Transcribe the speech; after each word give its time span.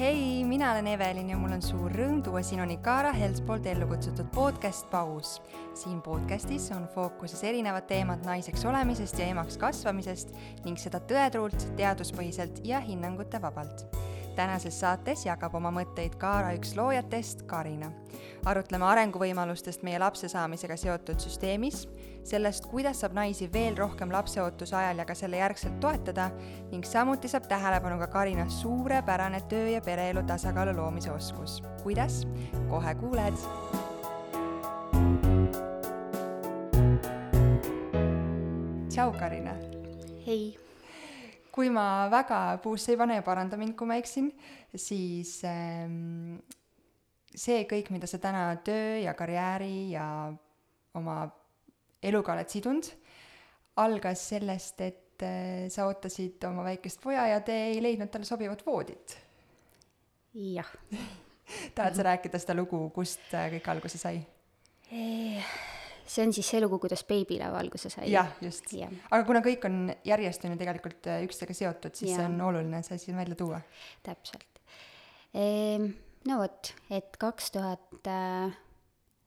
hei, 0.00 0.44
mina 0.44 0.72
olen 0.72 0.86
Evelin 0.86 1.28
ja 1.30 1.36
mul 1.36 1.52
on 1.52 1.60
suur 1.62 1.92
rõõm 1.92 2.22
tuua 2.24 2.40
sinuni 2.46 2.78
Kaara 2.80 3.10
Helts 3.12 3.42
poolt 3.44 3.66
ellu 3.68 3.84
kutsutud 3.90 4.30
podcast 4.32 4.88
Paus. 4.88 5.34
siin 5.76 6.00
podcastis 6.00 6.70
on 6.72 6.88
fookuses 6.94 7.44
erinevad 7.44 7.84
teemad 7.90 8.24
naiseks 8.24 8.64
olemisest 8.64 9.20
ja 9.20 9.28
emaks 9.28 9.60
kasvamisest 9.60 10.32
ning 10.64 10.80
seda 10.80 11.04
tõetruult, 11.04 11.72
teaduspõhiselt 11.76 12.64
ja 12.64 12.80
hinnangute 12.80 13.42
vabalt 13.42 13.99
tänases 14.36 14.80
saates 14.80 15.24
jagab 15.26 15.54
oma 15.54 15.70
mõtteid 15.74 16.16
Kaara 16.18 16.52
üks 16.56 16.74
loojatest, 16.76 17.42
Karina. 17.50 17.90
arutleme 18.44 18.84
arenguvõimalustest 18.84 19.82
meie 19.84 19.98
lapse 20.00 20.28
saamisega 20.28 20.76
seotud 20.76 21.20
süsteemis, 21.20 21.82
sellest, 22.24 22.66
kuidas 22.70 23.00
saab 23.00 23.12
naisi 23.18 23.50
veel 23.52 23.76
rohkem 23.76 24.12
lapseootuse 24.12 24.76
ajal 24.76 25.02
ja 25.02 25.04
ka 25.04 25.14
selle 25.14 25.36
järgselt 25.36 25.80
toetada 25.80 26.30
ning 26.70 26.84
samuti 26.84 27.28
saab 27.28 27.48
tähelepanu 27.48 27.98
ka 27.98 28.06
Karina 28.06 28.48
suurepärane 28.48 29.40
töö 29.48 29.68
ja 29.68 29.80
pereelu 29.80 30.22
tasakaalu 30.22 30.76
loomise 30.76 31.10
oskus. 31.10 31.62
kuidas? 31.82 32.26
kohe 32.68 32.94
kuuled. 32.94 33.36
tšau, 38.88 39.12
Karina. 39.18 39.54
hei 40.26 40.69
kui 41.60 41.68
ma 41.68 42.08
väga 42.08 42.56
puusse 42.64 42.94
ei 42.94 42.96
pane 42.96 43.18
ja 43.18 43.24
paranda 43.24 43.58
mind, 43.60 43.74
kui 43.76 43.88
ma 43.88 43.98
eksin, 44.00 44.30
siis 44.72 45.34
ähm, 45.44 46.38
see 47.28 47.66
kõik, 47.68 47.90
mida 47.92 48.08
sa 48.08 48.16
täna 48.22 48.46
töö 48.64 48.94
ja 49.02 49.12
karjääri 49.18 49.90
ja 49.92 50.04
oma 50.96 51.16
eluga 52.00 52.32
oled 52.32 52.48
sidunud, 52.48 52.88
algas 53.84 54.22
sellest, 54.32 54.80
et 54.86 55.26
äh, 55.26 55.66
sa 55.72 55.84
ootasid 55.90 56.48
oma 56.48 56.64
väikest 56.70 57.02
poja 57.04 57.26
ja 57.28 57.42
te 57.44 57.58
ei 57.74 57.82
leidnud 57.84 58.08
talle 58.08 58.28
sobivat 58.28 58.64
voodit. 58.64 59.18
jah 60.32 60.70
tahad 61.76 61.98
sa 61.98 62.08
rääkida 62.08 62.40
seda 62.40 62.56
lugu, 62.56 62.86
kust 62.96 63.34
äh, 63.36 63.50
kõik 63.58 63.68
alguse 63.74 64.00
sai? 64.00 64.24
See 66.10 66.26
on 66.26 66.34
siis 66.34 66.48
see 66.52 66.60
lugu, 66.62 66.80
kuidas 66.82 67.04
beebilaev 67.08 67.56
alguse 67.60 67.90
sai. 67.92 68.08
jah, 68.10 68.32
just 68.42 68.72
yeah.. 68.74 68.92
aga 69.10 69.24
kuna 69.28 69.42
kõik 69.44 69.66
on 69.68 69.80
järjest 70.06 70.46
on 70.46 70.54
ju 70.54 70.60
tegelikult 70.60 71.10
äh, 71.10 71.24
üksteisega 71.26 71.58
seotud, 71.62 71.96
siis 71.98 72.14
yeah. 72.16 72.26
on 72.26 72.38
oluline 72.50 72.82
see 72.86 72.98
siin 73.02 73.18
välja 73.20 73.38
tuua. 73.38 73.60
täpselt 74.06 74.62
ehm,. 75.34 75.92
no 76.28 76.40
vot, 76.42 76.74
et 76.92 77.16
kaks 77.20 77.50
tuhat 77.56 78.10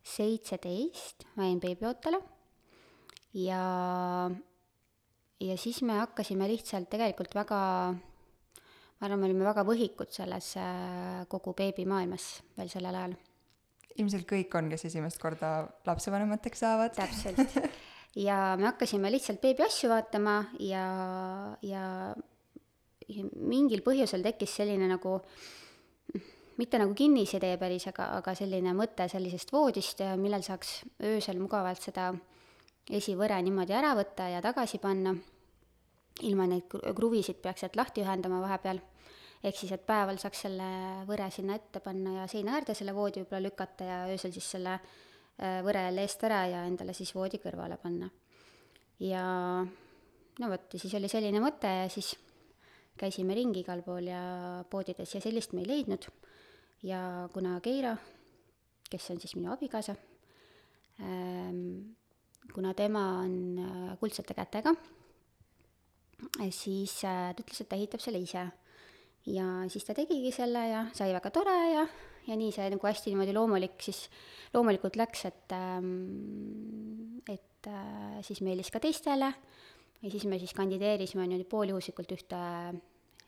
seitseteist 0.03 1.27
ma 1.37 1.47
jäin 1.47 1.61
beebiootele 1.63 2.19
ja, 3.39 3.61
ja 5.39 5.57
siis 5.57 5.81
me 5.87 6.01
hakkasime 6.01 6.49
lihtsalt 6.51 6.89
tegelikult 6.91 7.35
väga, 7.37 7.59
ma 7.95 9.07
arvan, 9.07 9.21
me 9.21 9.29
olime 9.29 9.47
väga 9.47 9.63
võhikud 9.67 10.11
selles 10.13 10.55
äh, 10.59 11.23
kogu 11.31 11.55
beebimaailmas 11.57 12.35
veel 12.57 12.71
sellel 12.73 12.99
ajal 12.99 13.15
ilmselt 14.01 14.27
kõik 14.29 14.53
on, 14.57 14.69
kes 14.73 14.87
esimest 14.89 15.19
korda 15.21 15.55
lapsevanemateks 15.87 16.63
saavad. 16.65 16.93
täpselt. 16.97 17.57
ja 18.27 18.55
me 18.59 18.69
hakkasime 18.71 19.11
lihtsalt 19.13 19.41
beebi 19.41 19.65
asju 19.65 19.89
vaatama 19.91 20.37
ja, 20.61 20.85
ja 21.61 21.83
mingil 23.39 23.83
põhjusel 23.85 24.23
tekkis 24.25 24.55
selline 24.61 24.87
nagu 24.89 25.19
mitte 26.57 26.77
nagu 26.77 26.93
kinnisidee 26.93 27.57
päris, 27.57 27.87
aga, 27.89 28.11
aga 28.19 28.35
selline 28.37 28.75
mõte 28.77 29.07
sellisest 29.09 29.51
voodist, 29.53 30.03
millel 30.21 30.45
saaks 30.45 30.81
öösel 31.01 31.39
mugavalt 31.41 31.81
seda 31.81 32.11
esivõre 32.93 33.39
niimoodi 33.41 33.73
ära 33.73 33.93
võtta 33.97 34.27
ja 34.29 34.41
tagasi 34.43 34.79
panna, 34.83 35.15
ilma 36.21 36.45
neid 36.49 36.69
kruvisid 36.69 37.39
peaks 37.41 37.63
sealt 37.63 37.77
lahti 37.79 38.03
ühendama 38.03 38.41
vahepeal 38.43 38.81
ehk 39.43 39.57
siis, 39.59 39.71
et 39.75 39.85
päeval 39.85 40.19
saaks 40.21 40.45
selle 40.45 40.67
võre 41.07 41.27
sinna 41.33 41.57
ette 41.59 41.81
panna 41.83 42.21
ja 42.21 42.27
seina 42.31 42.55
äärde 42.57 42.75
selle 42.77 42.95
voodi 42.95 43.23
võib-olla 43.23 43.43
lükata 43.49 43.87
ja 43.87 43.97
öösel 44.11 44.31
siis 44.35 44.47
selle 44.55 44.77
äh, 44.77 45.59
võre 45.65 45.87
jälle 45.89 46.05
eest 46.07 46.23
ära 46.23 46.43
ja 46.47 46.65
endale 46.69 46.95
siis 46.95 47.11
voodi 47.15 47.41
kõrvale 47.43 47.77
panna. 47.81 48.09
ja 49.03 49.25
no 50.39 50.49
vot, 50.49 50.69
ja 50.73 50.79
siis 50.79 50.95
oli 50.95 51.11
selline 51.11 51.41
mõte 51.43 51.67
ja 51.67 51.89
siis 51.91 52.13
käisime 52.97 53.35
ringi 53.35 53.63
igal 53.63 53.83
pool 53.85 54.07
ja 54.07 54.21
poodides 54.69 55.15
ja 55.15 55.21
sellist 55.21 55.53
me 55.53 55.63
ei 55.63 55.69
leidnud. 55.69 56.07
ja 56.83 57.27
kuna 57.33 57.59
Keira, 57.63 57.97
kes 58.89 59.11
on 59.11 59.19
siis 59.19 59.35
minu 59.35 59.51
abikaasa, 59.51 59.95
ähm, 61.01 61.93
kuna 62.53 62.73
tema 62.73 63.05
on 63.25 63.37
äh, 63.59 63.93
kuldsete 63.99 64.33
kätega, 64.33 64.75
siis 66.49 67.01
äh, 67.03 67.31
ta 67.35 67.43
ütles, 67.43 67.61
et 67.61 67.69
ta 67.69 67.75
ehitab 67.75 68.03
selle 68.03 68.23
ise 68.23 68.47
ja 69.29 69.45
siis 69.71 69.85
ta 69.87 69.95
tegigi 69.95 70.31
selle 70.35 70.65
ja 70.67 70.83
sai 70.95 71.13
väga 71.15 71.31
tore 71.33 71.55
ja, 71.71 71.83
ja 72.27 72.37
nii 72.39 72.51
see 72.55 72.67
nagu 72.73 72.87
hästi 72.87 73.13
niimoodi 73.13 73.35
loomulik 73.35 73.79
siis, 73.83 74.05
loomulikult 74.55 74.97
läks, 74.99 75.25
et 75.29 75.55
ähm,, 75.55 77.21
et 77.31 77.69
äh, 77.71 78.19
siis 78.25 78.43
meeldis 78.43 78.71
ka 78.73 78.81
teistele. 78.83 79.31
Ja 80.03 80.11
siis 80.11 80.25
me 80.27 80.35
siis 80.35 80.51
kandideerisime 80.51 81.23
niimoodi 81.23 81.47
pooljuhuslikult 81.47 82.11
ühte 82.11 82.39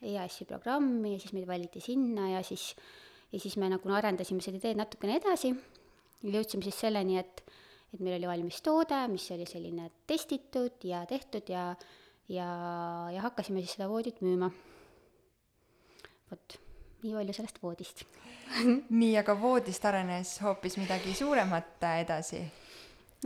EAS-i 0.04 0.44
programmi 0.44 1.14
ja 1.14 1.22
siis 1.22 1.32
meid 1.32 1.48
valiti 1.48 1.80
sinna 1.80 2.34
ja 2.34 2.42
siis, 2.44 2.74
ja 3.32 3.40
siis 3.40 3.56
me 3.56 3.70
nagu 3.72 3.94
arendasime 3.96 4.44
seda 4.44 4.60
ideed 4.60 4.76
natukene 4.82 5.16
edasi. 5.16 5.54
Ja 6.20 6.36
jõudsime 6.36 6.66
siis 6.66 6.76
selleni, 6.84 7.16
et, 7.20 7.40
et 7.94 8.00
meil 8.04 8.18
oli 8.18 8.28
valmis 8.28 8.60
toode, 8.64 8.98
mis 9.08 9.24
oli 9.32 9.48
selline 9.48 9.88
testitud 10.08 10.84
ja 10.84 11.06
tehtud 11.08 11.48
ja, 11.48 11.70
ja, 12.28 12.48
ja 13.14 13.24
hakkasime 13.24 13.64
siis 13.64 13.78
seda 13.78 13.88
voodit 13.88 14.20
müüma 14.20 14.52
vot, 16.30 16.58
nii 17.02 17.16
palju 17.16 17.36
sellest 17.36 17.60
voodist 17.62 18.04
nii, 19.00 19.14
aga 19.20 19.34
voodist 19.40 19.84
arenes 19.88 20.36
hoopis 20.44 20.78
midagi 20.80 21.14
suuremat 21.16 21.86
edasi? 21.96 22.42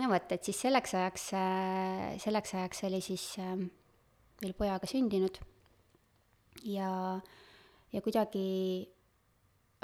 no 0.00 0.11
vot, 0.12 0.33
et 0.33 0.47
siis 0.47 0.61
selleks 0.66 0.94
ajaks, 0.99 1.27
äh, 1.39 2.06
selleks 2.22 2.56
ajaks 2.56 2.84
oli 2.89 3.03
siis 3.05 3.27
veel 3.39 4.53
ähm, 4.53 4.56
pojaga 4.59 4.89
sündinud 4.91 5.41
ja, 6.65 7.21
ja 7.93 8.03
kuidagi 8.03 8.89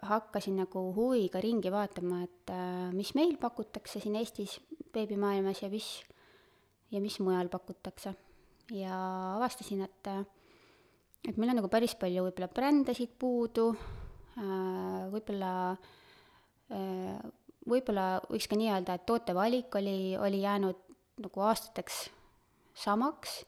hakkasin 0.03 0.59
nagu 0.61 0.83
huviga 0.97 1.41
ringi 1.41 1.73
vaatama, 1.73 2.23
et 2.27 2.53
äh, 2.53 2.93
mis 2.93 3.15
meil 3.17 3.37
pakutakse 3.41 4.01
siin 4.03 4.17
Eestis 4.21 4.59
beebimaailmas 4.93 5.63
ja 5.63 5.71
mis, 5.73 5.89
ja 6.93 7.01
mis 7.01 7.19
mujal 7.21 7.49
pakutakse. 7.49 8.15
ja 8.71 8.97
avastasin, 9.37 9.83
et 9.83 10.07
äh, 10.11 10.25
et 11.27 11.37
meil 11.37 11.53
on 11.53 11.61
nagu 11.61 11.71
päris 11.73 11.97
palju 11.99 12.27
võib-olla 12.29 12.49
brändesid 12.53 13.17
puudu, 13.19 13.71
äh, 14.39 15.03
võib-olla, 15.13 15.53
äh, 16.71 17.19
võib-olla 17.67 18.07
võiks 18.31 18.49
ka 18.51 18.59
nii 18.59 18.71
öelda, 18.73 18.97
et 18.97 19.07
tootevalik 19.09 19.75
oli, 19.81 20.17
oli 20.21 20.43
jäänud 20.45 20.83
nagu 21.25 21.47
aastateks 21.49 22.07
samaks, 22.77 23.41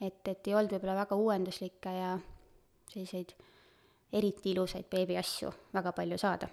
et, 0.00 0.22
et 0.26 0.48
ei 0.48 0.54
olnud 0.56 0.74
võib-olla 0.74 1.02
väga 1.04 1.18
uuenduslikke 1.20 1.92
ja 1.94 2.14
selliseid 2.90 3.34
eriti 4.14 4.52
ilusaid 4.54 4.86
beebiasju 4.90 5.50
väga 5.74 5.92
palju 5.92 6.18
saada. 6.18 6.48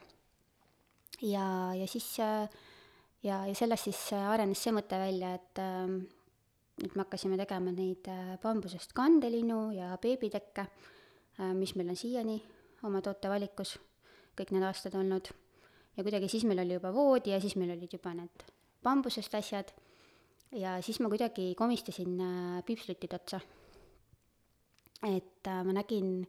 ja, 1.21 1.45
ja 1.77 1.87
siis 1.87 2.07
äh, 2.19 2.49
ja, 3.23 3.43
ja 3.47 3.55
sellest 3.57 3.89
siis 3.89 4.01
arenes 4.17 4.61
see 4.61 4.73
mõte 4.75 4.99
välja, 4.99 5.35
et 5.37 5.61
et 6.81 6.95
me 6.95 7.03
hakkasime 7.03 7.37
tegema 7.39 7.73
neid 7.75 8.07
äh, 8.09 8.33
bambusest 8.41 8.95
kandelinnu 8.97 9.59
ja 9.75 9.93
beebitekke, 10.01 10.65
äh, 10.65 11.53
mis 11.57 11.75
meil 11.77 11.93
on 11.93 11.99
siiani 11.99 12.39
oma 12.87 13.01
tootevalikus 13.05 13.75
kõik 14.37 14.53
need 14.55 14.65
aastad 14.65 14.95
olnud. 14.97 15.29
ja 15.97 16.03
kuidagi 16.03 16.29
siis 16.31 16.45
meil 16.47 16.63
oli 16.63 16.77
juba 16.79 16.93
voodi 16.95 17.33
ja 17.33 17.39
siis 17.43 17.55
meil 17.59 17.73
olid 17.75 17.93
juba 17.93 18.13
need 18.17 18.45
bambusest 18.83 19.33
asjad 19.35 19.73
ja 20.57 20.77
siis 20.81 20.99
ma 20.99 21.09
kuidagi 21.11 21.53
komistasin 21.55 22.19
äh, 22.19 22.61
piipslütid 22.65 23.13
otsa. 23.13 23.41
et 25.05 25.49
ma 25.65 25.73
nägin, 25.73 26.27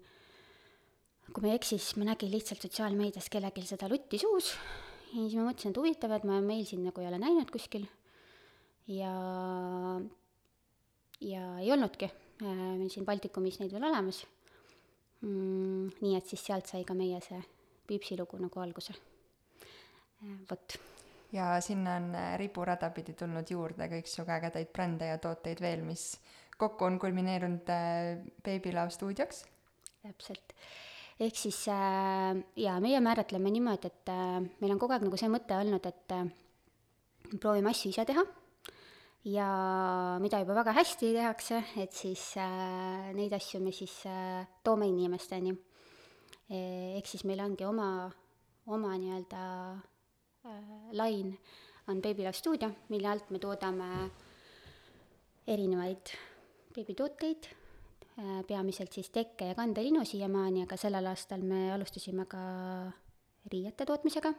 kui 1.32 1.43
ma 1.43 1.53
ei 1.53 1.59
eksi, 1.59 1.79
siis 1.79 1.97
ma 1.97 2.09
nägin 2.12 2.32
lihtsalt 2.32 2.65
sotsiaalmeedias 2.65 3.29
kellelgi 3.32 3.65
seda 3.69 3.88
lutti 3.88 4.21
suus 4.21 4.55
ja 5.12 5.21
siis 5.21 5.37
ma 5.37 5.49
mõtlesin, 5.49 5.73
et 5.73 5.81
huvitav, 5.81 6.17
et 6.17 6.25
ma 6.29 6.41
meil 6.44 6.65
siin 6.69 6.85
nagu 6.87 7.00
ei 7.00 7.09
ole 7.09 7.21
näinud 7.21 7.53
kuskil. 7.53 7.87
ja 8.88 9.12
ja 11.23 11.43
ei 11.63 11.73
olnudki 11.75 12.09
äh, 12.09 12.47
meil 12.47 12.91
siin 12.93 13.07
Baltikumis 13.09 13.61
neid 13.61 13.73
veel 13.75 13.89
olemas 13.89 14.23
mm,. 15.23 15.91
nii 16.03 16.17
et 16.19 16.31
siis 16.31 16.45
sealt 16.51 16.71
sai 16.71 16.85
ka 16.89 16.97
meie 16.99 17.21
see 17.25 17.41
Piipsi 17.83 18.15
lugu 18.15 18.39
nagu 18.39 18.61
alguse. 18.63 18.95
Äh, 20.23 20.37
vot. 20.51 20.77
ja 21.35 21.57
sinna 21.61 21.97
on 21.99 22.13
äh, 22.15 22.37
riburada 22.41 22.93
pidi 22.95 23.17
tulnud 23.19 23.51
juurde 23.51 23.89
kõiksugu 23.91 24.37
ägedaid 24.37 24.71
brände 24.73 25.11
ja 25.11 25.19
tooteid 25.19 25.61
veel, 25.61 25.83
mis 25.87 26.15
kokku 26.59 26.87
on 26.87 27.01
kulmineerunud 27.03 27.75
Babylav 28.45 28.95
stuudioks. 28.95 29.45
täpselt 30.03 30.55
ehk 31.23 31.39
siis 31.39 31.59
äh, 31.71 32.39
jaa, 32.59 32.79
meie 32.83 33.01
määratleme 33.05 33.51
niimoodi, 33.53 33.91
et 33.91 34.13
äh, 34.13 34.39
meil 34.61 34.75
on 34.75 34.81
kogu 34.81 34.97
aeg 34.97 35.05
nagu 35.07 35.19
see 35.21 35.31
mõte 35.33 35.57
olnud, 35.59 35.87
et 35.87 36.15
äh, 36.17 36.31
proovime 37.39 37.73
asju 37.73 37.93
ise 37.93 38.07
teha 38.09 38.25
ja 39.25 39.49
mida 40.21 40.41
juba 40.43 40.55
väga 40.55 40.75
hästi 40.77 41.13
tehakse, 41.15 41.63
et 41.79 41.93
siis 41.93 42.33
äh, 42.37 43.13
neid 43.15 43.33
asju 43.33 43.61
me 43.63 43.73
siis 43.73 44.03
äh, 44.07 44.47
toome 44.65 44.89
inimesteni. 44.91 45.55
ehk 46.53 47.07
siis 47.07 47.25
meil 47.25 47.41
ongi 47.41 47.65
oma, 47.65 48.11
oma 48.67 48.97
nii-öelda 48.99 49.43
äh, 50.45 50.91
lain 50.93 51.39
on 51.89 52.03
Baby 52.03 52.23
Love 52.23 52.37
stuudio, 52.37 52.71
mille 52.89 53.09
alt 53.09 53.31
me 53.31 53.39
toodame 53.39 53.89
erinevaid 55.47 56.13
beebitooteid, 56.75 57.49
äh, 58.19 58.41
peamiselt 58.47 58.93
siis 58.93 59.11
tekke 59.11 59.51
ja 59.51 59.59
kandelinu 59.59 60.05
siiamaani, 60.07 60.65
aga 60.67 60.79
sellel 60.81 61.11
aastal 61.11 61.43
me 61.47 61.71
alustasime 61.75 62.27
ka 62.31 62.43
riiete 63.53 63.87
tootmisega. 63.87 64.33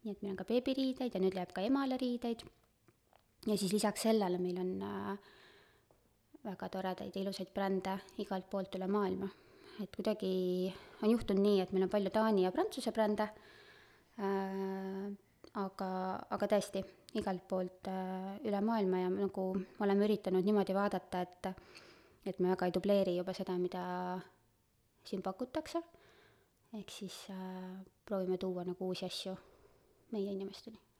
nii 0.00 0.12
et 0.14 0.22
meil 0.22 0.32
on 0.32 0.38
ka 0.38 0.48
beebiriideid 0.48 1.14
ja 1.14 1.20
nüüd 1.20 1.34
läheb 1.36 1.50
ka 1.52 1.60
emale 1.60 1.98
riideid. 2.00 2.44
Ja 3.46 3.56
siis 3.56 3.72
lisaks 3.72 4.02
sellele 4.08 4.38
meil 4.38 4.58
on 4.60 4.72
äh, 4.84 5.30
väga 6.44 6.68
toredaid 6.72 7.14
ja 7.14 7.22
ilusaid 7.22 7.52
brände 7.54 7.96
igalt 8.22 8.48
poolt 8.50 8.74
üle 8.76 8.88
maailma. 8.88 9.28
et 9.80 9.96
kuidagi 9.96 10.72
on 11.02 11.10
juhtunud 11.10 11.40
nii, 11.42 11.60
et 11.62 11.72
meil 11.72 11.86
on 11.86 11.92
palju 11.92 12.10
Taani 12.12 12.44
ja 12.44 12.52
Prantsuse 12.52 12.92
brände 12.92 13.28
äh,, 14.20 15.06
aga, 15.60 15.90
aga 16.36 16.48
tõesti, 16.52 16.82
igalt 17.16 17.46
poolt 17.48 17.88
äh, 17.88 18.34
üle 18.48 18.60
maailma 18.64 19.04
ja 19.04 19.12
nagu 19.14 19.46
oleme 19.80 20.08
üritanud 20.08 20.44
niimoodi 20.44 20.76
vaadata, 20.76 21.24
et 21.24 21.54
et 22.28 22.36
me 22.38 22.50
väga 22.52 22.68
ei 22.68 22.74
dubleeri 22.76 23.16
juba 23.16 23.32
seda, 23.32 23.54
mida 23.56 23.82
siin 25.08 25.22
pakutakse, 25.24 25.80
ehk 26.76 26.92
siis 26.92 27.16
äh, 27.32 27.80
proovime 28.04 28.36
tuua 28.36 28.68
nagu 28.68 28.92
uusi 28.92 29.08
asju 29.08 29.32
meie 30.12 30.28
inimesteni 30.36 30.90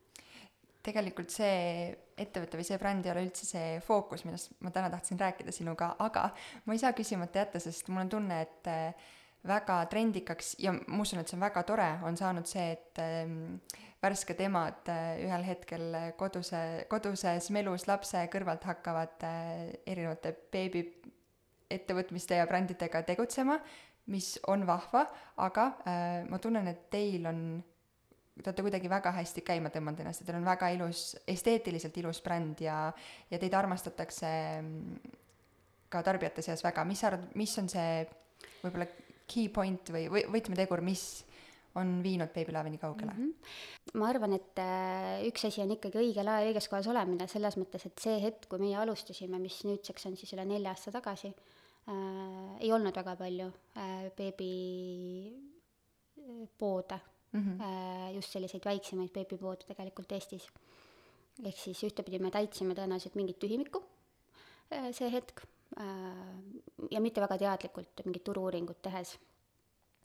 tegelikult 0.86 1.32
see 1.32 1.92
ettevõte 2.20 2.58
või 2.58 2.66
see 2.66 2.78
bränd 2.80 3.06
ei 3.06 3.12
ole 3.14 3.24
üldse 3.26 3.46
see 3.48 3.78
fookus, 3.84 4.24
millest 4.26 4.52
ma 4.64 4.72
täna 4.74 4.90
tahtsin 4.92 5.20
rääkida 5.20 5.54
sinuga, 5.54 5.94
aga 6.02 6.28
ma 6.66 6.76
ei 6.76 6.82
saa 6.82 6.92
küsimata 6.96 7.44
jätta, 7.44 7.62
sest 7.62 7.88
mul 7.90 8.04
on 8.04 8.12
tunne, 8.12 8.40
et 8.46 8.70
äh, 8.70 9.10
väga 9.48 9.78
trendikaks 9.92 10.54
ja 10.60 10.74
ma 10.76 11.00
usun, 11.04 11.22
et 11.22 11.30
see 11.30 11.38
on 11.38 11.44
väga 11.46 11.64
tore, 11.68 11.88
on 12.06 12.18
saanud 12.20 12.48
see, 12.48 12.66
et 12.76 13.00
ähm, 13.02 13.60
värsked 14.02 14.40
emad 14.44 14.90
äh, 14.92 15.20
ühel 15.24 15.46
hetkel 15.48 15.86
koduse, 16.20 16.62
koduses 16.92 17.50
melus 17.56 17.86
lapse 17.88 18.26
kõrvalt 18.32 18.66
hakkavad 18.68 19.24
äh, 19.28 19.70
erinevate 19.88 20.34
beebi 20.52 20.84
ettevõtmiste 21.70 22.36
ja 22.36 22.48
brändidega 22.50 23.04
tegutsema, 23.06 23.60
mis 24.10 24.34
on 24.50 24.64
vahva, 24.66 25.04
aga 25.38 25.68
ma 26.26 26.38
tunnen, 26.42 26.66
et 26.66 26.88
teil 26.90 27.28
on, 27.30 27.60
te 28.42 28.50
olete 28.50 28.64
kuidagi 28.66 28.90
väga 28.90 29.12
hästi 29.16 29.44
käima 29.46 29.72
tõmmanud 29.74 30.02
ennast 30.02 30.22
ja 30.22 30.28
teil 30.28 30.38
on 30.40 30.48
väga 30.48 30.70
ilus, 30.76 31.04
esteetiliselt 31.28 31.96
ilus 32.02 32.22
bränd 32.24 32.62
ja, 32.64 32.92
ja 33.30 33.40
teid 33.42 33.54
armastatakse 33.56 34.30
mm, 34.60 35.16
ka 35.90 36.02
tarbijate 36.06 36.42
seas 36.46 36.62
väga, 36.64 36.84
mis 36.88 37.02
sa 37.02 37.10
arvad, 37.10 37.24
mis 37.38 37.56
on 37.60 37.68
see 37.72 37.90
võib-olla 38.62 38.86
key 39.30 39.48
point 39.54 39.92
või, 39.94 40.04
või 40.12 40.22
võtmetegur, 40.38 40.80
mis 40.84 41.04
on 41.78 42.02
viinud 42.02 42.28
Love 42.52 42.70
nii 42.70 42.78
kaugele 42.82 43.12
mm? 43.12 43.18
-hmm. 43.18 43.34
ma 44.00 44.08
arvan, 44.08 44.32
et 44.34 44.58
äh, 44.58 45.26
üks 45.28 45.44
asi 45.46 45.62
on 45.62 45.70
ikkagi 45.70 45.98
õigel 46.02 46.28
ajal 46.28 46.48
õiges 46.50 46.68
kohas 46.70 46.88
olemine, 46.90 47.28
selles 47.28 47.56
mõttes, 47.60 47.86
et 47.86 47.98
see 48.02 48.18
hetk, 48.22 48.48
kui 48.50 48.58
meie 48.58 48.76
alustasime, 48.76 49.38
mis 49.38 49.64
nüüdseks 49.64 50.06
on 50.10 50.16
siis 50.16 50.32
üle 50.34 50.44
nelja 50.44 50.70
aasta 50.74 50.90
tagasi 50.98 51.28
äh,, 51.30 51.94
ei 52.60 52.72
olnud 52.72 52.96
väga 52.96 53.16
palju 53.20 53.48
äh, 53.76 54.10
beebipoode 54.18 55.40
mm, 57.32 57.40
-hmm. 57.40 58.14
just 58.14 58.32
selliseid 58.32 58.64
väiksemaid 58.64 59.12
beebipoode 59.12 59.68
tegelikult 59.68 60.12
Eestis. 60.12 60.48
ehk 61.44 61.58
siis 61.58 61.82
ühtepidi 61.84 62.18
me 62.20 62.30
täitsime 62.30 62.74
tõenäoliselt 62.74 63.14
mingit 63.14 63.38
tühimikku 63.38 63.82
äh, 64.72 64.90
see 64.92 65.10
hetk 65.12 65.44
äh, 65.80 65.84
ja 66.90 67.00
mitte 67.00 67.20
väga 67.20 67.38
teadlikult 67.38 68.04
mingit 68.04 68.24
turu-uuringut 68.24 68.82
tehes, 68.82 69.18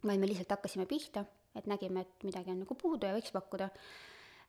vaid 0.04 0.19
me 0.19 0.27
lihtsalt 0.27 0.50
hakkasime 0.50 0.86
pihta 0.86 1.25
et 1.56 1.68
nägime, 1.69 2.04
et 2.04 2.27
midagi 2.27 2.51
on 2.51 2.62
nagu 2.63 2.77
puudu 2.77 3.07
ja 3.07 3.16
võiks 3.16 3.33
pakkuda. 3.36 3.69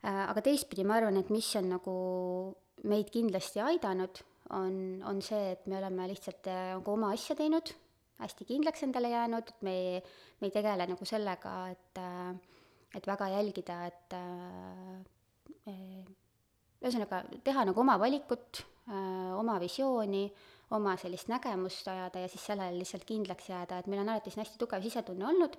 Aga 0.07 0.43
teistpidi 0.45 0.85
ma 0.87 0.99
arvan, 1.01 1.19
et 1.19 1.31
mis 1.35 1.49
on 1.59 1.71
nagu 1.73 1.95
meid 2.87 3.11
kindlasti 3.15 3.63
aidanud, 3.65 4.21
on, 4.55 4.77
on 5.09 5.23
see, 5.25 5.55
et 5.57 5.65
me 5.71 5.79
oleme 5.81 6.07
lihtsalt 6.11 6.47
nagu 6.51 6.93
oma 6.95 7.11
asja 7.15 7.35
teinud, 7.39 7.73
hästi 8.21 8.47
kindlaks 8.49 8.85
endale 8.87 9.11
jäänud, 9.13 9.55
et 9.55 9.65
me 9.67 9.75
ei, 9.77 10.03
me 10.41 10.51
ei 10.51 10.55
tegele 10.55 10.87
nagu 10.93 11.09
sellega, 11.09 11.55
et, 11.75 12.03
äh, 12.03 12.56
et 12.97 13.07
väga 13.07 13.29
jälgida, 13.35 13.79
et 13.91 14.17
ühesõnaga, 16.81 17.23
teha 17.45 17.65
nagu 17.69 17.83
oma 17.83 17.99
valikut, 18.01 18.63
oma 19.37 19.57
visiooni, 19.61 20.25
oma 20.77 20.97
sellist 21.01 21.29
nägemust 21.31 21.89
ajada 21.93 22.23
ja 22.25 22.31
siis 22.31 22.47
sellele 22.49 22.81
lihtsalt 22.81 23.05
kindlaks 23.07 23.51
jääda, 23.53 23.81
et 23.81 23.91
meil 23.91 24.03
on 24.03 24.15
alati 24.15 24.33
siin 24.33 24.45
hästi 24.45 24.59
tugev 24.63 24.83
sisetunne 24.87 25.27
olnud 25.29 25.59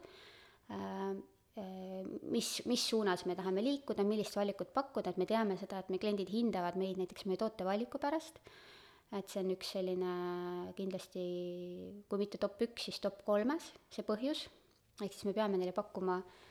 Äh, 1.57 2.03
mis, 2.29 2.61
mis 2.69 2.83
suunas 2.85 3.23
me 3.25 3.33
tahame 3.37 3.63
liikuda, 3.65 4.03
millist 4.05 4.35
valikut 4.37 4.69
pakkuda, 4.75 5.09
et 5.09 5.17
me 5.17 5.25
teame 5.25 5.55
seda, 5.57 5.79
et 5.81 5.87
meie 5.89 6.01
kliendid 6.03 6.29
hindavad 6.29 6.77
meid 6.77 6.99
näiteks 7.01 7.25
meie 7.25 7.39
tootevaliku 7.41 7.97
pärast, 8.03 8.37
et 9.17 9.31
see 9.31 9.41
on 9.41 9.49
üks 9.55 9.71
selline 9.73 10.11
kindlasti, 10.77 11.23
kui 12.05 12.21
mitte 12.21 12.37
top 12.43 12.61
üks, 12.67 12.85
siis 12.85 13.01
top 13.01 13.23
kolmes, 13.25 13.71
see 13.89 14.05
põhjus, 14.05 14.43
ehk 15.01 15.15
siis 15.15 15.25
me 15.25 15.33
peame 15.33 15.57
neile 15.57 15.73
pakkuma 15.73 16.19
äh, 16.19 16.46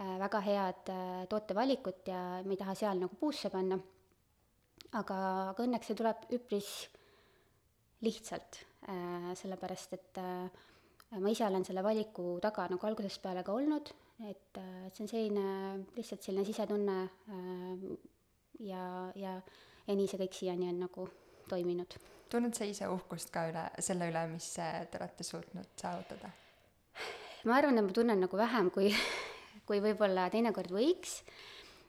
väga 0.00 0.40
head 0.46 0.92
äh, 0.94 1.22
tootevalikut 1.28 2.08
ja 2.08 2.20
me 2.44 2.56
ei 2.56 2.60
taha 2.60 2.74
seal 2.78 3.00
nagu 3.02 3.18
puusse 3.20 3.50
panna. 3.52 3.78
aga, 4.92 5.16
aga 5.52 5.64
õnneks 5.64 5.90
see 5.90 5.98
tuleb 5.98 6.26
üpris 6.34 6.70
lihtsalt, 8.00 8.56
sellepärast 9.36 9.92
et 9.92 10.18
ma 11.20 11.30
ise 11.30 11.44
olen 11.46 11.66
selle 11.68 11.82
valiku 11.84 12.38
taga 12.42 12.64
nagu 12.72 12.86
algusest 12.88 13.20
peale 13.22 13.44
ka 13.44 13.52
olnud 13.52 13.92
et, 14.28 14.56
äh, 14.56 14.86
et 14.86 14.96
see 14.96 15.04
on 15.04 15.10
selline, 15.10 15.46
lihtsalt 15.96 16.24
selline 16.24 16.44
sisetunne 16.44 16.96
äh, 17.04 17.84
ja, 18.66 18.84
ja, 19.16 19.36
ja 19.86 19.96
nii 19.96 20.08
see 20.10 20.20
kõik 20.20 20.36
siiani 20.36 20.68
on 20.72 20.82
nagu 20.84 21.06
toiminud. 21.48 21.96
tunned 22.30 22.54
sa 22.56 22.68
ise 22.68 22.88
uhkust 22.90 23.32
ka 23.34 23.46
üle, 23.50 23.64
selle 23.82 24.10
üle, 24.10 24.26
mis 24.32 24.52
äh, 24.62 24.82
te 24.90 25.00
olete 25.00 25.26
suutnud 25.26 25.72
saavutada? 25.80 26.32
ma 27.48 27.56
arvan, 27.56 27.80
et 27.80 27.88
ma 27.88 27.96
tunnen 27.96 28.26
nagu 28.26 28.40
vähem, 28.40 28.70
kui, 28.74 28.92
kui 29.66 29.82
võib-olla 29.82 30.28
teinekord 30.32 30.72
võiks 30.74 31.20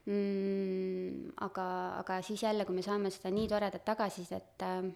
mm,. 0.06 1.38
aga, 1.48 1.68
aga 2.02 2.20
siis 2.26 2.44
jälle, 2.44 2.66
kui 2.66 2.76
me 2.78 2.86
saame 2.86 3.12
seda 3.14 3.32
nii 3.34 3.48
toredat 3.52 3.86
tagasisidet 3.86 4.68
äh, 4.68 4.92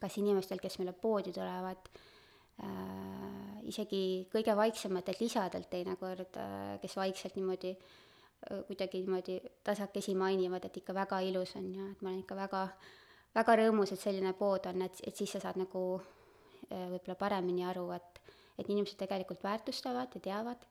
kas 0.00 0.18
inimestel, 0.20 0.60
kes 0.62 0.78
meile 0.80 0.94
poodi 0.96 1.32
tulevad 1.34 1.88
äh,, 2.62 3.60
isegi 3.70 4.02
kõige 4.32 4.56
vaiksematelt 4.56 5.22
isadelt 5.26 5.70
teinekord, 5.72 6.40
äh, 6.40 6.74
kes 6.82 6.96
vaikselt 6.98 7.38
niimoodi 7.38 7.72
äh, 7.74 8.60
kuidagi 8.68 9.04
niimoodi 9.04 9.38
tasakesi 9.66 10.16
mainivad, 10.18 10.66
et 10.68 10.82
ikka 10.82 10.96
väga 10.96 11.20
ilus 11.28 11.56
on 11.60 11.70
ja 11.74 11.88
et 11.92 12.02
ma 12.02 12.12
olen 12.12 12.22
ikka 12.24 12.38
väga, 12.38 12.66
väga 13.38 13.56
rõõmus, 13.62 13.94
et 13.94 14.02
selline 14.02 14.34
pood 14.38 14.68
on, 14.70 14.84
et, 14.86 15.02
et 15.06 15.16
siis 15.16 15.36
sa 15.36 15.42
saad 15.46 15.60
nagu 15.60 15.84
äh, 15.98 16.86
võib-olla 16.94 17.18
paremini 17.20 17.66
aru, 17.68 17.88
et, 17.96 18.22
et 18.58 18.68
inimesed 18.68 19.00
tegelikult 19.00 19.44
väärtustavad 19.44 20.14
ja 20.14 20.24
teavad, 20.30 20.68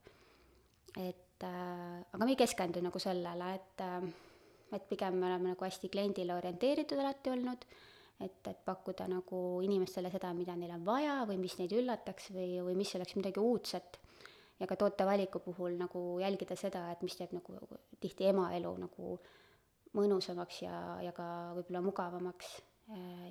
et 0.98 1.48
äh, 1.48 2.04
aga 2.14 2.26
me 2.26 2.32
ei 2.32 2.40
keskendu 2.40 2.82
nagu 2.84 3.00
sellele, 3.00 3.56
et 3.56 3.82
äh, 3.82 4.14
et 4.74 4.86
pigem 4.90 5.20
me 5.22 5.28
oleme 5.28 5.54
nagu 5.54 5.66
hästi 5.66 5.90
kliendile 5.94 6.34
orienteeritud 6.34 6.98
alati 6.98 7.30
olnud 7.30 7.66
et, 8.22 8.48
et 8.50 8.60
pakkuda 8.66 9.08
nagu 9.12 9.40
inimestele 9.66 10.12
seda, 10.14 10.32
mida 10.38 10.56
neil 10.58 10.74
on 10.76 10.86
vaja 10.86 11.20
või 11.30 11.40
mis 11.42 11.56
neid 11.60 11.74
üllataks 11.76 12.32
või, 12.36 12.58
või 12.66 12.76
mis 12.80 12.94
oleks 12.98 13.18
midagi 13.20 13.42
uudset. 13.42 14.00
ja 14.60 14.68
ka 14.70 14.76
tootevaliku 14.80 15.40
puhul 15.44 15.78
nagu 15.80 16.20
jälgida 16.22 16.56
seda, 16.56 16.86
et 16.92 17.02
mis 17.02 17.16
teeb 17.18 17.34
nagu 17.36 17.58
tihti 18.00 18.30
ema 18.30 18.52
elu 18.56 18.72
nagu 18.86 19.18
mõnusamaks 19.98 20.62
ja, 20.64 20.78
ja 21.04 21.12
ka 21.12 21.26
võib-olla 21.58 21.82
mugavamaks 21.86 22.54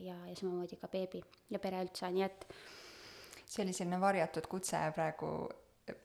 ja, 0.03 0.19
ja 0.29 0.35
samamoodi 0.39 0.79
ka 0.81 0.91
beebi 0.93 1.23
ja 1.51 1.59
pere 1.63 1.83
üldse, 1.85 2.11
nii 2.11 2.27
et 2.27 2.47
see 3.47 3.65
oli 3.65 3.75
selline 3.77 4.01
varjatud 4.01 4.47
kutse 4.51 4.81
praegu 4.95 5.33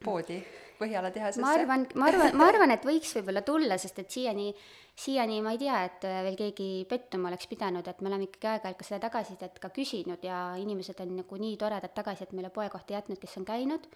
poodi 0.04 0.40
Põhjala 0.78 1.10
tehasesse? 1.14 1.42
ma 1.42 1.54
arvan, 1.58 1.86
ma 1.98 2.08
arvan, 2.12 2.36
ma 2.38 2.48
arvan, 2.52 2.72
et 2.74 2.84
võiks 2.86 3.16
võib-olla 3.18 3.42
tulla, 3.46 3.80
sest 3.82 3.98
et 4.02 4.14
siiani, 4.14 4.52
siiani 4.98 5.40
ma 5.46 5.54
ei 5.56 5.62
tea, 5.62 5.78
et 5.88 6.06
veel 6.06 6.38
keegi 6.38 6.68
pettuma 6.90 7.32
oleks 7.32 7.50
pidanud, 7.50 7.86
et 7.90 8.02
me 8.02 8.12
oleme 8.12 8.28
ikkagi 8.28 8.50
aeg-ajalt 8.52 8.78
ka 8.78 8.86
seda 8.86 9.00
tagasisidet 9.08 9.58
ka 9.62 9.72
küsinud 9.74 10.26
ja 10.26 10.42
inimesed 10.62 11.02
on 11.02 11.16
nagu 11.22 11.40
nii 11.42 11.56
toredat 11.62 11.96
tagasisidet 11.98 12.36
meile 12.38 12.52
poe 12.54 12.68
kohta 12.74 12.94
jätnud, 12.94 13.18
kes 13.22 13.38
on 13.42 13.48
käinud. 13.48 13.88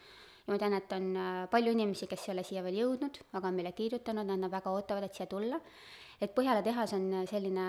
ja 0.47 0.53
ma 0.53 0.57
tean, 0.61 0.77
et 0.77 0.95
on 0.97 1.11
äh, 1.21 1.43
palju 1.53 1.73
inimesi, 1.77 2.09
kes 2.09 2.27
ei 2.27 2.33
ole 2.33 2.45
siia 2.45 2.63
veel 2.65 2.79
jõudnud, 2.81 3.21
aga 3.37 3.51
on 3.51 3.57
meile 3.57 3.73
kirjutanud, 3.77 4.29
nad 4.29 4.53
väga 4.53 4.73
ootavad, 4.73 5.05
et 5.05 5.17
siia 5.17 5.29
tulla. 5.29 5.61
et 6.21 6.33
Põhjala 6.33 6.65
tehas 6.65 6.93
on 6.97 7.11
selline, 7.29 7.67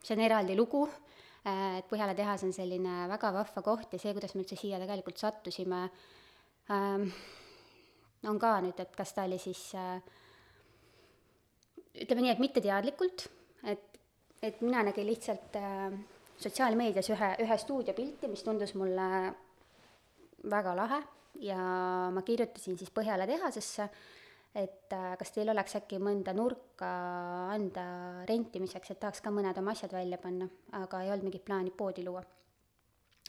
see 0.00 0.16
on 0.16 0.24
eraldi 0.28 0.56
lugu 0.56 0.86
äh, 0.88 1.76
et 1.82 1.92
Põhjala 1.92 2.16
tehas 2.16 2.44
on 2.48 2.56
selline 2.56 3.04
väga 3.12 3.34
vahva 3.36 3.64
koht 3.68 3.92
ja 3.92 4.00
see, 4.00 4.16
kuidas 4.16 4.32
me 4.34 4.46
üldse 4.46 4.56
siia 4.56 4.80
tegelikult 4.80 5.20
sattusime 5.20 5.90
on 6.70 8.38
ka 8.40 8.56
nüüd, 8.64 8.80
et 8.82 8.96
kas 8.96 9.14
ta 9.16 9.26
oli 9.26 9.38
siis 9.42 9.62
äh, 9.78 10.00
ütleme 12.04 12.24
nii, 12.24 12.34
et 12.34 12.42
mitte 12.42 12.62
teadlikult, 12.64 13.26
et, 13.68 14.00
et 14.42 14.60
mina 14.64 14.84
nägin 14.86 15.08
lihtsalt 15.08 15.56
äh, 15.58 15.94
sotsiaalmeedias 16.40 17.10
ühe, 17.14 17.30
ühe 17.44 17.58
stuudiopilti, 17.60 18.30
mis 18.32 18.44
tundus 18.46 18.74
mulle 18.78 19.08
väga 20.50 20.74
lahe 20.76 21.00
ja 21.44 21.60
ma 22.12 22.22
kirjutasin 22.26 22.78
siis 22.80 22.92
Põhjala 22.94 23.26
tehasesse, 23.28 23.88
et 24.56 24.94
äh, 24.96 25.14
kas 25.20 25.34
teil 25.34 25.52
oleks 25.52 25.76
äkki 25.80 26.00
mõnda 26.02 26.34
nurka 26.36 26.90
anda 27.54 27.86
rentimiseks, 28.28 28.92
et 28.94 29.00
tahaks 29.02 29.24
ka 29.24 29.32
mõned 29.34 29.58
oma 29.60 29.74
asjad 29.76 29.94
välja 29.94 30.20
panna, 30.22 30.48
aga 30.80 31.04
ei 31.04 31.12
olnud 31.12 31.30
mingit 31.30 31.46
plaani 31.46 31.74
poodi 31.76 32.06
luua. 32.06 32.24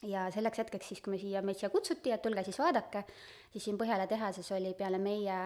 Ja 0.07 0.27
selleks 0.33 0.63
hetkeks 0.63 0.87
siis, 0.93 1.01
kui 1.01 1.15
me 1.15 1.19
siia, 1.21 1.41
meid 1.45 1.59
siia 1.59 1.69
kutsuti, 1.73 2.13
et 2.13 2.21
tulge 2.21 2.43
siis 2.47 2.59
vaadake, 2.61 3.03
siis 3.53 3.67
siin 3.67 3.77
Põhjala 3.77 4.07
tehases 4.09 4.51
oli 4.55 4.73
peale 4.77 4.97
meie 5.01 5.43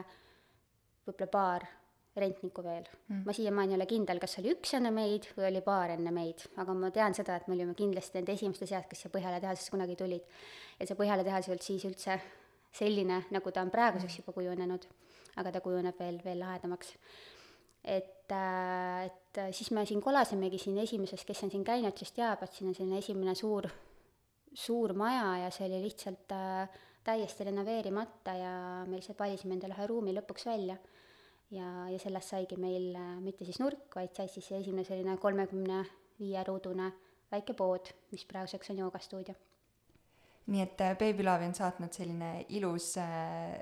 võib-olla 1.05 1.31
paar 1.31 1.67
rentnikku 2.15 2.63
veel 2.63 2.85
mm.. 2.85 3.23
ma 3.27 3.35
siiamaani 3.35 3.75
ei 3.75 3.79
ole 3.79 3.87
kindel, 3.89 4.19
kas 4.23 4.37
oli 4.39 4.53
üks 4.55 4.71
enne 4.77 4.91
meid 4.95 5.27
või 5.35 5.49
oli 5.49 5.61
paar 5.65 5.91
enne 5.97 6.13
meid, 6.15 6.45
aga 6.61 6.75
ma 6.77 6.91
tean 6.95 7.15
seda, 7.17 7.35
et 7.35 7.49
me 7.49 7.57
olime 7.57 7.75
kindlasti 7.75 8.19
nende 8.19 8.35
esimeste 8.37 8.67
seas, 8.69 8.87
kes 8.89 9.03
siia 9.03 9.13
Põhjala 9.13 9.41
tehasesse 9.43 9.73
kunagi 9.73 9.97
tulid. 9.99 10.35
ja 10.79 10.87
see 10.87 10.99
Põhjala 10.99 11.27
tehas 11.27 11.49
ei 11.49 11.55
olnud 11.55 11.67
siis 11.67 11.87
üldse 11.89 12.19
selline, 12.75 13.21
nagu 13.31 13.51
ta 13.51 13.63
on 13.63 13.71
praeguseks 13.71 14.21
juba 14.21 14.35
kujunenud, 14.35 14.87
aga 15.41 15.51
ta 15.51 15.63
kujuneb 15.63 15.99
veel, 15.99 16.21
veel 16.23 16.39
lahedamaks. 16.39 16.95
et, 17.83 18.31
äh, 18.31 19.05
et 19.05 19.41
siis 19.53 19.71
me 19.75 19.85
siin 19.85 20.01
kolasimegi 20.01 20.57
siin 20.57 20.77
esimeses, 20.81 21.25
kes 21.25 21.43
on 21.43 21.51
siin 21.51 21.67
käinud, 21.67 21.97
siis 21.97 22.15
teab, 22.15 22.43
et 22.43 22.53
siin 22.53 22.71
on 22.71 22.77
selline 22.77 23.03
esimene 23.03 23.35
suur, 23.35 23.67
suur 24.55 24.93
maja 24.97 25.43
ja 25.43 25.53
see 25.53 25.67
oli 25.67 25.81
lihtsalt 25.83 26.31
äh, 26.31 26.81
täiesti 27.05 27.47
renoveerimata 27.49 28.35
ja 28.39 28.53
me 28.87 28.97
lihtsalt 28.97 29.19
valisime 29.19 29.57
endale 29.57 29.75
ühe 29.77 29.87
ruumi 29.91 30.15
lõpuks 30.15 30.47
välja. 30.49 30.77
ja, 31.51 31.89
ja 31.91 31.99
sellest 32.01 32.33
saigi 32.33 32.57
meil 32.57 32.93
äh, 32.95 33.17
mitte 33.21 33.45
siis 33.45 33.59
nurk, 33.61 33.89
vaid 33.95 34.15
sai 34.15 34.29
siis 34.31 34.51
esimene 34.61 34.87
selline 34.87 35.17
kolmekümne 35.17 35.83
viie 36.19 36.43
ruudune 36.47 36.93
väike 37.31 37.53
pood, 37.53 37.91
mis 38.11 38.23
praeguseks 38.25 38.71
on 38.71 38.85
joogastuudio 38.85 39.35
nii 40.51 40.61
et 40.61 40.81
äh, 40.81 40.97
Baby 40.97 41.25
Love'i 41.25 41.47
on 41.49 41.55
saatnud 41.57 41.93
selline 41.93 42.45
ilus 42.53 42.95
äh, 43.01 43.57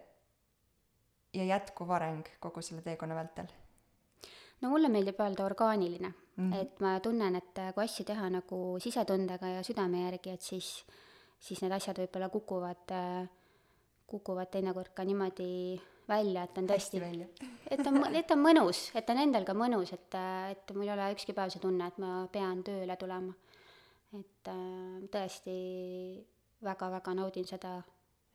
ja 1.34 1.46
jätkuv 1.56 1.92
areng 1.96 2.28
kogu 2.44 2.62
selle 2.62 2.84
teekonna 2.86 3.16
vältel? 3.16 3.48
No 4.64 4.74
mulle 4.74 4.90
meeldib 4.90 5.20
öelda 5.20 5.46
orgaaniline 5.46 6.10
mm, 6.10 6.52
-hmm. 6.52 6.62
et 6.62 6.80
ma 6.80 7.00
tunnen, 7.00 7.36
et 7.36 7.60
äh, 7.60 7.74
kui 7.76 7.84
asju 7.84 8.06
teha 8.06 8.30
nagu 8.30 8.60
sisetundega 8.80 9.56
ja 9.58 9.64
südame 9.64 10.04
järgi, 10.06 10.30
et 10.30 10.42
siis, 10.42 10.70
siis 11.40 11.62
need 11.62 11.72
asjad 11.72 12.00
võib-olla 12.00 12.30
kukuvad, 12.30 12.94
kukuvad 14.08 14.52
teinekord 14.52 14.94
ka 14.96 15.04
niimoodi 15.04 15.82
välja, 16.08 16.44
et 16.44 16.58
on 16.58 16.68
tõesti, 16.68 17.02
et 17.74 17.88
on, 17.88 18.04
et 18.16 18.32
on 18.32 18.44
mõnus, 18.44 18.90
et 18.96 19.10
on 19.10 19.24
endal 19.24 19.48
ka 19.48 19.56
mõnus, 19.58 19.94
et, 19.94 20.20
et 20.52 20.76
mul 20.76 20.88
ei 20.88 20.94
ole 20.96 21.12
ükski 21.16 21.36
päev 21.36 21.54
see 21.54 21.64
tunne, 21.64 21.88
et 21.88 21.98
ma 21.98 22.28
pean 22.32 22.64
tööle 22.64 22.98
tulema. 23.00 23.34
et 24.14 24.50
tõesti 25.12 25.54
väga-väga 26.64 27.14
naudin 27.18 27.48
seda, 27.48 27.78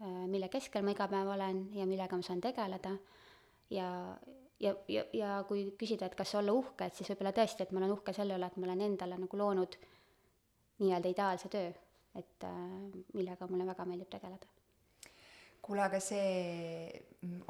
äh, 0.02 0.25
mille 0.30 0.49
keskel 0.52 0.85
ma 0.85 0.94
iga 0.94 1.08
päev 1.11 1.30
olen 1.35 1.68
ja 1.76 1.87
millega 1.87 2.16
ma 2.16 2.26
saan 2.26 2.40
tegeleda. 2.44 2.97
ja, 3.70 3.88
ja, 4.60 4.74
ja, 4.88 5.04
ja 5.12 5.34
kui 5.48 5.68
küsida, 5.78 6.06
et 6.06 6.16
kas 6.18 6.34
olla 6.38 6.52
uhke, 6.52 6.88
et 6.88 6.98
siis 6.98 7.10
võib-olla 7.12 7.34
tõesti, 7.36 7.64
et 7.64 7.72
ma 7.72 7.82
olen 7.82 7.94
uhke 7.94 8.14
selle 8.16 8.38
üle, 8.38 8.48
et 8.48 8.56
ma 8.56 8.68
olen 8.68 8.84
endale 8.88 9.18
nagu 9.20 9.40
loonud 9.40 9.78
nii-öelda 10.82 11.12
ideaalse 11.14 11.50
töö, 11.52 11.72
et 12.18 12.46
äh, 12.46 12.58
millega 13.14 13.48
mulle 13.50 13.66
väga 13.66 13.86
meeldib 13.88 14.10
tegeleda. 14.10 14.54
kuule, 15.62 15.82
aga 15.84 16.00
see 16.00 17.02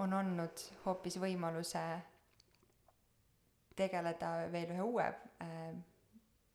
on 0.02 0.14
andnud 0.16 0.62
hoopis 0.84 1.20
võimaluse 1.22 1.82
tegeleda 3.78 4.32
veel 4.52 4.72
ühe 4.74 4.82
uue 4.82 5.06
äh, 5.44 5.72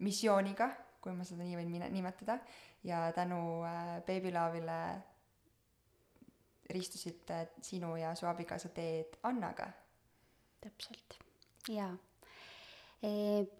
missiooniga, 0.03 0.69
kui 1.03 1.15
ma 1.15 1.25
seda 1.27 1.43
nii 1.43 1.57
võin 1.59 1.73
nimetada 1.93 2.37
ja 2.83 3.11
tänu 3.15 3.63
äh, 3.67 4.01
Baby 4.07 4.31
Love'ile 4.31 4.79
ristusid 6.69 7.29
äh, 7.31 7.47
sinu 7.61 7.95
ja 7.95 8.15
su 8.15 8.27
abikaasa 8.27 8.69
teed 8.69 9.17
Annaga. 9.23 9.67
Täpselt, 10.63 11.19
jaa 11.69 11.93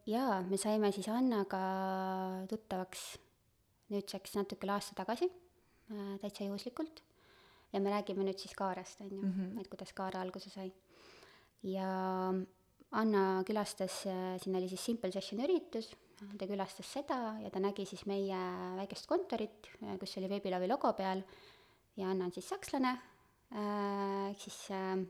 jaa, 0.07 0.41
me 0.47 0.57
saime 0.59 0.91
siis 0.95 1.09
Annaga 1.11 1.59
tuttavaks 2.47 3.01
nüüdseks 3.91 4.37
natuke 4.37 4.63
üle 4.63 4.77
aasta 4.77 4.95
tagasi 4.95 5.27
äh,, 5.27 6.13
täitsa 6.21 6.47
juhuslikult. 6.47 7.03
ja 7.73 7.81
me 7.81 7.91
räägime 7.91 8.23
nüüd 8.23 8.39
siis 8.39 8.55
Kaarast, 8.55 9.01
on 9.01 9.11
ju 9.11 9.21
mm, 9.21 9.33
-hmm. 9.33 9.61
et 9.61 9.67
kuidas 9.67 9.93
Kaara 9.93 10.21
alguse 10.21 10.49
sai. 10.49 10.71
ja 11.63 12.33
Anna 12.91 13.43
külastas, 13.43 14.05
äh, 14.05 14.39
siin 14.39 14.55
oli 14.55 14.69
siis 14.69 14.85
Simple 14.85 15.11
Session 15.11 15.41
üritus 15.43 15.95
ta 16.37 16.47
külastas 16.47 16.87
seda 16.87 17.35
ja 17.41 17.49
ta 17.49 17.59
nägi 17.59 17.85
siis 17.85 18.05
meie 18.05 18.37
väikest 18.77 19.07
kontorit, 19.07 19.67
kus 19.99 20.17
oli 20.17 20.29
Veebilavi 20.29 20.67
logo 20.67 20.93
peal 20.93 21.23
ja 21.97 22.07
Anna 22.07 22.25
on 22.25 22.31
siis 22.31 22.47
sakslane, 22.49 22.93
äh, 23.51 24.29
ehk 24.31 24.39
siis 24.39 24.71
äh, 24.71 25.03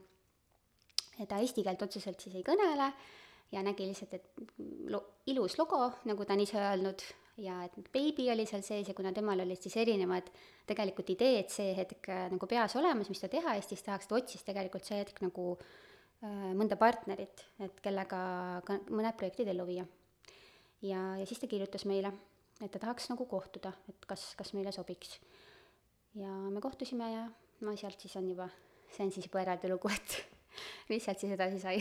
ta 1.28 1.40
eesti 1.42 1.64
keelt 1.66 1.82
otseselt 1.86 2.20
siis 2.20 2.34
ei 2.38 2.46
kõnele 2.46 2.90
ja 3.52 3.62
nägi 3.62 3.86
lihtsalt, 3.88 4.14
et 4.14 4.56
lo-, 4.90 5.04
ilus 5.30 5.58
logo, 5.60 5.86
nagu 6.08 6.26
ta 6.26 6.34
on 6.34 6.42
ise 6.42 6.58
öelnud, 6.58 7.04
ja 7.42 7.60
et 7.66 7.74
beebi 7.94 8.28
oli 8.32 8.46
seal 8.46 8.62
sees 8.66 8.88
ja 8.88 8.94
kuna 8.94 9.12
temal 9.14 9.42
olid 9.42 9.62
siis 9.62 9.76
erinevad 9.82 10.28
tegelikult 10.68 11.10
ideed 11.16 11.50
see 11.52 11.72
hetk 11.76 12.08
äh, 12.12 12.28
nagu 12.32 12.48
peas 12.50 12.76
olemas, 12.78 13.10
mis 13.10 13.22
ta 13.22 13.30
teha 13.30 13.56
Eestis 13.58 13.82
tahaks, 13.86 14.08
ta 14.10 14.18
otsis 14.18 14.46
tegelikult 14.46 14.86
see 14.86 15.00
hetk 15.00 15.18
nagu 15.24 15.54
äh, 15.56 16.52
mõnda 16.54 16.78
partnerit, 16.80 17.46
et 17.62 17.80
kellega 17.84 18.20
ka 18.66 18.78
mõned 18.90 19.18
projektid 19.18 19.50
ellu 19.50 19.66
viia 19.70 19.86
ja, 20.84 21.00
ja 21.18 21.26
siis 21.26 21.42
ta 21.42 21.50
kirjutas 21.50 21.86
meile, 21.90 22.12
et 22.60 22.70
ta 22.70 22.82
tahaks 22.82 23.10
nagu 23.10 23.26
kohtuda, 23.30 23.74
et 23.90 24.06
kas, 24.08 24.32
kas 24.38 24.54
meile 24.56 24.72
sobiks. 24.74 25.18
ja 26.14 26.30
me 26.50 26.62
kohtusime 26.62 27.10
ja 27.12 27.26
no 27.64 27.76
sealt 27.76 28.00
siis 28.00 28.14
on 28.20 28.30
juba, 28.30 28.48
see 28.94 29.06
on 29.06 29.12
siis 29.14 29.26
juba 29.26 29.42
eraldi 29.42 29.72
lugu, 29.72 29.90
et 29.90 30.20
mis 30.88 31.04
sealt 31.04 31.22
siis 31.22 31.34
edasi 31.36 31.60
sai. 31.62 31.78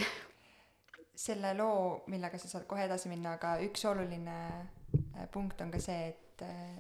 selle 1.16 1.52
loo, 1.54 2.04
millega 2.10 2.40
sa 2.42 2.50
saad 2.50 2.64
kohe 2.66 2.88
edasi 2.88 3.10
minna, 3.12 3.36
aga 3.38 3.60
üks 3.62 3.84
oluline 3.86 4.38
äh, 4.50 5.28
punkt 5.32 5.62
on 5.62 5.70
ka 5.72 5.82
see, 5.82 6.08
et 6.10 6.42
äh, 6.42 6.80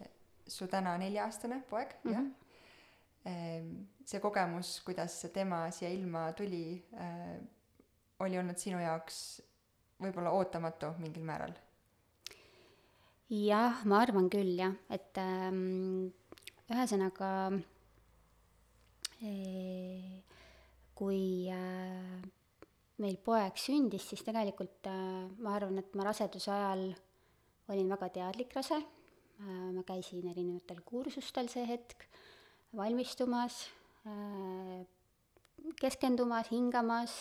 su 0.49 0.65
täna 0.67 0.95
nelja-aastane 0.97 1.61
poeg 1.69 1.93
mm, 2.03 2.09
-hmm. 2.09 2.15
jah, 2.15 3.33
ehm, 3.33 3.75
see 4.05 4.19
kogemus, 4.19 4.79
kuidas 4.85 5.19
tema 5.33 5.67
siia 5.71 5.91
ilma 5.93 6.31
tuli, 6.33 6.81
äh, 6.97 7.37
oli 8.19 8.39
olnud 8.41 8.57
sinu 8.57 8.81
jaoks 8.81 9.19
võib-olla 10.01 10.33
ootamatu 10.33 10.95
mingil 10.97 11.23
määral 11.23 11.53
jah, 13.29 13.81
ma 13.85 14.01
arvan 14.03 14.29
küll 14.31 14.57
jah, 14.59 14.73
et 14.93 15.17
ähm, 15.21 16.11
ühesõnaga 16.71 17.29
ee, 19.23 20.21
kui 20.97 21.49
äh, 21.51 22.21
meil 23.01 23.17
poeg 23.25 23.57
sündis, 23.59 24.05
siis 24.09 24.23
tegelikult 24.25 24.89
äh, 24.89 25.27
ma 25.43 25.55
arvan, 25.57 25.79
et 25.81 25.95
ma 25.97 26.07
raseduse 26.07 26.51
ajal 26.53 26.89
olin 27.73 27.93
väga 27.95 28.11
teadlik 28.19 28.53
rase. 28.55 28.79
Äh,, 28.79 29.69
ma 29.75 29.85
käisin 29.87 30.27
erinevatel 30.29 30.83
kursustel 30.85 31.49
see 31.51 31.65
hetk, 31.69 32.07
valmistumas 32.73 33.65
keskendumas, 35.79 36.49
hingamas 36.51 37.13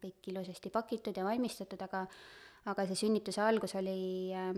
kõik 0.00 0.30
ilusasti 0.32 0.70
pakitud 0.72 1.12
ja 1.12 1.26
valmistatud, 1.26 1.82
aga 1.84 2.06
aga 2.70 2.86
see 2.88 2.96
sünnituse 3.04 3.42
algus 3.44 3.74
oli 3.76 4.32
äh, 4.32 4.54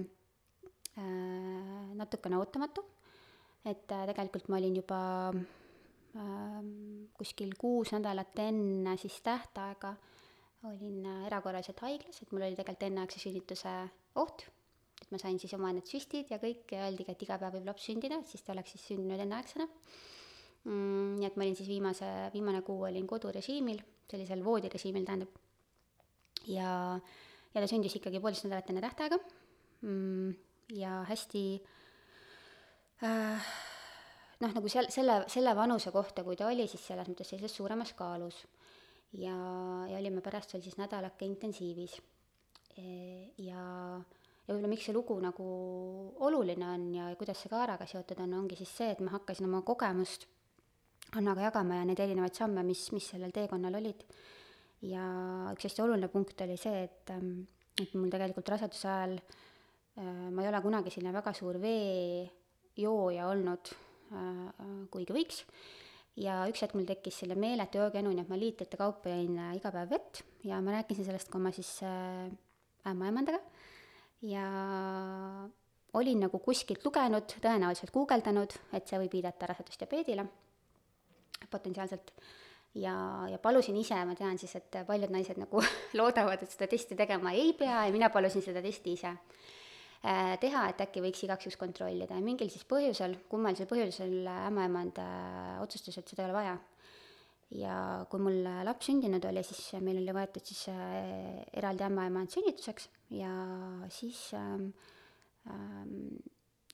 natukene 1.98 2.38
ootamatu, 2.38 2.84
et 3.66 3.90
äh, 3.90 4.04
tegelikult 4.12 4.48
ma 4.48 4.60
olin 4.60 4.78
juba 4.78 5.00
kuskil 7.16 7.54
kuus 7.58 7.92
nädalat 7.94 8.38
enne 8.44 8.96
siis 9.00 9.18
tähtaega, 9.24 9.94
olin 10.66 11.06
äh, 11.06 11.24
erakorraliselt 11.28 11.80
haiglas, 11.84 12.20
et 12.22 12.32
mul 12.32 12.44
oli 12.46 12.56
tegelikult 12.56 12.86
enneaegse 12.88 13.22
sünnituse 13.22 13.74
oht, 14.22 14.46
et 15.02 15.10
ma 15.12 15.20
sain 15.20 15.38
siis 15.40 15.52
oma 15.56 15.72
need 15.76 15.88
süstid 15.88 16.32
ja 16.32 16.40
kõik 16.42 16.72
ja 16.74 16.86
öeldigi, 16.86 17.12
et 17.12 17.26
iga 17.26 17.38
päev 17.40 17.58
võib 17.58 17.68
laps 17.70 17.86
sündida, 17.90 18.20
et 18.20 18.30
siis 18.30 18.44
ta 18.46 18.54
oleks 18.54 18.74
siis 18.74 18.86
sündinud 18.92 19.22
enneaegsena 19.22 19.68
mm,. 19.68 21.20
nii 21.20 21.28
et 21.28 21.36
ma 21.36 21.46
olin 21.46 21.58
siis 21.58 21.70
viimase, 21.70 22.10
viimane 22.34 22.64
kuu 22.66 22.86
olin 22.88 23.06
kodurežiimil, 23.10 23.82
sellisel 24.10 24.44
voodirežiimil 24.46 25.06
tähendab, 25.06 25.38
ja 26.50 26.72
ja 27.54 27.62
ta 27.62 27.68
sündis 27.70 27.94
ikkagi 27.96 28.20
poolteist 28.20 28.48
nädalat 28.48 28.72
enne 28.72 28.82
tähtaega 28.84 29.18
mm, 29.80 30.34
ja 30.76 30.98
hästi 31.08 31.44
äh, 33.06 33.54
noh, 34.42 34.52
nagu 34.52 34.68
seal 34.68 34.90
selle, 34.92 35.22
selle 35.32 35.54
vanuse 35.56 35.92
kohta, 35.94 36.24
kui 36.26 36.36
ta 36.38 36.50
oli, 36.50 36.68
siis 36.70 36.84
selles 36.92 37.08
mõttes 37.10 37.32
sellises 37.32 37.56
suuremas 37.56 37.94
kaalus. 37.98 38.44
ja, 39.16 39.34
ja 39.88 39.98
olime 39.98 40.20
pärast 40.20 40.52
seal 40.52 40.62
siis 40.64 40.76
nädalake 40.76 41.24
intensiivis 41.24 41.96
e,. 42.76 42.86
ja, 43.38 43.62
ja 44.46 44.54
võib-olla 44.54 44.70
miks 44.72 44.88
see 44.88 44.94
lugu 44.96 45.16
nagu 45.22 45.46
oluline 46.26 46.66
on 46.68 46.88
ja 46.94 47.10
kuidas 47.16 47.40
see 47.40 47.52
Kaaraga 47.52 47.86
seotud 47.86 48.20
on, 48.24 48.34
ongi 48.42 48.58
siis 48.58 48.72
see, 48.76 48.90
et 48.92 49.00
ma 49.00 49.14
hakkasin 49.14 49.48
oma 49.48 49.62
kogemust 49.62 50.26
Annaga 51.16 51.44
jagama 51.46 51.78
ja 51.78 51.84
neid 51.86 52.00
erinevaid 52.02 52.34
samme, 52.34 52.64
mis, 52.66 52.88
mis 52.92 53.04
sellel 53.12 53.30
teekonnal 53.32 53.78
olid 53.78 54.02
ja 54.84 55.04
üks 55.54 55.68
hästi 55.68 55.84
oluline 55.84 56.10
punkt 56.12 56.40
oli 56.44 56.56
see, 56.60 56.82
et, 56.88 57.12
ähm, 57.14 57.46
et 57.80 57.94
mul 57.94 58.10
tegelikult 58.12 58.50
raseduse 58.52 58.88
ajal 58.90 59.16
äh, 59.16 60.28
ma 60.34 60.42
ei 60.42 60.50
ole 60.50 60.60
kunagi 60.64 60.92
selline 60.92 61.14
väga 61.14 61.32
suur 61.36 61.60
veejooja 61.62 63.28
olnud, 63.30 63.70
kuigi 64.90 65.14
võiks, 65.16 65.44
ja 66.20 66.40
üks 66.50 66.64
hetk 66.64 66.76
mul 66.76 66.88
tekkis 66.88 67.20
selle 67.22 67.36
meeletu 67.38 67.80
joogijanu, 67.80 68.12
nii 68.14 68.24
et 68.24 68.32
ma 68.32 68.38
liitrite 68.40 68.78
kaupa 68.80 69.12
jõin 69.12 69.36
äh, 69.36 69.52
iga 69.58 69.72
päev 69.74 69.92
vett 69.92 70.22
ja 70.48 70.60
ma 70.64 70.78
rääkisin 70.78 71.06
sellest 71.08 71.30
ka 71.32 71.38
oma 71.40 71.52
siis 71.54 71.70
äh, 71.84 72.30
ämmaemandaga 72.88 73.40
ja 74.24 74.46
olin 75.96 76.24
nagu 76.26 76.40
kuskilt 76.44 76.84
lugenud, 76.84 77.36
tõenäoliselt 77.40 77.92
guugeldanud, 77.92 78.56
et 78.76 78.88
see 78.88 78.98
võib 79.00 79.14
viidata 79.16 79.48
rasedusdiabeedile 79.52 80.26
potentsiaalselt. 81.52 82.12
Ja, 82.76 82.92
ja 83.32 83.38
palusin 83.40 83.78
ise, 83.80 83.96
ma 84.04 84.12
tean 84.12 84.36
siis, 84.36 84.52
et 84.58 84.76
paljud 84.84 85.08
naised 85.08 85.38
nagu 85.40 85.62
loodavad, 85.98 86.42
et 86.44 86.52
seda 86.52 86.68
testi 86.68 86.96
tegema 86.98 87.32
ei 87.32 87.54
pea 87.56 87.86
ja 87.86 87.94
mina 87.94 88.10
palusin 88.12 88.44
seda 88.44 88.60
testi 88.64 88.92
ise. 88.92 89.14
äh, 89.14 89.55
teha, 90.42 90.62
et 90.70 90.80
äkki 90.84 91.02
võiks 91.02 91.24
igaks 91.26 91.46
juhuks 91.46 91.58
kontrollida 91.58 92.14
ja 92.14 92.22
mingil 92.22 92.50
siis 92.52 92.66
põhjusel, 92.68 93.16
kummalisel 93.30 93.68
põhjusel 93.70 94.26
ämmaemand 94.30 95.00
äh, 95.02 95.56
otsustas, 95.64 95.98
et 95.98 96.08
seda 96.12 96.24
ei 96.24 96.30
ole 96.30 96.36
vaja. 96.36 96.56
ja 97.56 97.74
kui 98.10 98.22
mul 98.22 98.40
laps 98.66 98.88
sündinud 98.90 99.24
oli, 99.28 99.42
siis 99.46 99.80
meil 99.82 100.00
oli 100.00 100.14
võetud 100.14 100.46
siis 100.46 100.68
äh, 100.72 101.42
eraldi 101.58 101.86
ämmaemand 101.86 102.30
sünnituseks 102.34 102.88
ja 103.14 103.32
siis 103.94 104.20
ähm, 104.34 104.70
ähm, 105.50 106.16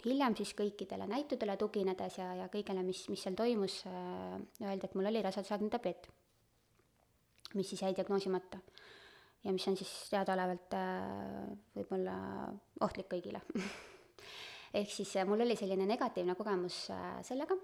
hiljem 0.04 0.36
siis 0.36 0.52
kõikidele 0.58 1.06
näitudele 1.10 1.56
tuginedes 1.60 2.18
ja, 2.18 2.32
ja 2.40 2.48
kõigele, 2.52 2.84
mis, 2.86 3.04
mis 3.12 3.22
seal 3.22 3.36
toimus 3.38 3.82
äh,, 3.88 4.38
öeldi, 4.64 4.88
et 4.88 4.96
mul 4.98 5.08
oli 5.10 5.22
rasedusaegne 5.24 5.70
diabeet, 5.72 6.08
mis 7.54 7.68
siis 7.72 7.84
jäi 7.84 7.94
diagnoosimata. 7.96 8.60
Ja 9.42 9.52
mis 9.54 9.66
on 9.68 9.76
siis 9.78 9.90
teadaolevalt 10.12 10.74
äh, 10.78 11.52
võib-olla 11.76 12.16
ohtlik 12.84 13.10
kõigile. 13.10 13.42
Ehk 14.78 14.90
siis 14.92 15.12
äh, 15.18 15.26
mul 15.28 15.42
oli 15.44 15.56
selline 15.58 15.86
negatiivne 15.88 16.36
kogemus 16.38 16.84
äh, 16.94 17.20
sellega. 17.26 17.58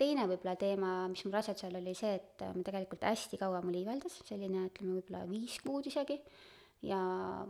Teine 0.00 0.24
võib-olla 0.24 0.54
teema, 0.56 0.92
mis 1.12 1.20
mul 1.26 1.34
rasedusel 1.36 1.76
oli 1.78 1.92
see, 1.94 2.14
et 2.16 2.42
ma 2.56 2.64
tegelikult 2.64 3.04
hästi 3.04 3.38
kaua 3.38 3.60
mul 3.62 3.76
iiveldas, 3.82 4.22
selline 4.26 4.64
ütleme 4.70 4.96
võib-olla 4.96 5.26
viis 5.28 5.58
kuud 5.62 5.86
isegi. 5.90 6.16
Ja 6.82 6.98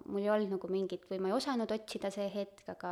mul 0.03 0.21
ei 0.21 0.29
olnud 0.29 0.51
nagu 0.53 0.69
mingit 0.69 1.07
või 1.09 1.23
ma 1.23 1.31
ei 1.31 1.37
osanud 1.39 1.71
otsida 1.73 2.11
see 2.13 2.27
hetk, 2.35 2.67
aga 2.75 2.91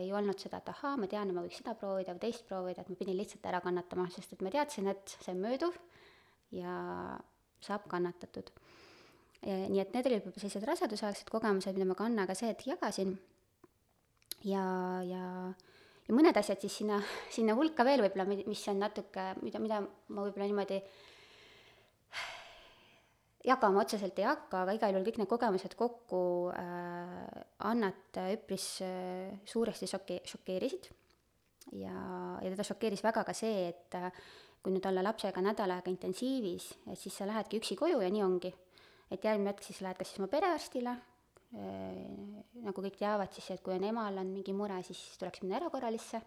ei 0.00 0.08
olnud 0.10 0.40
seda, 0.42 0.58
et 0.58 0.72
ahaa, 0.72 0.96
ma 0.98 1.06
tean, 1.12 1.30
ma 1.36 1.44
võiks 1.44 1.60
seda 1.60 1.76
proovida 1.78 2.16
või 2.16 2.24
teist 2.24 2.48
proovida, 2.48 2.82
et 2.82 2.90
ma 2.90 2.98
pidin 2.98 3.20
lihtsalt 3.20 3.46
ära 3.46 3.60
kannatama, 3.62 4.08
sest 4.10 4.34
et 4.34 4.42
ma 4.42 4.50
teadsin, 4.50 4.88
et 4.90 5.14
see 5.20 5.36
on 5.36 5.44
mööduv. 5.44 5.76
Ja 6.56 6.72
saab 7.64 7.88
kannatatud. 7.90 8.50
nii 9.42 9.80
et 9.80 9.92
need 9.94 10.06
olid 10.10 10.24
võib-olla 10.24 10.42
sellised 10.42 10.66
rasedusaegsed 10.66 11.30
kogemused, 11.30 11.74
mida 11.74 11.86
ma 11.86 11.94
ka 11.98 12.08
Annaga 12.08 12.34
see 12.34 12.50
hetk 12.50 12.66
jagasin. 12.66 13.18
ja, 14.44 14.64
ja, 15.06 15.52
ja 16.08 16.16
mõned 16.16 16.36
asjad 16.36 16.60
siis 16.60 16.80
sinna, 16.82 17.02
sinna 17.36 17.54
hulka 17.58 17.86
veel 17.86 18.02
võib-olla, 18.06 18.26
mis 18.26 18.66
on 18.72 18.82
natuke, 18.82 19.30
mida, 19.42 19.62
mida 19.62 19.82
ma 19.84 20.26
võib-olla 20.26 20.50
niimoodi 20.50 20.82
jagama 23.48 23.82
otseselt 23.82 24.18
ei 24.18 24.26
hakka, 24.26 24.64
aga 24.64 24.74
igal 24.76 24.94
juhul 24.94 25.06
kõik 25.06 25.20
need 25.20 25.30
kogemused 25.30 25.74
kokku 25.78 26.22
äh, 26.52 27.44
Annat 27.68 28.20
üpris 28.34 28.66
äh, 28.84 29.38
suuresti 29.48 29.88
šoki-, 29.90 30.22
šokeerisid. 30.28 30.90
ja, 31.78 31.94
ja 32.42 32.50
teda 32.50 32.66
šokeeris 32.66 33.04
väga 33.04 33.24
ka 33.26 33.34
see, 33.36 33.68
et 33.72 33.98
äh, 33.98 34.10
kui 34.62 34.74
nüüd 34.74 34.86
olla 34.90 35.04
lapsega 35.06 35.42
nädal 35.44 35.70
aega 35.76 35.90
intensiivis, 35.90 36.72
et 36.90 36.98
siis 36.98 37.14
sa 37.14 37.26
lähedki 37.28 37.60
üksi 37.60 37.76
koju 37.78 38.00
ja 38.02 38.10
nii 38.10 38.24
ongi. 38.24 38.54
et 39.10 39.24
järgmine 39.24 39.54
hetk 39.54 39.62
siis 39.64 39.80
lähed 39.80 39.96
kas 39.96 40.10
siis 40.10 40.20
oma 40.20 40.28
perearstile 40.28 40.90
äh,, 40.90 42.00
nagu 42.64 42.82
kõik 42.84 42.98
teavad 42.98 43.32
siis, 43.32 43.50
et 43.50 43.62
kui 43.62 43.74
on 43.74 43.84
emal 43.84 44.18
on 44.20 44.32
mingi 44.32 44.52
mure, 44.52 44.82
siis 44.82 45.00
tuleks 45.18 45.42
minna 45.42 45.56
erakorralisse, 45.56 46.20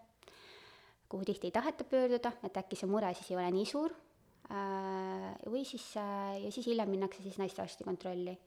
kuhu 1.09 1.27
tihti 1.27 1.51
ei 1.51 1.51
taheta 1.51 1.83
pöörduda, 1.83 2.31
et 2.43 2.57
äkki 2.57 2.79
see 2.79 2.89
mure 2.89 3.13
siis 3.13 3.31
ei 3.31 3.37
ole 3.37 3.51
nii 3.51 3.67
suur 3.69 3.93
Äh, 4.51 5.31
või 5.47 5.63
siis, 5.63 5.83
äh, 5.95 6.35
ja 6.43 6.49
siis 6.51 6.65
hiljem 6.67 6.89
minnakse 6.91 7.23
siis 7.23 7.37
naistearsti 7.39 7.87
kontrolli, 7.87 8.37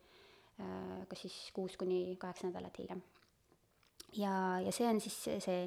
kas 1.09 1.19
siis 1.19 1.35
kuus 1.51 1.73
kuni 1.75 2.15
kaheksa 2.19 2.47
nädalat 2.47 2.77
hiljem. 2.79 3.01
Ja, 4.17 4.33
ja 4.63 4.73
see 4.75 4.87
on 4.89 5.01
siis 5.03 5.17
see, 5.43 5.61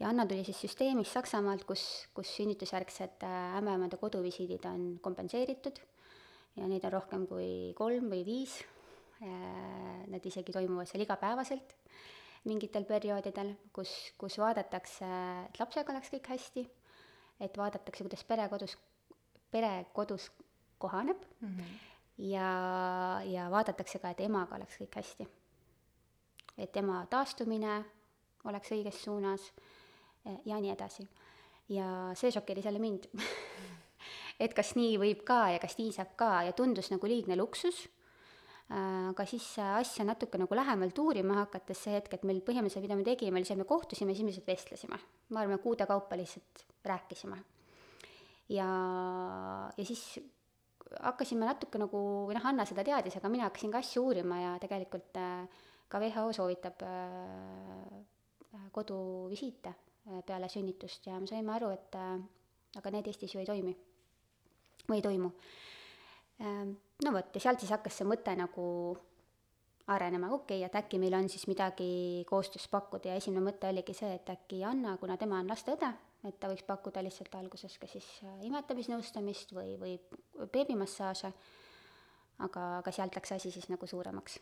ja 0.00 0.10
Anna 0.10 0.26
tuli 0.26 0.44
siis 0.46 0.60
süsteemist 0.66 1.14
Saksamaalt, 1.14 1.64
kus, 1.68 1.84
kus 2.14 2.30
sünnitusjärgsed 2.36 3.26
ämmaemade 3.58 3.98
koduvisiidid 4.00 4.64
on 4.70 4.86
kompenseeritud 5.02 5.80
ja 6.56 6.68
neid 6.70 6.84
on 6.86 6.96
rohkem 6.98 7.26
kui 7.30 7.72
kolm 7.78 8.10
või 8.12 8.24
viis. 8.26 8.60
Need 9.24 10.26
isegi 10.26 10.52
toimuvad 10.52 10.90
seal 10.90 11.04
igapäevaselt 11.04 11.76
mingitel 12.44 12.84
perioodidel, 12.84 13.54
kus, 13.72 13.92
kus 14.20 14.34
vaadatakse, 14.36 15.06
et 15.46 15.60
lapsega 15.60 15.94
oleks 15.94 16.10
kõik 16.12 16.26
hästi, 16.28 16.64
et 17.40 17.56
vaadatakse, 17.56 18.04
kuidas 18.04 18.26
pere 18.28 18.50
kodus 18.52 18.74
pere 19.54 19.86
kodus 19.94 20.30
kohaneb 20.82 21.20
mm 21.40 21.48
-hmm. 21.48 21.72
ja, 22.34 22.50
ja 23.24 23.50
vaadatakse 23.50 23.98
ka, 23.98 24.10
et 24.10 24.20
emaga 24.20 24.56
oleks 24.56 24.78
kõik 24.80 24.98
hästi. 25.00 25.28
Et 26.58 26.76
ema 26.76 27.02
taastumine 27.10 27.78
oleks 28.44 28.72
õiges 28.76 29.00
suunas 29.04 29.50
ja 30.44 30.60
nii 30.60 30.72
edasi. 30.72 31.06
ja 31.68 32.12
see 32.14 32.30
šokeeris 32.30 32.64
jälle 32.64 32.78
mind 32.78 33.08
et 34.44 34.54
kas 34.54 34.74
nii 34.76 34.98
võib 35.00 35.24
ka 35.24 35.48
ja 35.54 35.58
kas 35.62 35.78
nii 35.78 35.92
saab 35.92 36.14
ka 36.16 36.42
ja 36.48 36.52
tundus 36.52 36.90
nagu 36.92 37.08
liigne 37.08 37.36
luksus 37.36 37.86
aga 38.74 39.26
siis 39.28 39.46
asja 39.60 40.06
natuke 40.08 40.38
nagu 40.40 40.56
lähemalt 40.56 40.98
uurima 40.98 41.42
hakates 41.42 41.82
see 41.84 41.98
hetk, 41.98 42.14
et 42.16 42.22
meil 42.24 42.40
põhimõtteliselt, 42.40 42.86
mida 42.86 42.96
me 42.96 43.04
tegime, 43.04 43.36
oli 43.36 43.44
see, 43.44 43.58
me 43.60 43.66
kohtusime, 43.68 44.14
siis 44.14 44.24
me 44.24 44.32
lihtsalt 44.32 44.48
vestlesime. 44.48 44.98
ma 45.28 45.42
arvan, 45.42 45.60
kuude 45.60 45.86
kaupa 45.86 46.16
lihtsalt 46.16 46.64
rääkisime 46.84 47.42
ja, 48.48 48.68
ja 49.76 49.84
siis 49.84 50.20
hakkasime 51.00 51.46
natuke 51.48 51.80
nagu, 51.80 52.00
või 52.28 52.36
noh, 52.36 52.48
Anna 52.48 52.66
seda 52.68 52.84
teadis, 52.86 53.16
aga 53.18 53.30
mina 53.32 53.48
hakkasin 53.48 53.72
ka 53.72 53.80
asju 53.84 54.04
uurima 54.08 54.40
ja 54.40 54.52
tegelikult 54.62 55.16
äh, 55.20 55.62
ka 55.94 56.02
WHO 56.02 56.32
soovitab 56.34 56.82
äh, 56.82 58.60
koduvisiite 58.74 59.70
äh, 59.70 60.22
peale 60.26 60.50
sünnitust 60.50 61.06
ja 61.06 61.20
me 61.22 61.30
saime 61.30 61.54
aru, 61.54 61.70
et 61.70 61.98
aga 62.74 62.90
need 62.90 63.06
Eestis 63.06 63.34
ju 63.34 63.42
ei 63.42 63.46
toimi 63.46 63.76
või 64.88 64.98
ei 64.98 65.04
toimu. 65.04 65.30
Ähm, 66.42 66.74
no 67.04 67.12
vot, 67.14 67.30
ja 67.34 67.40
sealt 67.40 67.62
siis 67.62 67.70
hakkas 67.70 68.00
see 68.00 68.08
mõte 68.08 68.34
nagu 68.36 68.64
arenema, 69.94 70.32
okei 70.34 70.62
okay,, 70.62 70.66
et 70.66 70.78
äkki 70.80 70.98
meil 70.98 71.14
on 71.14 71.28
siis 71.30 71.46
midagi 71.46 72.24
koostöös 72.28 72.66
pakkuda 72.72 73.12
ja 73.12 73.20
esimene 73.20 73.44
mõte 73.44 73.68
oligi 73.70 73.94
see, 73.96 74.14
et 74.16 74.32
äkki 74.32 74.64
Anna, 74.66 74.96
kuna 75.00 75.16
tema 75.20 75.38
on 75.38 75.50
lasteõde, 75.50 75.92
et 76.24 76.40
ta 76.40 76.50
võiks 76.50 76.66
pakkuda 76.66 77.04
lihtsalt 77.04 77.36
alguses 77.38 77.78
ka 77.78 77.88
siis 77.90 78.08
äh, 78.24 78.40
imetamisnõustamist 78.48 79.54
või, 79.56 79.76
või 79.78 79.94
beebimassaaže, 80.52 81.30
aga, 82.48 82.66
aga 82.80 82.96
sealt 82.98 83.16
läks 83.20 83.36
asi 83.38 83.54
siis 83.54 83.70
nagu 83.70 83.86
suuremaks. 83.86 84.40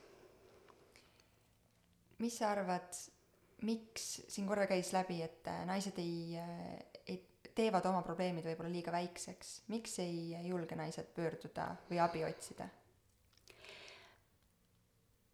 Mis 2.23 2.39
sa 2.39 2.53
arvad, 2.55 2.99
miks 3.67 4.09
siin 4.31 4.47
korra 4.49 4.69
käis 4.71 4.93
läbi, 4.95 5.21
et 5.25 5.49
äh, 5.51 5.65
naised 5.69 5.99
ei, 6.03 6.39
äh, 6.39 7.03
ei, 7.07 7.19
teevad 7.55 7.87
oma 7.91 8.03
probleemid 8.07 8.47
võib-olla 8.47 8.73
liiga 8.73 8.95
väikseks, 8.95 9.57
miks 9.73 9.99
ei 10.03 10.39
julge 10.47 10.79
naised 10.79 11.11
pöörduda 11.17 11.73
või 11.91 12.01
abi 12.03 12.25
otsida? 12.29 12.69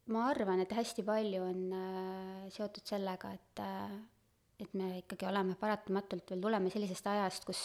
ma 0.09 0.22
arvan, 0.31 0.62
et 0.64 0.70
hästi 0.72 1.05
palju 1.05 1.42
on 1.44 1.64
äh, 1.77 2.46
seotud 2.55 2.87
sellega, 2.88 3.35
et 3.37 3.66
et 4.59 4.74
me 4.74 4.98
ikkagi 4.98 5.27
oleme 5.29 5.55
paratamatult 5.59 6.33
veel 6.33 6.42
tuleme 6.42 6.70
sellisest 6.72 7.07
ajast, 7.07 7.44
kus, 7.46 7.61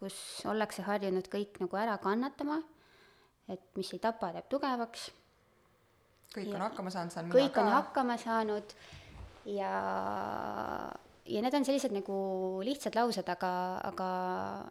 kus 0.00 0.16
ollakse 0.48 0.84
harjunud 0.86 1.28
kõik 1.28 1.60
nagu 1.60 1.76
ära 1.76 1.98
kannatama, 2.00 2.62
et 3.52 3.64
mis 3.76 3.92
ei 3.92 4.00
tapa, 4.00 4.32
teeb 4.32 4.48
tugevaks. 4.52 5.10
Kõik 6.34 6.54
on 6.54 6.64
hakkama 6.66 6.92
saanud, 6.94 7.14
saan 7.14 7.28
mina 7.28 7.34
ka. 7.34 7.42
kõik 7.42 7.60
on 7.62 7.70
hakkama 7.74 8.16
saanud. 8.20 8.74
Ja, 9.48 9.72
ja 11.24 11.44
need 11.44 11.56
on 11.56 11.64
sellised 11.64 11.94
nagu 11.94 12.16
lihtsad 12.66 12.98
laused, 12.98 13.28
aga, 13.32 13.52
aga 13.88 14.08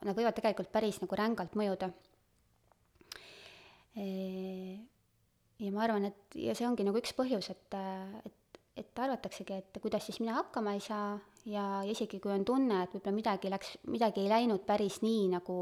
nad 0.05 0.17
võivad 0.17 0.37
tegelikult 0.37 0.69
päris 0.73 1.01
nagu 1.01 1.17
rängalt 1.17 1.57
mõjuda. 1.57 1.89
E 3.97 4.07
ja 5.57 5.71
ma 5.73 5.87
arvan, 5.87 6.11
et 6.11 6.37
ja 6.37 6.53
see 6.53 6.67
ongi 6.69 6.85
nagu 6.85 6.99
üks 7.01 7.15
põhjus, 7.17 7.49
et, 7.49 7.79
et 8.27 8.35
et 8.77 8.99
arvataksegi, 9.01 9.55
et 9.57 9.79
kuidas 9.81 10.05
siis 10.05 10.19
mina 10.21 10.35
hakkama 10.37 10.75
ei 10.77 10.83
saa. 10.83 11.17
Ja, 11.47 11.63
ja 11.81 11.93
isegi 11.95 12.19
kui 12.21 12.33
on 12.33 12.43
tunne, 12.45 12.83
et 12.83 12.93
võib-olla 12.93 13.15
midagi 13.15 13.49
läks, 13.49 13.71
midagi 13.89 14.21
ei 14.21 14.29
läinud 14.31 14.65
päris 14.67 14.99
nii, 15.01 15.29
nagu 15.31 15.57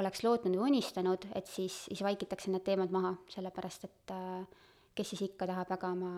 oleks 0.00 0.22
lootnud 0.24 0.56
või 0.56 0.72
unistanud, 0.72 1.28
et 1.36 1.48
siis, 1.48 1.84
siis 1.86 2.02
vaikitakse 2.04 2.50
need 2.52 2.64
teemad 2.66 2.92
maha, 2.92 3.14
sellepärast 3.32 3.86
et 3.88 4.14
äh, 4.16 4.64
kes 4.96 5.12
siis 5.12 5.26
ikka 5.28 5.48
tahab 5.48 5.70
väga 5.70 5.92
oma 5.92 6.12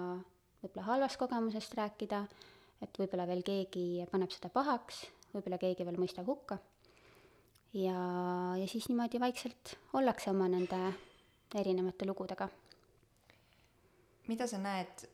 võib-olla 0.63 0.87
halvast 0.87 1.19
kogemusest 1.21 1.75
rääkida, 1.79 2.23
et 2.83 3.01
võib-olla 3.01 3.27
veel 3.29 3.45
keegi 3.47 4.07
paneb 4.11 4.33
seda 4.35 4.51
pahaks, 4.55 5.05
võib-olla 5.35 5.59
keegi 5.61 5.87
veel 5.87 6.01
mõistab 6.01 6.29
hukka. 6.31 6.59
ja, 7.75 7.99
ja 8.59 8.67
siis 8.67 8.89
niimoodi 8.89 9.21
vaikselt 9.21 9.77
ollakse 9.93 10.31
oma 10.31 10.49
nende 10.49 10.81
erinevate 11.55 12.07
lugudega. 12.07 12.49
mida 14.29 14.47
sa 14.47 14.59
näed 14.59 15.09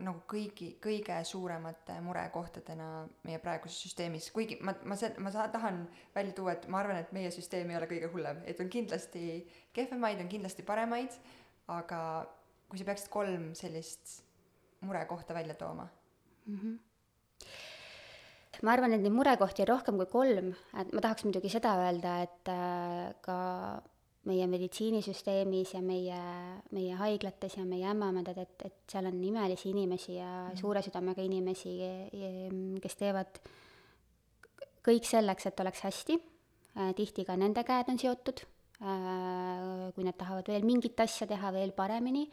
nagu 0.00 0.22
kõigi, 0.28 0.74
kõige 0.80 1.16
suuremate 1.28 1.98
murekohtadena 2.00 3.06
meie 3.26 3.38
praeguses 3.38 3.82
süsteemis, 3.84 4.30
kuigi 4.32 4.56
ma, 4.64 4.72
ma 4.84 4.96
ma 5.18 5.30
saa-, 5.30 5.50
tahan 5.52 5.82
välja 6.14 6.32
tuua, 6.32 6.52
et 6.52 6.68
ma 6.68 6.80
arvan, 6.80 6.96
et 6.96 7.12
meie 7.12 7.30
süsteem 7.30 7.70
ei 7.70 7.76
ole 7.76 7.88
kõige 7.90 8.08
hullem, 8.12 8.40
et 8.48 8.60
on 8.60 8.70
kindlasti 8.72 9.44
kehvemaid, 9.76 10.22
on 10.22 10.30
kindlasti 10.32 10.64
paremaid, 10.64 11.18
aga 11.68 12.00
kui 12.70 12.78
sa 12.78 12.86
peaksid 12.88 13.10
kolm 13.12 13.50
sellist 13.58 14.20
murekohta 14.86 15.34
välja 15.34 15.58
tooma 15.58 15.88
mm? 16.46 16.56
-hmm 16.56 16.78
ma 18.62 18.74
arvan, 18.74 18.92
et 18.92 19.00
neid 19.00 19.14
murekohti 19.14 19.64
on 19.64 19.70
rohkem 19.70 19.96
kui 20.00 20.08
kolm, 20.10 20.50
et 20.76 20.92
ma 20.92 21.00
tahaks 21.04 21.24
muidugi 21.24 21.52
seda 21.52 21.72
öelda, 21.80 22.16
et 22.26 22.50
äh, 22.52 23.14
ka 23.24 23.38
meie 24.28 24.44
meditsiinisüsteemis 24.52 25.72
ja 25.74 25.80
meie, 25.84 26.18
meie 26.76 26.98
haiglates 27.00 27.56
ja 27.56 27.64
meie 27.64 27.88
ämmaemandad, 27.88 28.36
et, 28.42 28.66
et 28.68 28.92
seal 28.92 29.08
on 29.08 29.16
imelisi 29.24 29.70
inimesi 29.72 30.18
ja 30.18 30.28
mm. 30.50 30.60
suure 30.60 30.82
südamega 30.84 31.24
inimesi, 31.24 31.72
kes 32.84 33.00
teevad 33.00 33.40
kõik 34.84 35.08
selleks, 35.08 35.48
et 35.48 35.64
oleks 35.64 35.84
hästi. 35.88 36.20
Äh, 36.76 36.92
tihti 36.98 37.24
ka 37.26 37.38
nende 37.40 37.64
käed 37.66 37.88
on 37.90 37.98
seotud, 38.00 38.44
äh, 38.84 39.88
kui 39.96 40.04
nad 40.06 40.18
tahavad 40.20 40.52
veel 40.52 40.68
mingit 40.68 41.00
asja 41.00 41.28
teha 41.30 41.54
veel 41.56 41.72
paremini 41.76 42.28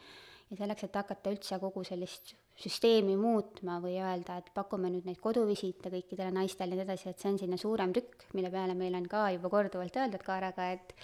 ja 0.50 0.56
selleks, 0.56 0.86
et 0.86 0.96
hakata 0.96 1.32
üldse 1.34 1.58
kogu 1.60 1.84
sellist 1.84 2.34
süsteemi 2.58 3.14
muutma 3.20 3.78
või 3.82 3.98
öelda, 4.00 4.38
et 4.40 4.50
pakume 4.54 4.90
nüüd 4.90 5.06
neid 5.06 5.20
koduvisiite 5.22 5.92
kõikidele 5.92 6.32
naistele 6.34 6.74
ja 6.74 6.80
nii 6.80 6.86
edasi, 6.88 7.12
et 7.12 7.22
see 7.22 7.30
on 7.30 7.38
selline 7.40 7.60
suurem 7.60 7.92
tükk, 7.94 8.28
mille 8.34 8.50
peale 8.50 8.74
meil 8.78 8.96
on 8.98 9.06
ka 9.10 9.28
juba 9.34 9.52
korduvalt 9.52 9.98
öeldud 10.00 10.24
Kaaraga, 10.26 10.70
et 10.74 10.94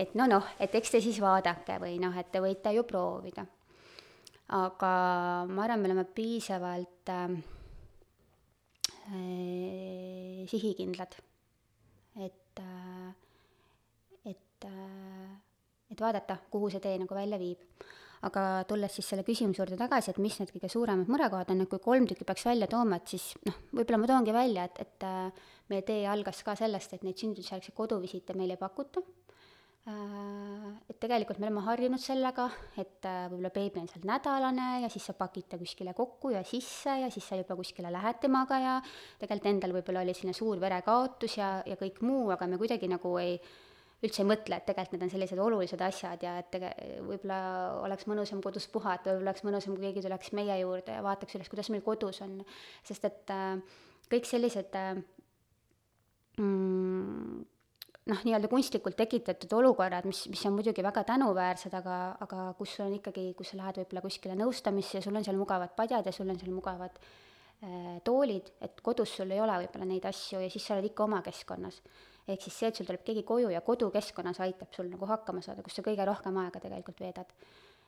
et 0.00 0.14
no 0.14 0.26
noh, 0.30 0.52
et 0.62 0.74
eks 0.78 0.94
te 0.94 1.00
siis 1.02 1.18
vaadake 1.20 1.80
või 1.82 1.98
noh, 2.00 2.14
et 2.16 2.30
te 2.32 2.40
võite 2.42 2.72
ju 2.76 2.86
proovida. 2.88 3.44
aga 4.56 4.92
ma 5.50 5.64
arvan, 5.64 5.80
me 5.80 5.90
oleme 5.90 6.04
piisavalt 6.04 7.10
äh, 7.10 7.34
sihikindlad, 10.50 11.18
et 12.16 12.62
äh,, 12.62 13.12
et 14.24 14.64
äh,, 14.64 15.38
et 15.90 16.00
vaadata, 16.00 16.36
kuhu 16.50 16.70
see 16.70 16.80
tee 16.80 16.98
nagu 16.98 17.14
välja 17.14 17.38
viib. 17.38 17.58
Aga 18.26 18.42
tulles 18.68 18.92
siis 18.92 19.06
selle 19.12 19.24
küsimuse 19.24 19.62
juurde 19.62 19.78
tagasi, 19.80 20.12
et 20.12 20.20
mis 20.20 20.36
need 20.40 20.52
kõige 20.52 20.68
suuremad 20.72 21.08
murekohad 21.08 21.52
on, 21.54 21.62
et 21.64 21.70
kui 21.70 21.80
kolm 21.82 22.08
tükki 22.08 22.26
peaks 22.28 22.44
välja 22.48 22.68
tooma, 22.70 23.00
et 23.00 23.14
siis 23.14 23.30
noh, 23.48 23.56
võib-olla 23.72 24.02
ma 24.02 24.10
toongi 24.10 24.34
välja, 24.36 24.66
et, 24.68 24.82
et 24.84 25.08
äh, 25.08 25.46
meie 25.72 25.86
tee 25.88 26.04
algas 26.10 26.42
ka 26.44 26.56
sellest, 26.58 26.96
et 26.96 27.06
neid 27.06 27.20
sündlusjärgseid 27.20 27.76
koduvisiite 27.76 28.36
meil 28.36 28.52
ei 28.52 28.60
pakuta. 28.60 29.02
Äh, 29.88 30.66
et 30.92 30.98
tegelikult 31.00 31.40
me 31.40 31.48
oleme 31.48 31.64
harjunud 31.64 32.02
sellega, 32.02 32.50
et 32.76 33.08
äh, 33.08 33.22
võib-olla 33.32 33.52
beebi 33.54 33.80
on 33.80 33.88
seal 33.88 34.04
nädalane 34.10 34.68
ja 34.84 34.92
siis 34.92 35.08
sa 35.08 35.16
pakid 35.16 35.48
ta 35.54 35.60
kuskile 35.62 35.96
kokku 35.96 36.34
ja 36.34 36.44
sisse 36.44 36.98
ja 37.00 37.08
siis 37.08 37.24
sa 37.24 37.40
juba 37.40 37.56
kuskile 37.56 37.88
lähed 37.94 38.20
temaga 38.20 38.60
ja 38.60 38.76
tegelikult 39.22 39.48
endal 39.54 39.74
võib-olla 39.78 40.04
oli 40.04 40.12
selline 40.12 40.36
suur 40.36 40.60
verekaotus 40.60 41.38
ja, 41.40 41.54
ja 41.64 41.80
kõik 41.80 42.04
muu, 42.04 42.28
aga 42.36 42.50
me 42.52 42.60
kuidagi 42.60 42.92
nagu 42.92 43.16
ei, 43.24 43.40
üldse 44.00 44.22
ei 44.22 44.28
mõtle, 44.30 44.56
et 44.56 44.66
tegelikult 44.68 44.96
need 44.96 45.06
on 45.06 45.12
sellised 45.12 45.40
olulised 45.44 45.82
asjad 45.84 46.22
ja 46.24 46.38
et 46.40 46.48
tege-, 46.54 46.72
võib-olla 47.04 47.40
oleks 47.84 48.08
mõnusam 48.08 48.40
kodus 48.44 48.66
puhata, 48.72 49.12
võib-olla 49.12 49.34
oleks 49.34 49.44
mõnusam, 49.44 49.76
kui 49.76 49.88
keegi 49.88 50.04
tuleks 50.06 50.32
meie 50.38 50.56
juurde 50.62 50.96
ja 50.96 51.04
vaataks 51.04 51.36
üles, 51.36 51.50
kuidas 51.52 51.68
meil 51.74 51.84
kodus 51.84 52.22
on. 52.24 52.38
sest 52.86 53.04
et 53.10 53.32
äh, 53.34 53.60
kõik 54.10 54.28
sellised 54.28 54.76
äh, 54.80 54.94
mm, 56.40 57.42
noh, 58.10 58.22
nii-öelda 58.26 58.48
kunstlikult 58.50 58.96
tekitatud 58.98 59.52
olukorrad, 59.60 60.08
mis, 60.08 60.24
mis 60.32 60.44
on 60.48 60.56
muidugi 60.56 60.84
väga 60.84 61.04
tänuväärsed, 61.12 61.74
aga, 61.76 61.96
aga 62.24 62.46
kus 62.58 62.76
sul 62.76 62.88
on 62.88 62.96
ikkagi, 62.98 63.30
kus 63.38 63.52
sa 63.52 63.60
lähed 63.60 63.82
võib-olla 63.82 64.04
kuskile 64.06 64.38
nõustamisse 64.38 64.98
ja 64.98 65.04
sul 65.04 65.18
on 65.20 65.26
seal 65.26 65.40
mugavad 65.40 65.74
padjad 65.76 66.08
ja 66.08 66.14
sul 66.14 66.30
on 66.32 66.40
seal 66.40 66.54
mugavad 66.56 66.96
äh, 67.00 67.98
toolid, 68.06 68.48
et 68.64 68.80
kodus 68.86 69.18
sul 69.20 69.36
ei 69.36 69.42
ole 69.44 69.60
võib-olla 69.64 69.88
neid 69.92 70.08
asju 70.08 70.40
ja 70.40 70.48
siis 70.52 70.66
sa 70.66 70.78
oled 70.78 70.88
ikka 70.90 71.04
oma 71.04 71.20
keskkonnas. 71.26 71.82
Ehk 72.28 72.42
siis 72.42 72.58
see, 72.58 72.68
et 72.68 72.76
sul 72.76 72.86
tuleb 72.88 73.04
keegi 73.06 73.22
koju 73.26 73.50
ja 73.52 73.60
kodukeskkonnas 73.66 74.40
aitab 74.46 74.74
sul 74.76 74.90
nagu 74.90 75.06
hakkama 75.06 75.42
saada, 75.42 75.62
kus 75.62 75.78
sa 75.78 75.84
kõige 75.86 76.06
rohkem 76.06 76.36
aega 76.44 76.60
tegelikult 76.60 77.00
veedad. 77.00 77.32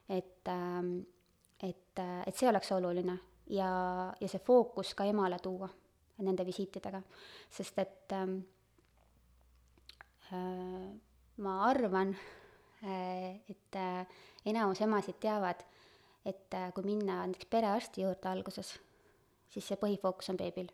et 0.09 0.49
ähm,, 0.49 1.01
et, 1.63 2.01
et 2.27 2.35
see 2.35 2.49
oleks 2.49 2.73
oluline 2.75 3.19
ja, 3.55 3.69
ja 4.21 4.29
see 4.29 4.43
fookus 4.43 4.95
ka 4.99 5.05
emale 5.05 5.39
tuua 5.39 5.69
nende 6.23 6.45
visiitidega, 6.47 7.01
sest 7.51 7.79
et 7.79 8.13
ähm, 8.15 8.41
Äh, 10.33 11.01
ma 11.37 11.69
arvan, 11.69 12.17
äh, 12.83 13.37
et 13.49 13.77
äh, 13.77 14.07
enamus 14.49 14.81
emasid 14.81 15.19
teavad, 15.21 15.61
et 16.25 16.55
kui 16.73 16.87
minna 16.87 17.19
näiteks 17.27 17.51
perearsti 17.53 18.05
juurde 18.07 18.31
alguses, 18.31 18.71
siis 19.53 19.67
see 19.69 19.77
põhifookus 19.77 20.31
on 20.33 20.39
beebil. 20.41 20.71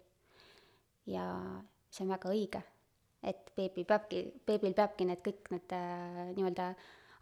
ja 1.09 1.25
see 1.91 2.05
on 2.05 2.13
väga 2.13 2.31
õige, 2.31 2.61
et 3.23 3.53
beebi 3.57 3.85
peabki, 3.85 4.23
beebil 4.47 4.75
peabki 4.79 5.09
need 5.09 5.23
kõik 5.25 5.53
need 5.55 5.75
nii-öelda 6.37 6.73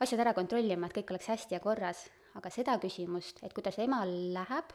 asjad 0.05 0.21
ära 0.27 0.35
kontrollima, 0.37 0.89
et 0.89 0.97
kõik 0.99 1.15
oleks 1.15 1.31
hästi 1.33 1.57
ja 1.57 1.61
korras, 1.65 2.07
aga 2.37 2.53
seda 2.53 2.77
küsimust, 2.83 3.41
et 3.43 3.55
kuidas 3.57 3.79
emal 3.81 4.11
läheb, 4.37 4.75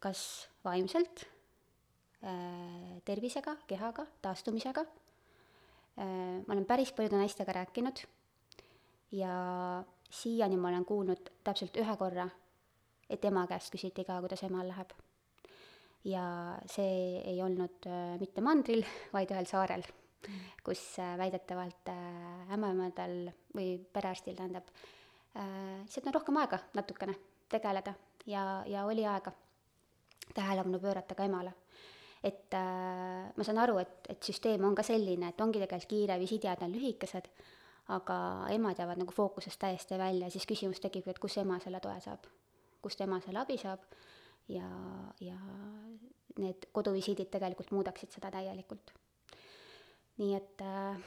kas 0.00 0.20
vaimselt, 0.64 1.26
tervisega, 3.04 3.58
kehaga, 3.68 4.06
taastumisega 4.24 4.86
Äh, 5.96 6.44
ma 6.44 6.52
olen 6.52 6.66
päris 6.68 6.92
paljude 6.92 7.16
naistega 7.16 7.52
rääkinud. 7.56 8.02
Ja 9.16 9.32
siiani 10.10 10.56
ma 10.60 10.68
olen 10.68 10.84
kuulnud 10.84 11.30
täpselt 11.44 11.76
ühe 11.80 11.94
korra, 11.96 12.26
et 13.08 13.24
ema 13.24 13.46
käest 13.48 13.72
küsiti 13.72 14.04
ka, 14.04 14.18
kuidas 14.20 14.44
emal 14.44 14.68
läheb. 14.68 14.92
ja 16.06 16.22
see 16.70 17.18
ei 17.26 17.40
olnud 17.42 17.86
äh, 17.90 18.18
mitte 18.20 18.40
mandril, 18.44 18.84
vaid 19.12 19.32
ühel 19.32 19.48
saarel, 19.48 19.82
kus 20.64 20.82
äh, 21.02 21.14
väidetavalt 21.18 21.90
ämmaemadel 22.54 23.30
või 23.56 23.76
perearstil, 23.92 24.36
tähendab, 24.38 24.70
lihtsalt 25.36 26.06
on 26.08 26.14
rohkem 26.16 26.38
aega 26.40 26.58
natukene 26.74 27.12
tegeleda 27.52 27.92
ja, 28.26 28.62
ja 28.66 28.86
oli 28.88 29.04
aega 29.06 29.32
tähelepanu 30.34 30.78
pöörata 30.80 31.14
ka 31.14 31.24
emale. 31.24 31.52
Et 32.24 32.54
äh, 32.54 33.28
ma 33.36 33.44
saan 33.44 33.60
aru, 33.62 33.78
et, 33.78 34.08
et 34.08 34.22
süsteem 34.22 34.64
on 34.64 34.74
ka 34.74 34.82
selline, 34.86 35.30
et 35.30 35.40
ongi 35.40 35.60
tegelikult 35.62 35.90
kiire, 35.90 36.18
visiidijad 36.18 36.64
on 36.64 36.72
lühikesed, 36.74 37.28
aga 37.94 38.16
emad 38.50 38.80
jäävad 38.80 38.98
nagu 38.98 39.14
fookusest 39.14 39.60
täiesti 39.62 39.98
välja, 40.00 40.30
siis 40.32 40.46
küsimus 40.48 40.80
tekibki, 40.82 41.12
et 41.12 41.22
kus 41.22 41.36
ema 41.38 41.60
selle 41.62 41.80
toe 41.84 41.94
saab, 42.02 42.26
kust 42.82 43.00
ema 43.04 43.20
selle 43.22 43.44
abi 43.44 43.58
saab? 43.60 43.84
Ja, 44.48 44.66
ja 45.20 45.36
need 46.38 46.68
koduvisiidid 46.74 47.30
tegelikult 47.30 47.72
muudaksid 47.74 48.14
seda 48.14 48.30
täielikult. 48.34 48.92
Nii 50.18 50.34
et 50.36 50.62
äh, 50.64 51.02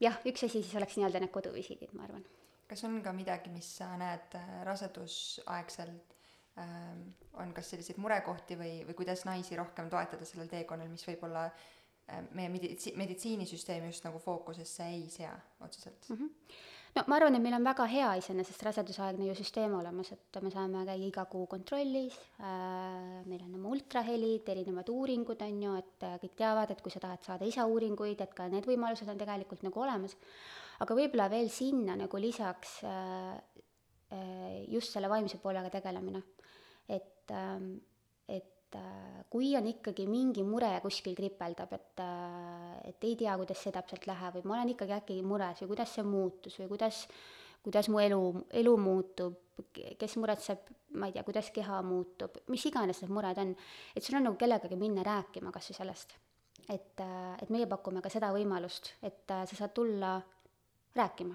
jah, 0.00 0.18
üks 0.26 0.46
asi 0.46 0.62
siis 0.62 0.74
oleks 0.76 0.96
nii-öelda 0.98 1.22
need 1.22 1.34
koduvisiidid, 1.34 1.92
ma 1.94 2.08
arvan. 2.08 2.24
kas 2.68 2.84
on 2.84 3.00
ka 3.02 3.12
midagi, 3.12 3.50
mis 3.54 3.68
sa 3.78 3.92
näed 4.00 4.34
äh, 4.40 4.50
rasedusaegselt 4.66 6.14
Ähm, 6.58 7.14
on 7.32 7.50
kas 7.50 7.66
selliseid 7.72 7.96
murekohti 7.98 8.54
või, 8.54 8.74
või 8.86 8.94
kuidas 8.94 9.24
naisi 9.26 9.56
rohkem 9.58 9.88
toetada 9.90 10.22
sellel 10.22 10.46
teekonnal, 10.46 10.86
mis 10.86 11.02
võib-olla 11.08 11.48
ähm, 11.48 12.28
meie 12.38 12.52
meditsi-, 12.52 12.92
meditsiinisüsteem 12.94 13.88
just 13.88 14.06
nagu 14.06 14.20
fookusesse 14.22 14.86
ei 14.86 15.08
sea 15.10 15.32
otseselt 15.66 16.06
mm? 16.12 16.20
-hmm. 16.20 16.60
No 16.94 17.04
ma 17.10 17.16
arvan, 17.18 17.34
et 17.34 17.42
meil 17.42 17.56
on 17.56 17.66
väga 17.66 17.86
hea 17.90 18.10
iseenesest 18.20 18.62
rasedusaegne 18.68 19.26
ju 19.28 19.36
süsteem 19.38 19.74
olemas, 19.74 20.12
et 20.14 20.38
me 20.44 20.52
saame 20.52 20.84
käia 20.86 21.08
iga 21.08 21.24
kuu 21.30 21.48
kontrollis 21.50 22.16
äh,, 22.38 23.24
meil 23.26 23.42
on 23.46 23.56
oma 23.58 23.72
ultrahelid, 23.74 24.46
erinevad 24.54 24.92
uuringud, 24.94 25.42
on 25.46 25.62
ju, 25.66 25.74
et 25.82 26.06
äh, 26.06 26.16
kõik 26.22 26.36
teavad, 26.38 26.70
et 26.70 26.82
kui 26.84 26.94
sa 26.94 27.02
tahad 27.02 27.26
saada 27.26 27.48
isauuringuid, 27.50 28.22
et 28.22 28.36
ka 28.36 28.46
need 28.52 28.68
võimalused 28.70 29.10
on 29.10 29.18
tegelikult 29.20 29.66
nagu 29.66 29.82
olemas, 29.82 30.14
aga 30.84 30.98
võib-olla 31.00 31.28
veel 31.32 31.50
sinna 31.50 31.98
nagu 31.98 32.22
lisaks 32.22 32.78
äh, 32.86 33.34
äh 34.14 34.62
just 34.70 34.94
selle 34.94 35.10
vaimse 35.10 35.40
poolega 35.42 35.70
tegelemine. 35.74 36.22
Et, 36.88 37.30
ähm, 37.32 37.80
et 38.28 38.53
äh, 38.78 39.22
kui 39.30 39.52
on 39.58 39.66
ikkagi 39.70 40.06
mingi 40.10 40.44
mure 40.46 40.70
kuskil 40.84 41.16
kripeldab, 41.18 41.72
et, 41.76 42.02
äh, 42.02 42.90
et 42.90 43.06
ei 43.06 43.16
tea, 43.20 43.36
kuidas 43.40 43.62
see 43.64 43.72
täpselt 43.74 44.06
läheb 44.10 44.38
või 44.38 44.50
ma 44.50 44.58
olen 44.58 44.74
ikkagi 44.74 44.96
äkki 44.98 45.18
mures 45.26 45.62
või 45.64 45.72
kuidas 45.74 45.94
see 45.96 46.04
muutus 46.06 46.58
või 46.60 46.68
kuidas, 46.74 47.00
kuidas 47.64 47.88
mu 47.92 48.02
elu, 48.02 48.20
elu 48.62 48.74
muutub, 48.80 49.40
kes 49.72 50.16
muretseb, 50.20 50.68
ma 51.00 51.08
ei 51.08 51.16
tea, 51.16 51.24
kuidas 51.26 51.50
keha 51.54 51.80
muutub, 51.86 52.38
mis 52.52 52.66
iganes 52.70 53.02
need 53.02 53.14
mured 53.14 53.40
on, 53.42 53.54
et 53.94 54.04
sul 54.04 54.18
on 54.20 54.28
nagu 54.28 54.38
kellegagi 54.40 54.78
minna 54.78 55.06
rääkima 55.06 55.52
kas 55.54 55.72
või 55.72 55.80
sellest. 55.80 56.16
et, 56.68 57.00
äh, 57.00 57.34
et 57.42 57.50
meie 57.52 57.66
pakume 57.68 58.00
ka 58.00 58.08
seda 58.08 58.30
võimalust, 58.32 58.94
et 59.02 59.28
sa 59.28 59.44
saad 59.44 59.74
tulla 59.76 60.16
rääkima 60.94 61.34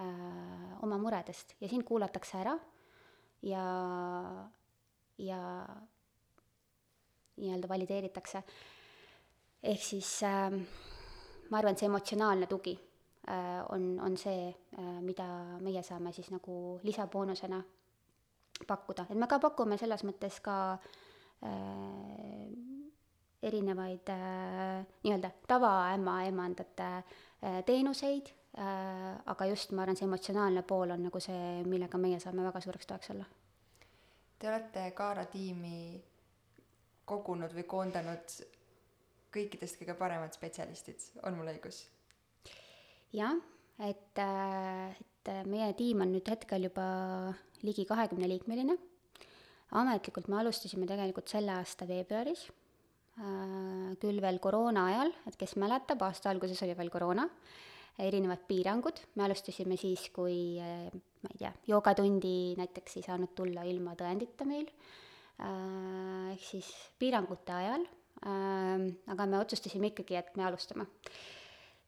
öö, 0.00 0.76
oma 0.82 0.98
muredest 0.98 1.54
ja 1.60 1.68
sind 1.68 1.84
kuulatakse 1.86 2.38
ära 2.40 2.56
ja 3.42 3.64
ja 5.18 5.40
nii-öelda 7.36 7.68
valideeritakse. 7.68 8.42
ehk 9.62 9.82
siis 9.82 10.22
äh, 10.22 10.52
ma 11.50 11.58
arvan, 11.58 11.72
et 11.72 11.82
see 11.82 11.88
emotsionaalne 11.88 12.46
tugi 12.46 12.74
äh, 13.28 13.62
on, 13.72 13.94
on 14.00 14.16
see 14.20 14.48
äh,, 14.48 15.00
mida 15.02 15.26
meie 15.60 15.82
saame 15.82 16.12
siis 16.12 16.30
nagu 16.34 16.80
lisaboonusena 16.82 17.62
pakkuda, 18.66 19.06
et 19.10 19.18
me 19.18 19.26
ka 19.30 19.40
pakume 19.42 19.78
selles 19.80 20.04
mõttes 20.06 20.38
ka 20.44 20.56
äh, 20.74 22.54
erinevaid 23.44 24.08
äh, 24.12 24.86
nii-öelda 25.04 25.30
tavaämmaemandate 25.48 26.88
äh, 26.96 27.60
teenuseid 27.66 28.30
äh,, 28.58 29.20
aga 29.26 29.46
just 29.50 29.72
ma 29.72 29.82
arvan, 29.82 29.98
see 29.98 30.08
emotsionaalne 30.08 30.62
pool 30.62 30.94
on 30.94 31.08
nagu 31.08 31.20
see, 31.20 31.62
millega 31.68 32.00
meie 32.00 32.20
saame 32.22 32.46
väga 32.46 32.62
suureks 32.64 32.88
toeks 32.88 33.12
olla. 33.16 33.28
Te 34.38 34.48
olete 34.50 34.90
Kaara 34.96 35.24
tiimi 35.30 36.02
kogunud 37.08 37.52
või 37.56 37.66
koondanud 37.68 38.36
kõikidest 39.34 39.80
kõige 39.80 39.96
paremad 39.98 40.34
spetsialistid, 40.36 41.10
on 41.26 41.38
mul 41.38 41.50
õigus? 41.54 41.84
jah, 43.14 43.36
et, 43.78 44.18
äh, 44.18 44.94
et 44.94 45.30
meie 45.50 45.72
tiim 45.78 46.02
on 46.04 46.12
nüüd 46.14 46.28
hetkel 46.30 46.68
juba 46.68 46.86
ligi 47.62 47.86
kahekümne 47.88 48.28
liikmeline. 48.30 48.76
ametlikult 49.74 50.28
me 50.30 50.38
alustasime 50.38 50.86
tegelikult 50.86 51.30
selle 51.30 51.50
aasta 51.56 51.86
veebruaris, 51.88 52.46
äh, 53.18 53.94
küll 54.02 54.20
veel 54.22 54.38
koroona 54.38 54.86
ajal, 54.92 55.14
et 55.26 55.36
kes 55.36 55.56
mäletab, 55.56 56.02
aasta 56.02 56.30
alguses 56.30 56.62
oli 56.62 56.76
veel 56.78 56.90
koroona, 56.90 57.28
erinevad 57.98 58.42
piirangud, 58.46 59.00
me 59.14 59.24
alustasime 59.26 59.78
siis, 59.78 60.08
kui 60.14 60.58
äh, 60.62 60.90
ma 61.22 61.32
ei 61.32 61.40
tea, 61.42 61.52
joogatundi 61.70 62.54
näiteks 62.58 62.98
ei 62.98 63.06
saanud 63.06 63.34
tulla 63.34 63.66
ilma 63.66 63.94
tõendita 63.98 64.46
meil, 64.46 64.70
ehk 65.38 66.42
siis 66.44 66.68
piirangute 66.98 67.52
ajal 67.52 67.84
Äh, 68.24 68.84
aga 69.12 69.26
me 69.28 69.40
otsustasime 69.42 69.90
ikkagi, 69.90 70.16
et 70.16 70.36
me 70.38 70.46
alustame. 70.48 70.86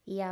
ja 0.06 0.30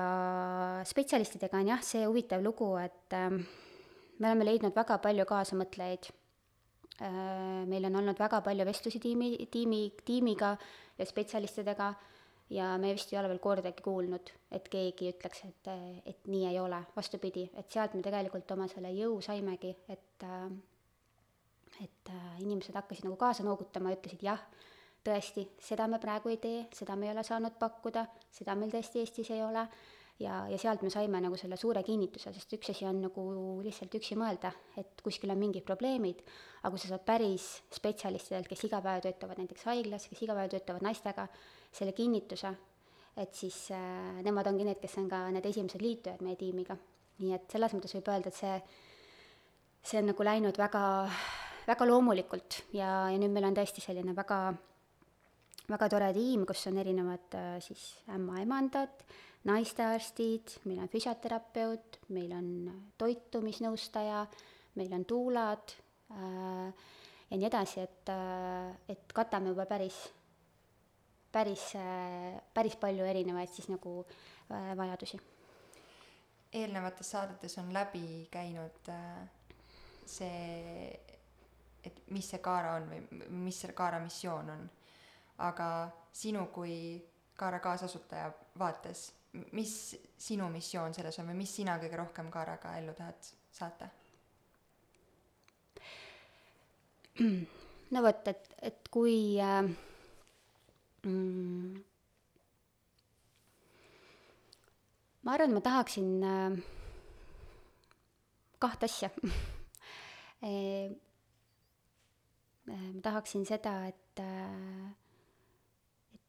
spetsialistidega 0.87 1.59
on 1.59 1.71
jah, 1.73 1.81
see 1.83 2.05
huvitav 2.07 2.43
lugu, 2.45 2.69
et 2.79 3.15
äh, 3.17 3.31
me 3.33 4.29
oleme 4.29 4.47
leidnud 4.47 4.77
väga 4.77 4.99
palju 5.03 5.25
kaasamõtlejaid. 5.31 6.11
Äh, 7.03 7.63
meil 7.71 7.89
on 7.89 7.97
olnud 8.03 8.21
väga 8.21 8.43
palju 8.45 8.67
vestlusi 8.69 9.01
tiimi, 9.03 9.31
tiimi, 9.51 9.81
tiimiga 10.05 10.53
ja 10.99 11.09
spetsialistidega 11.09 11.89
ja 12.55 12.69
me 12.79 12.93
vist 12.95 13.11
ei 13.11 13.19
ole 13.19 13.33
veel 13.33 13.43
kordagi 13.43 13.83
kuulnud, 13.83 14.31
et 14.53 14.69
keegi 14.71 15.09
ütleks, 15.15 15.43
et, 15.49 15.73
et 16.05 16.31
nii 16.31 16.45
ei 16.53 16.61
ole, 16.61 16.85
vastupidi, 16.95 17.49
et 17.57 17.73
sealt 17.73 17.97
me 17.97 18.05
tegelikult 18.05 18.53
oma 18.55 18.69
selle 18.71 18.93
jõu 18.95 19.19
saimegi, 19.25 19.73
et 19.89 20.29
et 21.83 22.13
inimesed 22.45 22.75
hakkasid 22.77 23.09
nagu 23.09 23.17
kaasa 23.19 23.43
noogutama 23.47 23.91
ja 23.91 23.99
ütlesid 23.99 24.23
jah 24.23 24.41
tõesti, 25.05 25.49
seda 25.61 25.87
me 25.91 25.99
praegu 26.01 26.31
ei 26.33 26.39
tee, 26.41 26.63
seda 26.73 26.97
me 26.97 27.09
ei 27.09 27.13
ole 27.13 27.25
saanud 27.27 27.59
pakkuda, 27.61 28.07
seda 28.33 28.55
meil 28.57 28.73
tõesti 28.73 29.03
Eestis 29.03 29.31
ei 29.35 29.43
ole, 29.45 29.67
ja, 30.23 30.45
ja 30.51 30.59
sealt 30.61 30.85
me 30.85 30.91
saime 30.93 31.21
nagu 31.23 31.37
selle 31.41 31.59
suure 31.61 31.83
kinnituse, 31.87 32.33
sest 32.35 32.55
üks 32.57 32.71
asi 32.73 32.87
on 32.89 33.01
nagu 33.05 33.25
lihtsalt 33.65 33.95
üksi 33.99 34.17
mõelda, 34.19 34.53
et 34.81 35.03
kuskil 35.05 35.33
on 35.35 35.41
mingid 35.41 35.67
probleemid, 35.67 36.23
aga 36.63 36.73
kui 36.73 36.83
sa 36.83 36.93
saad 36.93 37.05
päris 37.07 37.49
spetsialistidelt, 37.75 38.49
kes 38.51 38.65
iga 38.69 38.81
päev 38.85 39.05
töötavad 39.05 39.43
näiteks 39.43 39.67
haiglas, 39.71 40.09
kes 40.11 40.25
iga 40.25 40.39
päev 40.39 40.55
töötavad 40.55 40.87
naistega, 40.87 41.27
selle 41.75 41.95
kinnituse, 41.97 42.55
et 43.21 43.37
siis 43.37 43.59
äh, 43.75 44.23
nemad 44.27 44.49
ongi 44.51 44.67
need, 44.67 44.81
kes 44.83 44.99
on 45.03 45.11
ka 45.11 45.27
need 45.35 45.47
esimesed 45.51 45.83
liitujad 45.83 46.25
meie 46.25 46.39
tiimiga. 46.41 46.79
nii 47.15 47.31
et 47.31 47.45
selles 47.53 47.71
mõttes 47.77 47.93
võib 47.95 48.09
öelda, 48.11 48.31
et 48.33 48.35
see, 48.35 48.55
see 49.87 50.01
on 50.01 50.09
nagu 50.11 50.25
läinud 50.27 50.57
väga, 50.59 50.81
väga 51.67 51.89
loomulikult 51.89 52.63
ja, 52.77 53.09
ja 53.11 53.19
nüüd 53.19 53.33
meil 53.33 53.49
on 53.49 53.57
tõesti 53.57 53.85
selline 53.85 54.15
väga 54.17 54.41
väga 55.71 55.89
tore 55.89 56.11
tiim, 56.17 56.45
kus 56.49 56.67
on 56.69 56.81
erinevad 56.81 57.37
äh, 57.39 57.55
siis 57.65 57.85
ämmaemandad, 58.13 59.05
naistearstid, 59.49 60.59
meil 60.69 60.83
on 60.85 60.91
füsioterapeut, 60.93 62.01
meil 62.17 62.33
on 62.37 62.49
toitumisnõustaja, 63.01 64.25
meil 64.81 64.93
on 64.97 65.07
tuulad 65.09 65.77
äh, 66.13 66.91
ja 67.31 67.39
nii 67.39 67.49
edasi, 67.49 67.85
et, 67.85 68.13
äh, 68.13 68.75
et 68.93 69.17
katame 69.17 69.55
juba 69.55 69.67
päris, 69.71 69.99
päris, 71.33 71.71
päris 72.55 72.77
palju 72.79 73.07
erinevaid 73.09 73.51
siis 73.51 73.67
nagu 73.73 74.05
vajadusi. 74.79 75.19
eelnevates 76.53 77.11
saadetes 77.11 77.57
on 77.59 77.73
läbi 77.75 78.29
käinud 78.31 78.91
see, 80.07 80.93
et 81.85 82.01
mis 82.11 82.31
see 82.31 82.41
Kaara 82.43 82.75
on 82.79 82.89
või 82.91 83.01
mis 83.45 83.61
see 83.61 83.73
Kaara 83.77 84.01
missioon 84.01 84.51
on 84.51 84.65
aga 85.39 85.69
sinu 86.13 86.47
kui 86.55 87.03
Kaara 87.37 87.59
kaasasutaja 87.59 88.29
vaates, 88.59 89.09
mis 89.53 89.97
sinu 90.19 90.47
missioon 90.51 90.95
selles 90.95 91.19
on 91.19 91.33
või 91.33 91.41
mis 91.41 91.55
sina 91.57 91.75
kõige 91.83 91.99
rohkem 91.99 92.31
Kaaraga 92.31 92.77
ellu 92.79 92.95
tahad 92.95 93.31
saata? 93.51 93.89
no 97.95 98.03
vot, 98.03 98.29
et, 98.31 98.55
et 98.63 98.89
kui 98.91 99.17
äh, 99.43 99.67
mm, 101.07 101.83
ma 105.23 105.35
arvan, 105.35 105.55
ma 105.55 105.63
tahaksin 105.63 106.11
äh, 106.23 106.57
kahte 108.63 108.87
asja 108.91 109.11
e, 110.47 110.55
ma 112.67 113.01
tahaksin 113.03 113.45
seda, 113.47 113.75
et 113.87 114.21
äh, 114.21 114.93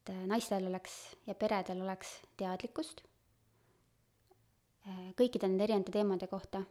et 0.05 0.13
äh, 0.13 0.25
naistel 0.27 0.67
oleks 0.67 1.15
ja 1.25 1.35
peredel 1.35 1.81
oleks 1.81 2.19
teadlikkust 2.37 3.01
äh, 4.87 5.13
kõikide 5.17 5.49
nende 5.49 5.65
erinevate 5.65 5.93
teemade 5.95 6.27
kohta, 6.29 6.61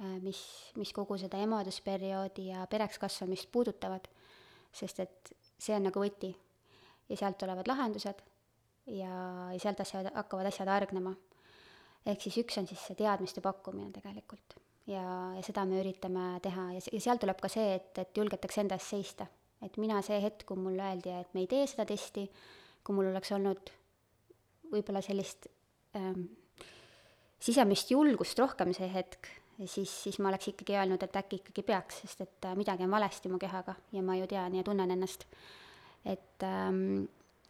äh, 0.00 0.16
mis, 0.22 0.40
mis 0.78 0.92
kogu 0.94 1.18
seda 1.18 1.40
emadusperioodi 1.42 2.50
ja 2.52 2.66
pereks 2.70 3.00
kasvamist 3.02 3.50
puudutavad, 3.52 4.06
sest 4.72 5.02
et 5.02 5.32
see 5.58 5.74
on 5.76 5.88
nagu 5.88 6.02
võti. 6.02 6.34
ja 7.08 7.16
sealt 7.16 7.38
tulevad 7.38 7.68
lahendused 7.68 8.22
ja, 8.86 9.10
ja 9.52 9.58
sealt 9.62 9.80
asjad, 9.80 10.10
hakkavad 10.14 10.46
asjad 10.46 10.68
hargnema. 10.68 11.14
ehk 12.06 12.22
siis 12.22 12.38
üks 12.44 12.58
on 12.58 12.66
siis 12.66 12.86
see 12.86 12.98
teadmiste 12.98 13.40
pakkumine 13.40 13.90
tegelikult 13.92 14.60
ja, 14.90 15.04
ja 15.36 15.42
seda 15.46 15.64
me 15.68 15.80
üritame 15.82 16.36
teha 16.44 16.68
ja, 16.76 16.84
ja 16.92 17.02
sealt 17.02 17.22
tuleb 17.24 17.40
ka 17.42 17.50
see, 17.52 17.74
et, 17.78 17.92
et 18.02 18.20
julgetakse 18.20 18.62
enda 18.62 18.78
eest 18.78 18.94
seista. 18.94 19.26
et 19.62 19.76
mina 19.80 20.02
see 20.04 20.18
hetk, 20.22 20.44
kui 20.48 20.60
mulle 20.60 20.84
öeldi, 20.84 21.10
et 21.10 21.34
me 21.34 21.42
ei 21.44 21.50
tee 21.50 21.66
seda 21.66 21.86
testi, 21.88 22.26
kui 22.84 22.94
mul 22.94 23.10
oleks 23.10 23.32
olnud 23.34 23.72
võib-olla 24.70 25.02
sellist 25.02 25.48
ähm, 25.96 26.28
sisemist 27.40 27.90
julgust 27.90 28.38
rohkem 28.38 28.72
see 28.76 28.88
hetk, 28.92 29.30
siis, 29.64 29.90
siis 29.90 30.18
ma 30.20 30.30
oleks 30.30 30.52
ikkagi 30.52 30.76
öelnud, 30.76 31.02
et 31.02 31.20
äkki 31.22 31.40
ikkagi 31.40 31.64
peaks, 31.66 32.02
sest 32.04 32.24
et 32.26 32.48
äh, 32.50 32.56
midagi 32.58 32.86
on 32.86 32.94
valesti 32.94 33.32
mu 33.32 33.40
kehaga 33.42 33.76
ja 33.96 34.04
ma 34.04 34.18
ju 34.20 34.28
tean 34.30 34.54
ja 34.58 34.64
tunnen 34.66 34.90
ennast. 34.96 35.26
et 36.04 36.42
ähm,, 36.46 37.06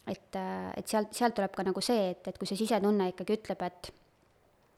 et, 0.07 0.37
äh, 0.37 0.72
et 0.77 0.88
sealt, 0.88 1.12
sealt 1.14 1.35
tuleb 1.35 1.55
ka 1.57 1.64
nagu 1.66 1.83
see, 1.83 2.11
et, 2.14 2.29
et 2.31 2.38
kui 2.38 2.49
see 2.49 2.59
sisetunne 2.61 3.11
ikkagi 3.11 3.40
ütleb, 3.40 3.62
et 3.66 3.90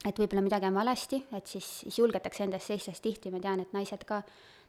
et 0.05 0.21
võib-olla 0.21 0.45
midagi 0.45 0.69
on 0.69 0.77
valesti, 0.79 1.23
et 1.35 1.47
siis, 1.47 1.65
siis 1.83 1.99
julgetakse 1.99 2.45
enda 2.45 2.59
eest 2.59 2.71
seista, 2.71 2.93
sest 2.93 3.03
tihti 3.03 3.33
ma 3.33 3.41
tean, 3.43 3.59
et 3.63 3.73
naised 3.75 4.05
ka, 4.07 4.21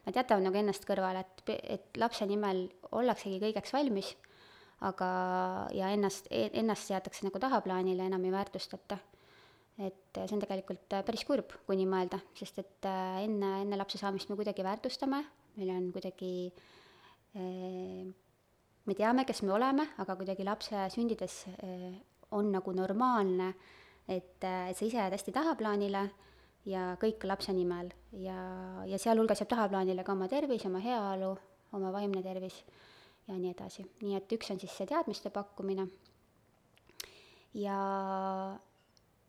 nad 0.05 0.17
jätavad 0.17 0.43
nagu 0.43 0.57
ennast 0.59 0.83
kõrvale, 0.89 1.23
et, 1.23 1.55
et 1.77 2.01
lapse 2.01 2.25
nimel 2.27 2.65
ollaksegi 2.91 3.39
kõigeks 3.43 3.73
valmis 3.75 4.15
aga, 4.87 5.07
ja 5.77 5.91
ennast, 5.93 6.27
ennast 6.31 6.89
seatakse 6.89 7.25
nagu 7.27 7.39
tahaplaanile, 7.41 8.07
enam 8.09 8.25
ei 8.25 8.33
väärtustata. 8.33 8.97
et 9.81 10.13
see 10.13 10.35
on 10.35 10.41
tegelikult 10.43 10.93
päris 11.07 11.23
kurb, 11.25 11.53
kui 11.65 11.77
nii 11.79 11.87
mõelda, 11.89 12.19
sest 12.37 12.59
et 12.61 12.85
äh, 12.85 13.23
enne, 13.23 13.61
enne 13.63 13.77
lapse 13.79 13.97
saamist 13.97 14.29
me 14.29 14.35
kuidagi 14.37 14.61
väärtustame, 14.61 15.23
meil 15.57 15.71
on 15.73 15.87
kuidagi 15.95 16.51
eh, 17.33 18.03
me 18.85 18.97
teame, 18.97 19.25
kes 19.25 19.41
me 19.47 19.55
oleme, 19.55 19.87
aga 20.03 20.15
kuidagi 20.19 20.45
lapse 20.45 20.83
sündides 20.93 21.37
eh, 21.63 21.95
on 22.37 22.51
nagu 22.53 22.75
normaalne, 22.77 23.53
et, 24.11 24.43
et 24.43 24.77
sa 24.77 24.85
ise 24.85 24.97
jääd 24.99 25.15
hästi 25.15 25.33
tahaplaanile 25.35 26.05
ja 26.69 26.91
kõik 27.01 27.25
lapse 27.25 27.53
nimel 27.55 27.89
ja, 28.13 28.37
ja 28.85 28.99
sealhulgas 29.01 29.41
jääb 29.41 29.51
tahaplaanile 29.53 30.05
ka 30.05 30.13
oma 30.13 30.29
tervis, 30.31 30.65
oma 30.69 30.81
heaolu, 30.83 31.33
oma 31.77 31.91
vaimne 31.95 32.23
tervis 32.25 32.61
ja 33.27 33.37
nii 33.37 33.53
edasi. 33.53 33.85
nii 34.01 34.17
et 34.19 34.35
üks 34.37 34.51
on 34.53 34.59
siis 34.61 34.75
see 34.77 34.89
teadmiste 34.89 35.31
pakkumine 35.33 35.87
ja, 37.57 37.77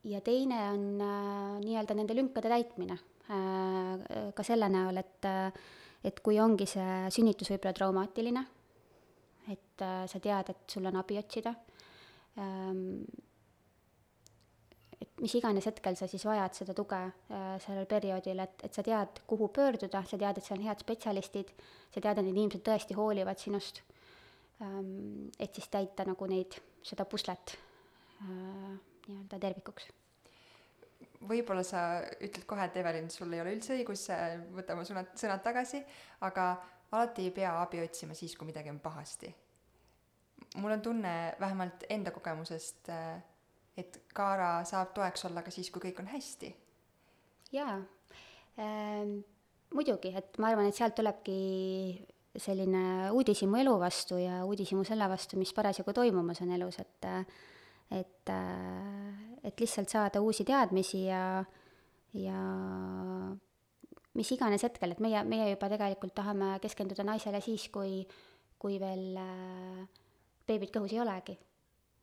ja 0.05 0.21
teine 0.25 0.65
on 0.73 0.89
äh, 1.01 1.63
nii-öelda 1.63 1.97
nende 1.97 2.19
lünkade 2.19 2.53
täitmine 2.53 2.99
äh, 2.99 4.33
ka 4.35 4.47
selle 4.47 4.69
näol, 4.73 5.01
et 5.01 5.31
äh, 5.31 5.63
et 6.03 6.21
kui 6.25 6.39
ongi 6.43 6.67
see 6.67 7.11
sünnitus 7.15 7.53
võib-olla 7.53 7.77
traumaatiline, 7.79 8.45
et 9.53 9.85
äh, 9.85 10.05
sa 10.11 10.21
tead, 10.23 10.51
et 10.51 10.75
sul 10.75 10.87
on 10.91 10.99
abi 10.99 11.19
otsida 11.21 11.55
ähm,, 12.39 13.05
mis 15.23 15.35
iganes 15.39 15.67
hetkel 15.71 15.97
sa 15.99 16.09
siis 16.11 16.25
vajad 16.27 16.57
seda 16.57 16.75
tuge 16.77 16.99
äh, 16.99 17.55
sellel 17.63 17.87
perioodil, 17.91 18.43
et, 18.43 18.67
et 18.67 18.75
sa 18.75 18.85
tead, 18.87 19.23
kuhu 19.31 19.49
pöörduda, 19.55 20.03
sa 20.09 20.19
tead, 20.19 20.39
et 20.39 20.47
seal 20.47 20.59
on 20.59 20.67
head 20.67 20.83
spetsialistid, 20.83 21.53
sa 21.95 22.01
tead, 22.01 22.19
et 22.19 22.27
need 22.27 22.35
inimesed 22.35 22.65
tõesti 22.67 22.99
hoolivad 22.99 23.41
sinust 23.41 23.83
ähm,. 24.63 25.31
et 25.39 25.55
siis 25.55 25.71
täita 25.73 26.07
nagu 26.09 26.29
neid, 26.31 26.59
seda 26.87 27.07
puslet 27.09 27.55
äh, 27.55 28.73
nii-öelda 29.07 29.39
tervikuks. 29.47 29.89
võib-olla 31.31 31.63
sa 31.67 32.03
ütled 32.19 32.47
kohe, 32.51 32.67
et 32.67 32.77
Evelin, 32.83 33.11
sul 33.11 33.33
ei 33.33 33.45
ole 33.45 33.55
üldse 33.55 33.77
õigus, 33.79 34.09
võta 34.57 34.75
oma 34.75 34.87
sõnad, 34.87 35.15
sõnad 35.19 35.43
tagasi, 35.45 35.85
aga 36.27 36.49
alati 36.93 37.29
ei 37.29 37.35
pea 37.35 37.55
abi 37.61 37.83
otsima 37.83 38.15
siis, 38.19 38.35
kui 38.37 38.51
midagi 38.51 38.71
on 38.75 38.81
pahasti. 38.83 39.31
mul 40.57 40.75
on 40.75 40.83
tunne 40.83 41.37
vähemalt 41.41 41.87
enda 41.89 42.11
kogemusest, 42.11 42.91
et 43.77 44.01
Kaara 44.15 44.65
saab 44.69 44.93
toeks 44.97 45.25
olla 45.29 45.43
ka 45.43 45.51
siis, 45.51 45.71
kui 45.73 45.83
kõik 45.87 46.01
on 46.03 46.11
hästi. 46.13 46.55
jaa 47.53 47.77
ähm,, 48.59 49.21
muidugi, 49.75 50.13
et 50.17 50.39
ma 50.39 50.53
arvan, 50.53 50.69
et 50.69 50.77
sealt 50.77 50.97
tulebki 50.97 51.39
selline 52.41 53.11
uudishimu 53.13 53.59
elu 53.61 53.73
vastu 53.81 54.17
ja 54.21 54.43
uudishimu 54.49 54.85
selle 54.89 55.09
vastu, 55.09 55.37
mis 55.41 55.53
parasjagu 55.53 55.93
toimumas 55.93 56.41
on 56.45 56.53
elus, 56.57 56.79
et 56.81 57.11
et, 57.93 58.31
et 59.45 59.61
lihtsalt 59.61 59.93
saada 59.93 60.21
uusi 60.25 60.47
teadmisi 60.49 61.05
ja, 61.05 61.45
ja 62.17 62.39
mis 64.17 64.33
iganes 64.33 64.65
hetkel, 64.65 64.95
et 64.95 65.03
meie, 65.05 65.23
meie 65.29 65.51
juba 65.53 65.69
tegelikult 65.73 66.15
tahame 66.17 66.55
keskenduda 66.63 67.05
naisele 67.05 67.41
siis, 67.45 67.69
kui, 67.73 68.03
kui 68.61 68.79
veel 68.81 69.19
äh, 69.21 69.83
beebit 70.49 70.73
kõhus 70.75 70.95
ei 70.95 71.03
olegi. 71.05 71.37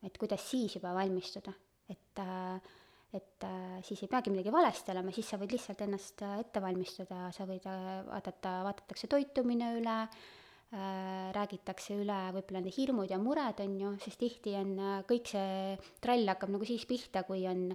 Et 0.04 0.18
kuidas 0.18 0.44
siis 0.52 0.76
juba 0.78 0.94
valmistuda, 0.96 1.54
et 1.90 2.22
äh, 2.24 2.78
et 3.14 3.44
äh, 3.44 3.82
siis 3.82 4.04
ei 4.06 4.10
peagi 4.10 4.30
midagi 4.30 4.52
valesti 4.54 4.94
olema, 4.94 5.14
siis 5.14 5.30
sa 5.32 5.40
võid 5.42 5.56
lihtsalt 5.56 5.82
ennast 5.82 6.22
äh, 6.26 6.36
ette 6.44 6.62
valmistada, 6.62 7.30
sa 7.34 7.48
võid 7.50 7.66
äh, 7.66 7.86
vaadata, 8.06 8.60
vaadatakse 8.68 9.10
toitumine 9.10 9.72
üle 9.80 9.96
äh,, 10.06 11.32
räägitakse 11.34 11.98
üle 11.98 12.20
võib-olla 12.36 12.62
need 12.62 12.78
hirmud 12.78 13.10
ja 13.10 13.18
mured, 13.22 13.64
on 13.66 13.78
ju, 13.82 13.94
sest 14.04 14.22
tihti 14.22 14.54
on 14.60 14.76
äh, 14.78 15.00
kõik 15.10 15.32
see 15.32 15.78
trall 16.04 16.30
hakkab 16.30 16.54
nagu 16.54 16.70
siis 16.70 16.86
pihta, 16.90 17.24
kui 17.26 17.48
on, 17.50 17.72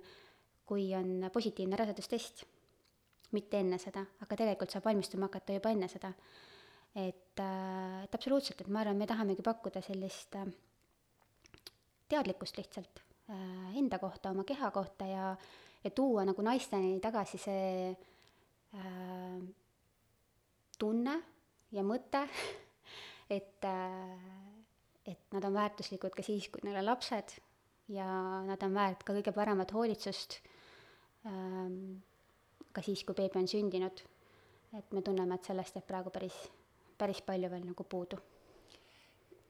kui 0.69 0.93
on 0.95 1.27
positiivne 1.35 1.81
rasedustest. 1.83 2.47
mitte 3.35 3.59
enne 3.59 3.81
seda, 3.83 4.05
aga 4.23 4.37
tegelikult 4.39 4.71
saab 4.71 4.85
valmistuma 4.87 5.27
hakata 5.27 5.57
juba 5.57 5.73
enne 5.75 5.89
seda. 5.91 6.13
et 6.95 7.43
äh,, 7.43 8.05
et 8.05 8.15
absoluutselt, 8.15 8.61
et 8.61 8.71
ma 8.71 8.85
arvan, 8.85 9.03
me 9.03 9.11
tahamegi 9.11 9.43
pakkuda 9.43 9.83
sellist 9.83 10.39
äh, 10.39 10.47
teadlikkust 12.09 12.57
lihtsalt 12.61 13.05
Äh, 13.31 13.79
enda 13.79 13.99
kohta, 13.99 14.31
oma 14.31 14.45
keha 14.45 14.69
kohta 14.71 15.07
ja, 15.09 15.37
ja 15.85 15.91
tuua 15.91 16.27
nagu 16.29 16.43
naisteni 16.45 16.99
tagasi 17.01 17.39
see 17.41 17.69
äh, 18.77 19.39
tunne 20.77 21.15
ja 21.73 21.85
mõte, 21.89 22.21
et 23.39 23.65
äh,, 23.65 24.27
et 25.09 25.33
nad 25.33 25.49
on 25.49 25.57
väärtuslikud 25.57 26.13
ka 26.13 26.25
siis, 26.25 26.51
kui 26.53 26.61
neil 26.69 26.83
on 26.83 26.89
lapsed 26.91 27.33
ja 27.97 28.11
nad 28.45 28.61
on 28.69 28.77
väärt 28.77 29.09
ka 29.09 29.17
kõige 29.17 29.33
paremat 29.33 29.73
hoolitsust 29.73 30.43
äh,, 31.25 31.73
ka 32.77 32.85
siis, 32.85 33.07
kui 33.09 33.17
beebi 33.17 33.41
on 33.41 33.49
sündinud. 33.49 34.05
et 34.77 34.93
me 34.93 35.01
tunneme, 35.01 35.41
et 35.41 35.49
sellest 35.49 35.81
jääb 35.81 35.89
praegu 35.89 36.13
päris, 36.13 36.37
päris 37.01 37.25
palju 37.25 37.49
veel 37.49 37.65
nagu 37.73 37.89
puudu 37.89 38.21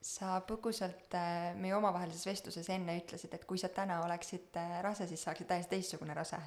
sa 0.04 0.36
põgusalt 0.44 1.16
äh, 1.16 1.54
meie 1.56 1.72
omavahelises 1.78 2.26
vestluses 2.28 2.68
enne 2.74 2.98
ütlesid, 3.00 3.32
et 3.32 3.46
kui 3.48 3.60
sa 3.60 3.70
täna 3.72 4.02
oleksid 4.04 4.58
äh, 4.60 4.76
rase, 4.84 5.08
siis 5.08 5.24
sa 5.24 5.32
oleksid 5.32 5.48
täiesti 5.48 5.76
teistsugune 5.78 6.16
rase. 6.16 6.40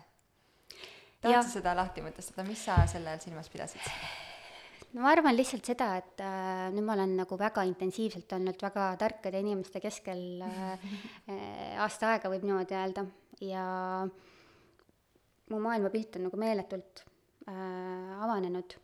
tahad 1.21 1.41
sa 1.41 1.57
seda 1.57 1.73
lahti 1.77 2.05
mõtestada, 2.05 2.45
mis 2.45 2.61
sa 2.67 2.77
selle 2.89 3.15
all 3.15 3.23
silmas 3.23 3.49
pidasid? 3.49 3.81
no 4.93 5.01
ma 5.01 5.11
arvan 5.15 5.35
lihtsalt 5.35 5.65
seda, 5.65 5.89
et 5.97 6.21
äh, 6.21 6.67
nüüd 6.75 6.85
ma 6.85 6.93
olen 6.99 7.15
nagu 7.23 7.39
väga 7.39 7.65
intensiivselt 7.67 8.37
olnud 8.37 8.61
väga 8.61 8.91
tarkade 9.01 9.41
inimeste 9.41 9.81
keskel 9.83 10.23
äh, 10.45 10.87
aasta 11.83 12.13
aega, 12.13 12.31
võib 12.33 12.45
niimoodi 12.45 12.77
öelda, 12.77 13.07
ja 13.41 13.65
mu 15.49 15.63
maailmapilt 15.63 16.19
on 16.19 16.27
nagu 16.29 16.39
meeletult 16.45 17.03
äh, 17.49 18.13
avanenud 18.21 18.77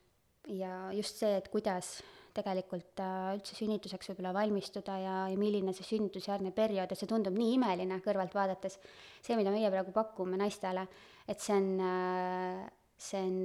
ja 0.50 0.90
just 0.98 1.22
see, 1.22 1.38
et 1.38 1.54
kuidas 1.54 2.00
tegelikult 2.34 3.02
äh, 3.04 3.34
üldse 3.38 3.56
sünnituseks 3.58 4.10
võib-olla 4.12 4.34
valmistuda 4.36 4.96
ja, 5.02 5.18
ja 5.32 5.40
milline 5.40 5.74
see 5.76 5.86
sünnitusjärgne 5.88 6.54
periood 6.56 6.92
ja 6.92 6.98
see 6.98 7.10
tundub 7.10 7.36
nii 7.38 7.58
imeline 7.58 8.00
kõrvalt 8.06 8.34
vaadates, 8.36 8.80
see, 9.22 9.38
mida 9.40 9.54
meie 9.54 9.70
praegu 9.74 9.94
pakume 9.96 10.40
naistele, 10.42 10.88
et 11.30 11.44
see 11.44 11.56
on, 11.58 11.70
äh, 11.90 12.64
see 12.98 13.22
on, 13.22 13.38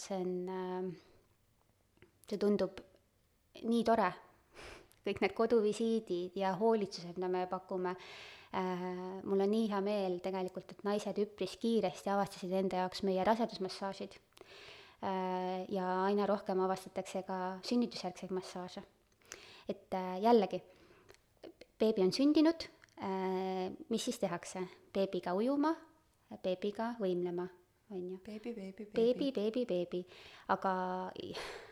see 0.00 0.20
on, 0.20 0.36
äh, 0.58 2.12
see 2.28 2.40
tundub 2.42 2.84
nii 3.64 3.82
tore, 3.86 4.12
kõik 5.04 5.24
need 5.24 5.34
koduvisiidid 5.36 6.38
ja 6.40 6.54
hoolitsused, 6.58 7.16
mida 7.16 7.28
me 7.30 7.44
pakume, 7.48 7.92
mul 9.26 9.42
on 9.42 9.50
nii 9.50 9.66
hea 9.68 9.80
meel 9.82 10.20
tegelikult, 10.22 10.70
et 10.70 10.84
naised 10.86 11.18
üpris 11.18 11.56
kiiresti 11.60 12.12
avastasid 12.12 12.54
enda 12.54 12.84
jaoks 12.84 13.02
meie 13.06 13.24
rasedusmassaažid 13.26 14.14
ja 15.68 15.86
aina 16.04 16.26
rohkem 16.26 16.60
avastatakse 16.64 17.22
ka 17.26 17.38
sünnitusjärgseid 17.66 18.32
massaaže. 18.32 18.82
et 19.68 19.94
äh, 19.94 20.20
jällegi, 20.20 20.60
beebi 21.80 22.02
on 22.04 22.12
sündinud, 22.12 22.66
äh, 23.00 23.72
mis 23.88 24.04
siis 24.04 24.18
tehakse? 24.18 24.66
beebiga 24.94 25.34
ujuma, 25.34 25.74
beebiga 26.42 26.94
võimlema, 27.00 27.46
on 27.90 28.08
ju. 28.10 28.18
beebi, 28.24 28.54
beebi, 28.54 28.88
beebi, 28.94 29.30
beebi, 29.32 29.66
beebi, 29.66 30.02
aga 30.48 30.74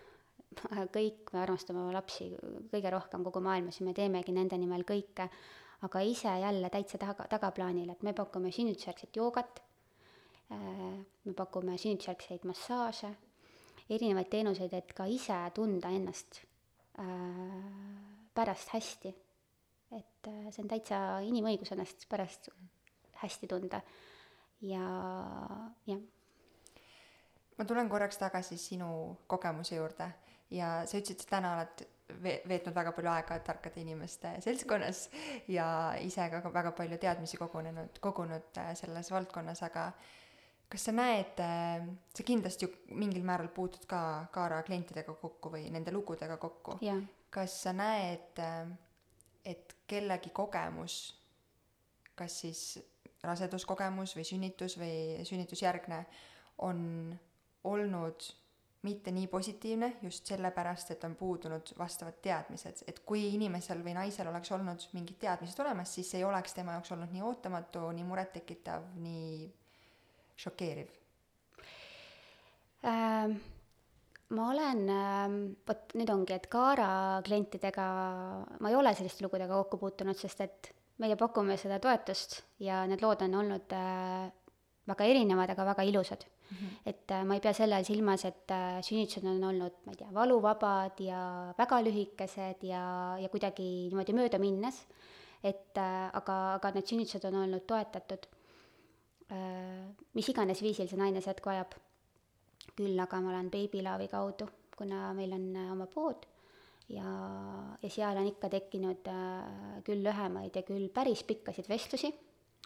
kõik 0.96 1.32
me 1.32 1.42
armastame 1.42 1.80
oma 1.80 1.92
lapsi 1.96 2.30
kõige 2.72 2.90
rohkem 2.92 3.24
kogu 3.24 3.40
maailmas 3.40 3.80
ja 3.80 3.86
me 3.86 3.94
teemegi 3.96 4.32
nende 4.32 4.58
nimel 4.60 4.84
kõike, 4.88 5.28
aga 5.82 6.00
ise 6.04 6.32
jälle 6.42 6.70
täitsa 6.70 6.98
taga, 6.98 7.28
tagaplaanil, 7.28 7.90
et 7.90 8.02
me 8.02 8.12
pakume 8.16 8.52
sünnitusjärgset 8.52 9.16
joogat 9.16 9.62
Äh, 9.62 9.71
me 10.52 11.34
pakume 11.36 11.76
sünnitusjärgseid 11.78 12.46
massaaže, 12.48 13.10
erinevaid 13.90 14.30
teenuseid, 14.32 14.72
et 14.74 14.94
ka 14.96 15.06
ise 15.10 15.36
tunda 15.54 15.90
ennast 15.92 16.42
äh, 17.00 17.06
pärast 18.34 18.74
hästi. 18.74 19.14
et 19.92 20.28
äh, 20.28 20.48
see 20.50 20.62
on 20.64 20.70
täitsa 20.70 20.98
inimõigus 21.26 21.74
ennast 21.74 22.06
pärast 22.08 22.48
hästi 23.22 23.48
tunda 23.50 23.82
ja 24.62 24.84
jah. 25.86 26.00
ma 27.58 27.64
tulen 27.68 27.88
korraks 27.92 28.18
tagasi 28.18 28.58
sinu 28.58 29.16
kogemuse 29.26 29.76
juurde 29.76 30.08
ja 30.50 30.82
sa 30.86 30.98
ütlesid, 30.98 31.20
et 31.20 31.30
täna 31.30 31.56
oled 31.58 31.84
veetnud 32.22 32.74
väga 32.76 32.92
palju 32.92 33.10
aega 33.12 33.38
tarkade 33.46 33.80
inimeste 33.80 34.34
seltskonnas 34.44 35.06
ja 35.48 35.66
ise 36.00 36.28
ka 36.32 36.42
väga 36.52 36.72
palju 36.76 36.98
teadmisi 37.00 37.40
kogunenud, 37.40 38.00
kogunud 38.04 38.60
selles 38.78 39.10
valdkonnas, 39.12 39.62
aga 39.68 39.90
kas 40.72 40.86
sa 40.88 40.92
näed, 40.96 41.40
äh, 41.44 41.84
sa 42.16 42.24
kindlasti 42.24 42.64
ju 42.64 42.96
mingil 42.96 43.24
määral 43.28 43.50
puutud 43.52 43.84
ka 43.88 44.28
Kaara 44.32 44.62
klientidega 44.64 45.14
kokku 45.20 45.52
või 45.52 45.66
nende 45.70 45.92
lugudega 45.92 46.38
kokku. 46.40 46.78
kas 47.30 47.58
sa 47.66 47.72
näed, 47.76 48.38
äh, 48.38 48.68
et 49.44 49.76
kellegi 49.86 50.30
kogemus, 50.30 51.14
kas 52.14 52.40
siis 52.40 52.62
raseduskogemus 53.22 54.16
või 54.16 54.24
sünnitus 54.24 54.78
või 54.78 55.24
sünnitusjärgne, 55.28 56.04
on 56.58 57.18
olnud 57.64 58.24
mitte 58.82 59.12
nii 59.14 59.28
positiivne 59.30 59.96
just 60.02 60.26
sellepärast, 60.26 60.90
et 60.90 61.04
on 61.04 61.14
puudunud 61.14 61.70
vastavad 61.78 62.18
teadmised, 62.22 62.82
et 62.86 62.98
kui 63.06 63.28
inimesel 63.34 63.82
või 63.84 63.94
naisel 63.94 64.28
oleks 64.28 64.50
olnud 64.52 64.88
mingid 64.92 65.20
teadmised 65.22 65.60
olemas, 65.62 65.94
siis 65.94 66.14
ei 66.18 66.24
oleks 66.24 66.56
tema 66.56 66.74
jaoks 66.76 66.92
olnud 66.96 67.12
nii 67.14 67.22
ootamatu, 67.22 67.90
nii 67.94 68.08
murettekitav, 68.08 68.88
nii 69.04 69.46
šokeeriv 70.36 70.92
ähm,? 72.88 73.40
ma 74.32 74.48
olen 74.48 74.86
ähm,, 74.88 75.40
vot 75.68 75.92
nüüd 75.98 76.10
ongi, 76.12 76.36
et 76.36 76.46
Kaara 76.52 77.20
klientidega 77.26 77.88
ma 78.60 78.70
ei 78.70 78.76
ole 78.78 78.94
selliste 78.96 79.24
lugudega 79.26 79.58
kokku 79.60 79.80
puutunud, 79.82 80.16
sest 80.16 80.40
et 80.40 80.72
meie 81.02 81.16
pakume 81.20 81.58
seda 81.60 81.78
toetust 81.82 82.40
ja 82.62 82.82
need 82.88 83.02
lood 83.04 83.24
on 83.26 83.34
olnud 83.42 83.74
äh, 83.76 84.30
väga 84.88 85.08
erinevad, 85.08 85.52
aga 85.52 85.66
väga 85.72 85.84
ilusad 85.86 86.24
mm. 86.24 86.56
-hmm. 86.56 86.76
et 86.86 87.10
äh, 87.10 87.24
ma 87.24 87.34
ei 87.34 87.40
pea 87.40 87.52
selle 87.52 87.76
all 87.76 87.84
silmas, 87.84 88.24
et 88.24 88.50
äh, 88.50 88.82
sünnitused 88.82 89.24
on 89.24 89.44
olnud, 89.44 89.72
ma 89.86 89.92
ei 89.92 89.96
tea, 89.96 90.10
valuvabad 90.14 91.00
ja 91.00 91.54
väga 91.58 91.80
lühikesed 91.82 92.62
ja, 92.62 92.84
ja 93.18 93.28
kuidagi 93.28 93.88
niimoodi 93.88 94.12
möödaminnes, 94.12 94.86
et 95.44 95.76
äh, 95.76 96.10
aga, 96.12 96.54
aga 96.54 96.70
need 96.74 96.86
sünnitused 96.86 97.24
on 97.28 97.42
olnud 97.44 97.66
toetatud 97.66 98.26
mis 100.12 100.28
iganes 100.28 100.60
viisil 100.62 100.88
see 100.90 101.00
naine 101.00 101.20
see 101.22 101.32
hetk 101.32 101.46
vajab. 101.46 101.74
küll 102.76 102.98
aga 103.00 103.20
ma 103.20 103.32
olen 103.32 103.50
Babylove'i 103.50 104.08
kaudu, 104.08 104.46
kuna 104.76 105.12
meil 105.16 105.32
on 105.34 105.48
äh, 105.56 105.72
oma 105.72 105.86
pood 105.90 106.26
ja, 106.88 107.06
ja 107.82 107.90
seal 107.90 108.18
on 108.20 108.28
ikka 108.30 108.50
tekkinud 108.52 109.08
äh, 109.10 109.80
küll 109.86 110.04
lühemaid 110.04 110.56
ja 110.56 110.62
küll 110.66 110.88
päris 110.94 111.24
pikkasid 111.28 111.68
vestlusi 111.68 112.12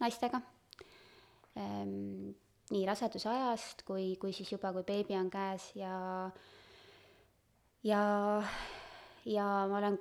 naistega 0.01 0.43
ähm,. 1.57 2.35
nii 2.67 2.83
raseduse 2.83 3.29
ajast 3.31 3.85
kui, 3.87 4.17
kui 4.19 4.33
siis 4.35 4.51
juba, 4.51 4.73
kui 4.75 4.83
beebi 4.87 5.15
on 5.15 5.29
käes 5.31 5.69
ja, 5.79 5.95
ja, 7.87 8.01
ja 9.23 9.47
ma 9.71 9.79
olen, 9.79 9.99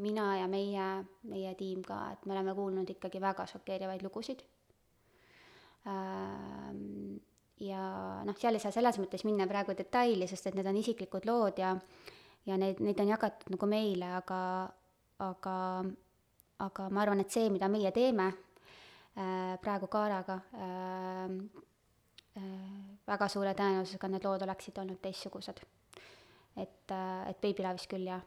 mina 0.00 0.30
ja 0.38 0.46
meie, 0.48 0.86
meie 1.28 1.52
tiim 1.58 1.82
ka, 1.84 1.98
et 2.14 2.24
me 2.24 2.32
oleme 2.32 2.54
kuulnud 2.56 2.94
ikkagi 2.96 3.20
väga 3.20 3.44
šokeerivaid 3.52 4.06
lugusid 4.06 4.40
ja 5.86 7.82
noh, 8.26 8.36
seal 8.36 8.58
ei 8.58 8.62
saa 8.62 8.74
selles 8.74 8.98
mõttes 8.98 9.22
minna 9.24 9.46
praegu 9.46 9.74
detaili, 9.78 10.26
sest 10.28 10.50
et 10.50 10.58
need 10.58 10.66
on 10.66 10.78
isiklikud 10.80 11.28
lood 11.28 11.62
ja 11.62 11.76
ja 12.46 12.56
neid, 12.60 12.80
neid 12.84 13.00
on 13.02 13.10
jagatud 13.10 13.54
nagu 13.54 13.68
meile, 13.70 14.10
aga, 14.20 14.40
aga, 15.24 15.54
aga 16.66 16.88
ma 16.94 17.02
arvan, 17.02 17.22
et 17.22 17.34
see, 17.34 17.48
mida 17.52 17.68
meie 17.72 17.90
teeme 17.94 18.28
äh, 18.30 19.56
praegu 19.62 19.90
Kaaraga 19.92 20.38
äh,, 20.54 21.34
äh, 22.38 22.52
väga 23.08 23.30
suure 23.32 23.54
tõenäosusega 23.58 24.12
need 24.12 24.28
lood 24.28 24.46
oleksid 24.46 24.78
olnud 24.82 25.02
teistsugused. 25.02 25.64
et, 26.56 26.94
äh, 26.94 27.28
et 27.30 27.42
Babylove'is 27.42 27.90
küll 27.90 28.06
jah, 28.08 28.22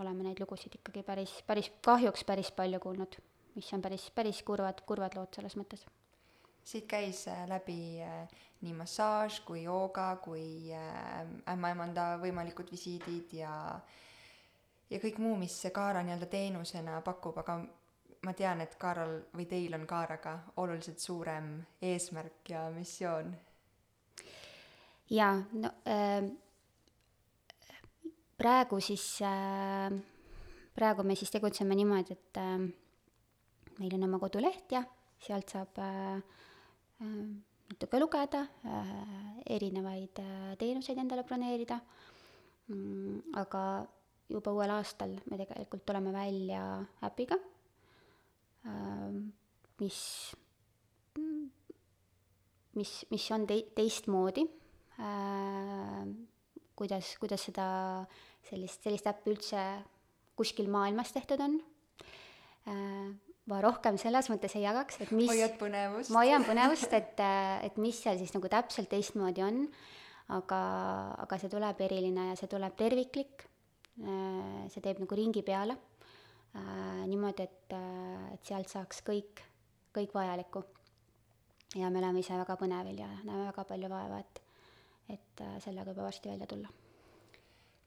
oleme 0.00 0.28
neid 0.28 0.40
lugusid 0.42 0.76
ikkagi 0.78 1.02
päris, 1.06 1.38
päris 1.46 1.72
kahjuks 1.82 2.24
päris 2.28 2.52
palju 2.52 2.80
kuulnud, 2.80 3.16
mis 3.56 3.72
on 3.72 3.82
päris, 3.82 4.10
päris 4.14 4.42
kurvad, 4.44 4.84
kurvad 4.86 5.16
lood 5.16 5.32
selles 5.34 5.56
mõttes 5.56 5.86
siit 6.64 6.86
käis 6.88 7.26
äh, 7.28 7.44
läbi 7.48 8.00
äh, 8.02 8.28
nii 8.62 8.72
massaaž 8.78 9.40
kui 9.46 9.64
jooga 9.64 10.16
kui 10.22 10.72
äh, 10.74 11.26
ämmaemanda 11.52 12.16
võimalikud 12.22 12.70
visiidid 12.70 13.34
ja 13.34 13.52
ja 14.92 15.00
kõik 15.00 15.18
muu, 15.22 15.36
mis 15.40 15.54
see 15.64 15.72
Kaara 15.74 16.02
nii-öelda 16.04 16.28
teenusena 16.30 17.00
pakub, 17.04 17.38
aga 17.40 17.56
ma 18.26 18.34
tean, 18.38 18.60
et 18.62 18.76
Kaaral 18.78 19.16
või 19.34 19.46
teil 19.50 19.74
on 19.74 19.86
Kaaraga 19.88 20.36
oluliselt 20.62 21.00
suurem 21.02 21.54
eesmärk 21.82 22.52
ja 22.52 22.66
missioon. 22.74 23.32
jaa, 25.10 25.40
no 25.52 25.72
äh, 25.88 26.28
praegu 28.38 28.80
siis 28.80 29.06
äh,, 29.26 29.90
praegu 30.74 31.02
me 31.02 31.16
siis 31.16 31.30
tegutseme 31.30 31.74
niimoodi, 31.74 32.12
et 32.12 32.40
äh, 32.40 32.68
meil 33.78 33.98
on 33.98 34.08
oma 34.08 34.20
koduleht 34.22 34.72
ja 34.72 34.84
sealt 35.22 35.56
saab 35.56 35.78
äh, 35.78 36.22
natuke 37.02 37.98
lugeda, 38.00 38.42
äh, 38.64 39.54
erinevaid 39.56 40.18
äh, 40.20 40.52
teenuseid 40.60 40.98
endale 41.00 41.24
broneerida, 41.26 41.78
mm, 42.68 43.32
aga 43.40 43.62
juba 44.32 44.52
uuel 44.54 44.72
aastal 44.76 45.16
me 45.28 45.38
tegelikult 45.40 45.84
tuleme 45.86 46.12
välja 46.14 46.62
äpiga, 47.04 47.36
mis, 49.82 49.98
mis, 52.78 52.92
mis 53.10 53.26
on 53.34 53.48
tei-, 53.50 53.66
teistmoodi, 53.76 54.46
äh, 55.02 56.06
kuidas, 56.78 57.16
kuidas 57.20 57.48
seda, 57.50 57.66
sellist, 58.48 58.86
sellist 58.86 59.10
äppi 59.10 59.34
üldse 59.34 59.66
kuskil 60.38 60.70
maailmas 60.72 61.12
tehtud 61.12 61.42
on 61.44 61.60
ma 63.52 63.60
rohkem 63.64 63.98
selles 64.00 64.28
mõttes 64.32 64.56
ei 64.56 64.64
jagaks, 64.64 64.98
et 65.04 65.12
mis 65.14 65.30
hoiad 65.30 65.56
põnevust? 65.60 66.12
ma 66.14 66.24
hoian 66.24 66.44
põnevust, 66.48 66.92
et, 66.96 67.22
et 67.68 67.78
mis 67.82 68.02
seal 68.04 68.18
siis 68.20 68.34
nagu 68.34 68.50
täpselt 68.52 68.90
teistmoodi 68.92 69.44
on, 69.46 69.62
aga, 70.36 70.60
aga 71.24 71.40
see 71.40 71.52
tuleb 71.52 71.80
eriline 71.86 72.30
ja 72.30 72.36
see 72.38 72.50
tuleb 72.50 72.76
terviklik, 72.78 73.46
see 74.72 74.84
teeb 74.84 75.02
nagu 75.04 75.18
ringi 75.18 75.44
peale, 75.46 75.76
niimoodi, 77.08 77.48
et, 77.48 77.74
et 78.34 78.52
sealt 78.52 78.72
saaks 78.72 79.02
kõik, 79.06 79.44
kõik 79.94 80.14
vajalikku. 80.16 80.64
ja 81.80 81.90
me 81.90 82.02
oleme 82.02 82.20
ise 82.20 82.36
väga 82.36 82.56
põnevil 82.60 83.04
ja 83.04 83.10
näeme 83.22 83.48
väga 83.50 83.66
palju 83.68 83.92
vaeva, 83.92 84.20
et, 84.20 84.42
et 85.16 85.44
sellega 85.64 85.92
juba 85.92 86.08
varsti 86.08 86.32
välja 86.32 86.48
tulla 86.48 86.81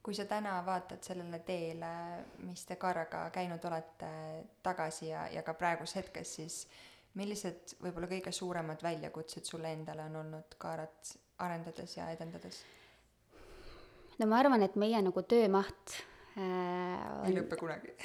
kui 0.05 0.13
sa 0.13 0.27
täna 0.29 0.59
vaatad 0.65 1.01
sellele 1.01 1.39
teele, 1.47 1.91
mis 2.45 2.61
te 2.69 2.77
Kaaraga 2.77 3.23
käinud 3.33 3.63
olete 3.65 4.09
tagasi 4.63 5.09
ja, 5.09 5.25
ja 5.33 5.41
ka 5.45 5.55
praeguses 5.57 5.97
hetkes, 5.97 6.33
siis 6.37 6.57
millised 7.17 7.73
võib-olla 7.81 8.09
kõige 8.11 8.33
suuremad 8.35 8.83
väljakutsed 8.85 9.49
sulle 9.49 9.71
endale 9.73 10.05
on 10.05 10.19
olnud 10.21 10.57
Kaarat 10.61 11.15
arendades 11.41 11.97
ja 11.97 12.11
edendades? 12.13 12.61
no 14.19 14.29
ma 14.29 14.43
arvan, 14.43 14.61
et 14.67 14.77
meie 14.77 15.01
nagu 15.01 15.25
töömaht 15.25 15.97
äh, 16.37 16.43
on... 16.43 17.25
ei 17.25 17.39
lõpe 17.39 17.57
kunagi 17.57 17.97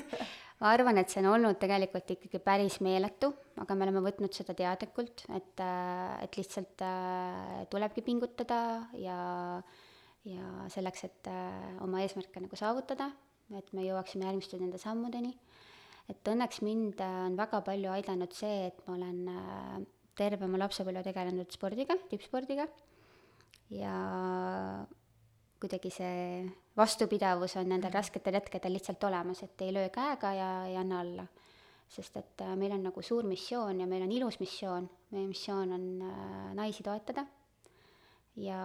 ma 0.62 0.70
arvan, 0.70 1.02
et 1.02 1.10
see 1.10 1.24
on 1.24 1.32
olnud 1.34 1.58
tegelikult 1.58 2.14
ikkagi 2.14 2.38
päris 2.46 2.78
meeletu, 2.84 3.34
aga 3.58 3.74
me 3.74 3.88
oleme 3.88 4.06
võtnud 4.06 4.38
seda 4.38 4.54
teadlikult, 4.54 5.26
et, 5.34 5.66
äh, 5.66 6.16
et 6.28 6.38
lihtsalt 6.38 6.86
äh, 6.86 7.62
tulebki 7.74 8.06
pingutada 8.06 8.60
ja 8.94 9.20
äh, 9.58 9.79
ja 10.28 10.68
selleks, 10.72 11.04
et 11.08 11.30
äh, 11.30 11.80
oma 11.84 12.02
eesmärke 12.04 12.42
nagu 12.42 12.58
saavutada, 12.58 13.10
et 13.56 13.72
me 13.76 13.84
jõuaksime 13.86 14.28
järgmiste 14.28 14.60
nende 14.60 14.78
sammudeni. 14.80 15.32
et 16.10 16.28
õnneks 16.28 16.60
mind 16.66 17.00
äh, 17.00 17.18
on 17.26 17.36
väga 17.38 17.60
palju 17.64 17.90
aidanud 17.94 18.32
see, 18.34 18.66
et 18.68 18.80
ma 18.86 18.96
olen 18.98 19.20
äh, 19.32 19.76
terve 20.18 20.44
oma 20.44 20.58
lapsepõlve 20.60 21.04
tegelenud 21.06 21.52
spordiga, 21.54 21.96
tippspordiga 22.10 22.66
ja 23.72 23.94
kuidagi 25.60 25.92
see 25.92 26.42
vastupidavus 26.76 27.56
on 27.60 27.68
nendel 27.70 27.92
rasketel 27.94 28.36
hetkedel 28.36 28.74
lihtsalt 28.74 29.04
olemas, 29.04 29.42
et 29.44 29.62
ei 29.62 29.72
löö 29.72 29.88
käega 29.92 30.34
ja 30.34 30.50
ei 30.68 30.76
anna 30.76 31.00
alla. 31.00 31.26
sest 31.90 32.16
et 32.16 32.42
meil 32.54 32.70
on 32.70 32.84
nagu 32.86 33.02
suur 33.02 33.26
missioon 33.26 33.80
ja 33.80 33.86
meil 33.86 34.04
on 34.04 34.12
ilus 34.14 34.38
missioon, 34.38 34.84
meie 35.10 35.26
missioon 35.26 35.72
on 35.74 35.86
naisi 36.54 36.84
toetada 36.86 37.24
ja 38.36 38.60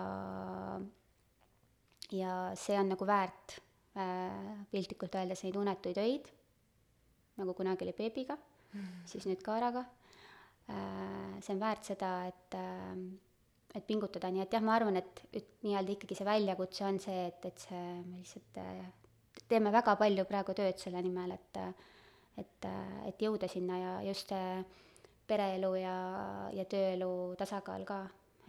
ja 2.14 2.54
see 2.60 2.78
on 2.80 2.92
nagu 2.94 3.08
väärt 3.08 3.58
äh, 3.98 4.66
piltlikult 4.72 5.16
öeldes 5.16 5.44
neid 5.46 5.58
unetuid 5.60 6.00
öid, 6.02 6.32
nagu 7.42 7.56
kunagi 7.58 7.88
oli 7.88 7.96
beebiga 7.98 8.38
mm., 8.38 9.06
siis 9.12 9.28
nüüd 9.30 9.44
Kaaraga 9.46 9.86
äh,. 10.70 11.40
see 11.42 11.56
on 11.56 11.64
väärt 11.64 11.88
seda, 11.94 12.12
et 12.30 12.60
äh,, 12.60 13.00
et 13.76 13.88
pingutada, 13.88 14.30
nii 14.32 14.46
et 14.46 14.54
jah, 14.56 14.64
ma 14.64 14.78
arvan, 14.78 14.96
et, 15.02 15.26
et 15.36 15.50
nii-öelda 15.66 15.98
ikkagi 15.98 16.16
see 16.16 16.28
väljakutse 16.28 16.86
on 16.88 17.00
see, 17.04 17.26
et, 17.28 17.50
et 17.50 17.66
see, 17.66 17.82
me 18.08 18.22
lihtsalt 18.22 18.62
teeme 19.52 19.72
väga 19.74 19.98
palju 20.00 20.24
praegu 20.30 20.56
tööd 20.56 20.80
selle 20.80 21.02
nimel, 21.04 21.36
et 21.36 21.60
et, 22.40 22.66
et 23.08 23.22
jõuda 23.24 23.48
sinna 23.48 23.78
ja 23.80 23.92
just 24.04 24.32
see 24.32 24.64
pereelu 25.28 25.72
ja, 25.80 25.96
ja 26.54 26.66
tööelu 26.70 27.10
tasakaal 27.40 27.86
ka, 27.88 28.02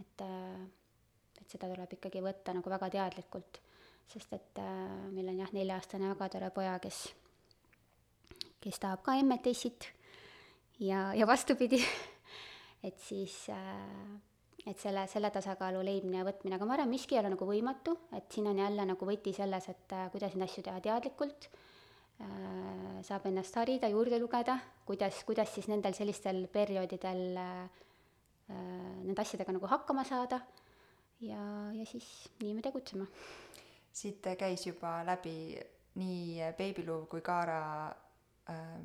et 0.03 0.25
äh, 0.27 0.65
et 1.47 1.55
seda 1.55 1.71
tuleb 1.71 1.95
ikkagi 1.95 2.23
võtta 2.25 2.55
nagu 2.57 2.71
väga 2.73 2.91
teadlikult, 2.91 3.61
sest 4.11 4.35
et 4.35 4.59
äh, 4.59 5.07
meil 5.15 5.31
on 5.31 5.39
jah, 5.45 5.53
nelja-aastane 5.55 6.11
väga 6.11 6.31
tore 6.35 6.51
poja, 6.55 6.75
kes, 6.83 7.05
kes 8.63 8.83
tahab 8.83 9.07
ka 9.07 9.15
emmetessit 9.21 9.87
ja, 10.83 11.13
ja 11.15 11.29
vastupidi 11.31 11.79
et 12.89 12.99
siis 12.99 13.45
äh, 13.55 14.17
et 14.67 14.83
selle, 14.83 15.05
selle 15.07 15.31
tasakaalu 15.31 15.85
leidmine 15.87 16.19
ja 16.19 16.27
võtmine, 16.27 16.57
aga 16.59 16.67
ma 16.67 16.75
arvan, 16.75 16.91
miski 16.91 17.15
ei 17.15 17.21
ole 17.21 17.31
nagu 17.37 17.47
võimatu, 17.47 17.95
et 18.19 18.27
siin 18.35 18.51
on 18.51 18.59
jälle 18.59 18.87
nagu 18.89 19.07
võti 19.07 19.31
selles, 19.37 19.71
et 19.71 19.95
äh, 19.95 20.09
kuidas 20.11 20.35
neid 20.35 20.49
asju 20.49 20.67
teha 20.67 20.83
teadlikult. 20.83 21.47
Äh,, 22.17 22.99
saab 23.07 23.29
ennast 23.29 23.55
harida, 23.61 23.91
juurde 23.93 24.19
lugeda, 24.19 24.57
kuidas, 24.89 25.21
kuidas 25.29 25.53
siis 25.55 25.69
nendel 25.71 25.95
sellistel 25.95 26.47
perioodidel 26.51 27.27
äh, 27.39 27.83
äh 28.51 28.63
nende 29.05 29.21
asjadega 29.23 29.53
nagu 29.53 29.69
hakkama 29.71 30.03
saada 30.09 30.41
ja, 31.21 31.73
ja 31.73 31.87
siis 31.87 32.07
nii 32.43 32.55
me 32.55 32.63
tegutseme. 32.63 33.07
siit 33.97 34.27
käis 34.39 34.67
juba 34.67 35.01
läbi 35.07 35.57
nii 35.97 36.53
Babyluv 36.59 37.07
kui 37.09 37.23
Kaara 37.25 37.61
äh,, 38.51 38.81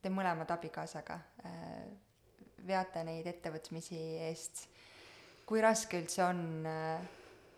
te 0.00 0.08
mõlemad 0.12 0.50
abikaasaga 0.50 1.18
äh, 1.44 1.88
veate 2.66 3.04
neid 3.04 3.26
ettevõtmisi 3.28 3.98
eest. 4.28 4.66
kui 5.46 5.60
raske 5.60 5.98
üldse 6.00 6.24
on 6.24 6.66
äh, 6.66 7.08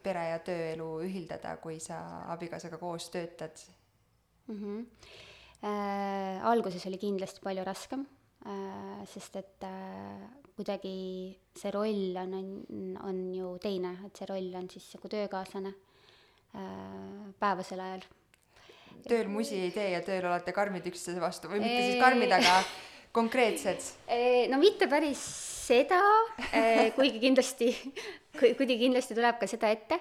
pere- 0.02 0.30
ja 0.32 0.38
tööelu 0.42 0.88
ühildada, 1.06 1.56
kui 1.62 1.78
sa 1.80 2.00
abikaasaga 2.32 2.78
koos 2.78 3.10
töötad 3.10 3.66
mm? 4.48 4.56
-hmm. 4.56 4.86
Äh, 5.62 6.42
alguses 6.42 6.86
oli 6.86 6.98
kindlasti 6.98 7.40
palju 7.40 7.64
raskem 7.64 8.06
äh,, 8.46 9.06
sest 9.06 9.36
et 9.36 9.62
äh, 9.62 10.41
kuidagi 10.56 10.94
see 11.58 11.72
roll 11.74 12.16
on, 12.22 12.34
on, 12.38 12.96
on 13.08 13.20
ju 13.36 13.54
teine, 13.62 13.96
et 14.06 14.18
see 14.18 14.28
roll 14.30 14.50
on 14.58 14.68
siis 14.72 14.90
nagu 14.96 15.10
töökaaslane 15.12 15.72
äh, 15.72 17.30
päevasel 17.40 17.80
ajal. 17.80 18.06
tööl 19.08 19.30
musi 19.32 19.60
ei 19.60 19.72
tee 19.74 19.90
ja 19.94 20.02
tööl 20.04 20.26
olete 20.28 20.54
karmid 20.56 20.86
üksteise 20.92 21.22
vastu 21.22 21.50
või 21.52 21.62
mitte 21.64 21.86
siis 21.88 22.02
karmid, 22.02 22.32
aga 22.38 22.60
konkreetsed? 23.16 23.92
no 24.52 24.60
mitte 24.62 24.88
päris 24.90 25.22
seda, 25.62 26.00
kuigi 26.96 27.20
kindlasti, 27.22 27.70
kuigi 28.40 28.78
kindlasti 28.86 29.16
tuleb 29.18 29.38
ka 29.40 29.48
seda 29.50 29.70
ette, 29.72 30.00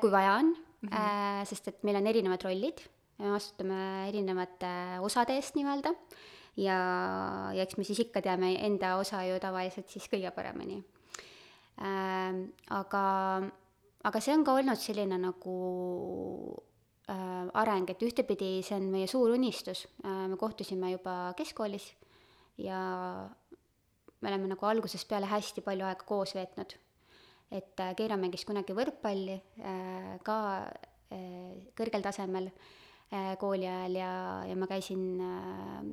kui 0.00 0.10
vaja 0.12 0.38
on 0.40 0.54
mm, 0.54 0.88
-hmm. 0.88 1.44
sest 1.50 1.68
et 1.68 1.84
meil 1.84 2.00
on 2.00 2.06
erinevad 2.06 2.42
rollid, 2.46 2.82
me 3.18 3.34
vastutame 3.34 4.08
erinevate 4.08 4.72
osade 5.04 5.36
eest 5.36 5.58
nii-öelda 5.58 5.94
ja, 6.58 6.78
ja 7.54 7.64
eks 7.64 7.78
me 7.78 7.86
siis 7.86 8.02
ikka 8.06 8.22
teame 8.24 8.54
enda 8.66 8.96
osa 9.00 9.22
ju 9.28 9.38
tavaliselt 9.42 9.90
siis 9.92 10.08
kõige 10.10 10.32
paremini 10.34 10.80
äh,. 11.78 12.40
aga, 12.74 13.04
aga 14.10 14.24
see 14.24 14.34
on 14.34 14.44
ka 14.46 14.56
olnud 14.58 14.80
selline 14.82 15.20
nagu 15.22 15.58
äh, 17.08 17.46
areng, 17.62 17.90
et 17.90 18.02
ühtepidi 18.02 18.58
see 18.66 18.78
on 18.80 18.90
meie 18.94 19.10
suur 19.10 19.36
unistus 19.36 19.86
äh,, 20.04 20.26
me 20.26 20.40
kohtusime 20.40 20.92
juba 20.96 21.34
keskkoolis 21.38 21.92
ja 22.58 22.80
me 24.18 24.30
oleme 24.30 24.50
nagu 24.50 24.66
algusest 24.66 25.08
peale 25.08 25.30
hästi 25.30 25.62
palju 25.62 25.86
aega 25.86 26.06
koos 26.08 26.34
veetnud 26.34 26.74
et 27.50 27.80
äh, 27.80 27.94
Keira 27.96 28.18
mängis 28.20 28.44
kunagi 28.48 28.74
võrkpalli 28.76 29.38
äh, 29.38 30.18
ka 30.26 30.38
äh, 31.14 31.54
kõrgel 31.78 32.04
tasemel 32.04 32.50
äh, 32.50 33.34
kooli 33.40 33.68
ajal 33.68 33.96
ja, 33.96 34.12
ja 34.50 34.58
ma 34.58 34.68
käisin 34.70 35.04
äh, 35.22 35.88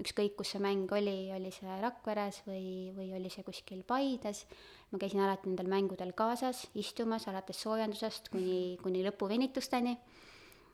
ükskõik, 0.00 0.36
kus 0.38 0.54
see 0.54 0.62
mäng 0.62 0.90
oli, 0.94 1.28
oli 1.34 1.50
see 1.52 1.76
Rakveres 1.82 2.40
või, 2.46 2.92
või 2.96 3.10
oli 3.18 3.30
see 3.32 3.44
kuskil 3.44 3.82
Paides, 3.88 4.44
ma 4.92 5.00
käisin 5.00 5.20
alati 5.24 5.50
nendel 5.50 5.68
mängudel 5.68 6.14
kaasas, 6.16 6.64
istumas 6.78 7.28
alates 7.28 7.60
soojendusest 7.60 8.30
kuni, 8.32 8.78
kuni 8.82 9.04
lõpuvenitusteni. 9.04 9.96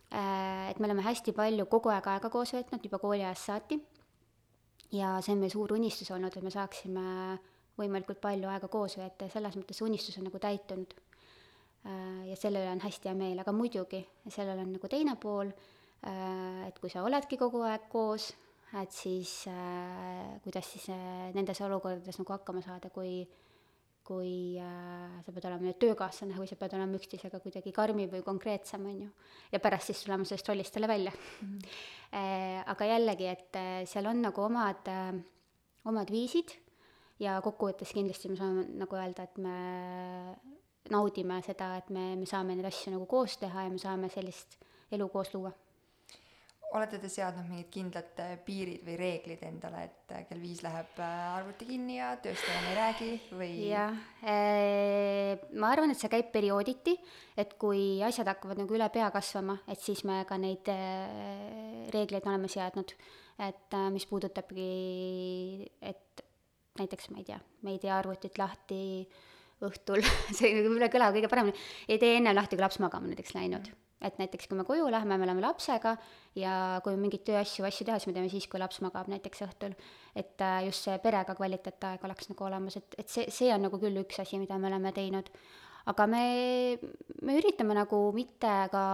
Äh, 0.09 0.71
et 0.71 0.79
me 0.79 0.89
oleme 0.89 1.05
hästi 1.05 1.35
palju 1.37 1.67
kogu 1.69 1.93
aeg 1.93 2.07
aega 2.15 2.31
koos 2.33 2.55
veetnud, 2.55 2.85
juba 2.85 3.01
kooliajast 3.03 3.51
saati. 3.51 3.81
ja 4.93 5.19
see 5.21 5.35
on 5.35 5.43
meie 5.43 5.53
suur 5.53 5.75
unistus 5.77 6.09
olnud, 6.15 6.33
et 6.33 6.45
me 6.45 6.51
saaksime 6.51 7.03
võimalikult 7.77 8.23
palju 8.23 8.49
aega 8.49 8.71
koos 8.73 8.97
veeta 8.97 9.27
ja 9.27 9.35
selles 9.35 9.59
mõttes 9.59 9.77
see 9.77 9.85
unistus 9.85 10.17
on 10.19 10.25
nagu 10.31 10.39
täitunud. 10.41 10.95
Äh, 11.87 12.29
ja 12.31 12.37
selle 12.39 12.63
üle 12.63 12.71
on 12.73 12.85
hästi 12.87 13.11
hea 13.11 13.19
meel, 13.19 13.43
aga 13.43 13.53
muidugi, 13.53 14.01
sellel 14.31 14.63
on 14.63 14.73
nagu 14.79 14.89
teine 14.89 15.19
pool, 15.21 15.51
äh, 16.07 16.69
et 16.71 16.79
kui 16.79 16.91
sa 16.91 17.03
oledki 17.05 17.37
kogu 17.37 17.67
aeg 17.67 17.91
koos, 17.93 18.33
et 18.77 18.93
siis 18.93 19.47
äh, 19.49 20.41
kuidas 20.45 20.73
siis 20.73 20.89
äh, 20.93 21.29
nendes 21.35 21.61
olukordades 21.65 22.19
nagu 22.21 22.35
hakkama 22.35 22.61
saada, 22.65 22.91
kui 22.93 23.23
kui 24.09 24.57
äh, 24.57 25.19
sa 25.25 25.33
peed 25.35 25.47
olema 25.51 25.67
nüüd 25.67 25.79
töökaaslane 25.83 26.37
või 26.39 26.49
sa 26.49 26.57
pead 26.57 26.77
olema 26.79 26.97
üksteisega 26.97 27.41
kuidagi 27.45 27.75
karmim 27.77 28.09
või 28.13 28.23
konkreetsem, 28.25 28.87
on 28.89 29.03
ju. 29.05 29.09
ja 29.53 29.61
pärast 29.61 29.91
siis 29.91 30.01
tulema 30.05 30.25
sellest 30.29 30.49
rollist 30.49 30.79
jälle 30.79 30.89
välja 30.89 31.13
mm. 31.13 31.51
-hmm. 31.51 31.75
äh, 32.21 32.63
aga 32.73 32.89
jällegi, 32.95 33.27
et 33.27 33.61
äh, 33.61 33.83
seal 33.85 34.09
on 34.09 34.23
nagu 34.25 34.43
omad 34.43 34.89
äh,, 34.89 35.13
omad 35.85 36.11
viisid 36.11 36.57
ja 37.21 37.41
kokkuvõttes 37.45 37.93
kindlasti 37.93 38.33
me 38.33 38.37
saame 38.37 38.65
nagu 38.81 38.97
öelda, 38.97 39.29
et 39.29 39.39
me 39.39 39.59
naudime 40.91 41.43
seda, 41.43 41.77
et 41.77 41.91
me, 41.91 42.17
me 42.17 42.27
saame 42.27 42.57
neid 42.57 42.65
asju 42.65 42.93
nagu 42.95 43.07
koos 43.07 43.37
teha 43.37 43.67
ja 43.67 43.71
me 43.71 43.79
saame 43.79 44.09
sellist 44.09 44.57
elu 44.91 45.09
koos 45.09 45.35
luua 45.35 45.53
olete 46.77 46.99
te 47.01 47.09
seadnud 47.09 47.47
mingid 47.49 47.69
kindlad 47.73 48.19
äh, 48.21 48.35
piirid 48.45 48.83
või 48.85 48.97
reeglid 49.01 49.45
endale, 49.47 49.85
et 49.89 50.13
äh, 50.13 50.25
kell 50.29 50.43
viis 50.43 50.61
läheb 50.65 50.99
äh, 51.01 51.23
arvuti 51.39 51.69
kinni 51.69 51.97
ja 51.97 52.11
tööst 52.21 52.45
enam 52.45 52.67
ei 52.69 52.77
räägi 52.77 53.09
või? 53.39 53.53
jah, 53.71 53.97
ma 55.57 55.71
arvan, 55.73 55.95
et 55.95 56.01
see 56.01 56.13
käib 56.13 56.29
periooditi, 56.35 56.99
et 57.41 57.57
kui 57.61 58.03
asjad 58.05 58.29
hakkavad 58.35 58.61
nagu 58.61 58.77
üle 58.77 58.91
pea 58.93 59.09
kasvama, 59.15 59.59
et 59.71 59.81
siis 59.81 60.05
me 60.09 60.21
ka 60.29 60.37
neid 60.41 60.69
reegleid 61.95 62.29
oleme 62.29 62.53
seadnud. 62.53 62.93
et 63.49 63.79
mis 63.95 64.05
puudutabki, 64.11 64.69
et 65.81 66.25
näiteks 66.79 67.11
ma 67.15 67.23
ei 67.23 67.29
tea, 67.33 67.41
me 67.63 67.77
ei 67.77 67.83
tee 67.83 67.93
arvutit 67.95 68.39
lahti 68.39 68.83
õhtul 69.65 70.05
see 70.37 70.53
võib-olla 70.61 70.91
ei 70.91 70.97
kõla 70.99 71.13
kõige 71.17 71.33
paremini, 71.33 71.69
ei 71.89 71.99
tee 72.03 72.19
enne 72.21 72.37
lahti, 72.37 72.59
kui 72.59 72.67
laps 72.67 72.83
magama 72.83 73.09
näiteks 73.09 73.39
läinud 73.39 73.71
mm 73.71 73.88
et 74.01 74.19
näiteks 74.21 74.47
kui 74.47 74.59
me 74.59 74.65
koju 74.67 74.89
lähme, 74.93 75.17
me 75.19 75.27
oleme 75.27 75.43
lapsega 75.43 75.95
ja 76.39 76.53
kui 76.85 76.97
mingeid 77.01 77.25
tööasju, 77.27 77.65
asju 77.67 77.87
teha, 77.89 77.99
siis 77.99 78.11
me 78.11 78.17
teeme 78.17 78.31
siis, 78.31 78.47
kui 78.51 78.61
laps 78.63 78.79
magab 78.85 79.09
näiteks 79.11 79.43
õhtul. 79.49 79.75
et 80.15 80.45
äh, 80.45 80.59
just 80.69 80.87
see 80.87 80.99
perega 81.03 81.35
kvaliteetaeg 81.35 82.05
oleks 82.07 82.31
nagu 82.31 82.47
olemas, 82.47 82.79
et, 82.79 82.95
et 82.99 83.09
see, 83.11 83.27
see 83.35 83.51
on 83.55 83.67
nagu 83.67 83.81
küll 83.83 83.99
üks 84.05 84.21
asi, 84.23 84.39
mida 84.39 84.59
me 84.59 84.71
oleme 84.71 84.93
teinud. 84.95 85.31
aga 85.91 86.07
me, 86.07 86.23
me 87.23 87.41
üritame 87.41 87.75
nagu 87.75 88.01
mitte 88.15 88.55
ka 88.71 88.85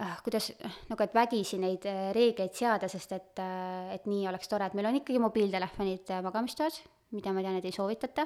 äh, 0.00 0.16
kuidas, 0.24 0.52
nagu 0.88 1.04
et 1.04 1.14
vägisi 1.14 1.60
neid 1.60 1.84
äh, 1.90 2.08
reegleid 2.16 2.56
seada, 2.56 2.88
sest 2.88 3.12
et, 3.18 3.44
et 3.92 4.08
nii 4.08 4.26
oleks 4.32 4.48
tore, 4.48 4.66
et 4.70 4.78
meil 4.78 4.88
on 4.88 5.00
ikkagi 5.02 5.20
mobiiltelefonid 5.20 6.16
magamistoas, 6.24 6.80
mida 7.12 7.36
ma 7.36 7.44
tean, 7.44 7.60
et 7.60 7.68
ei 7.68 7.76
soovitata, 7.76 8.24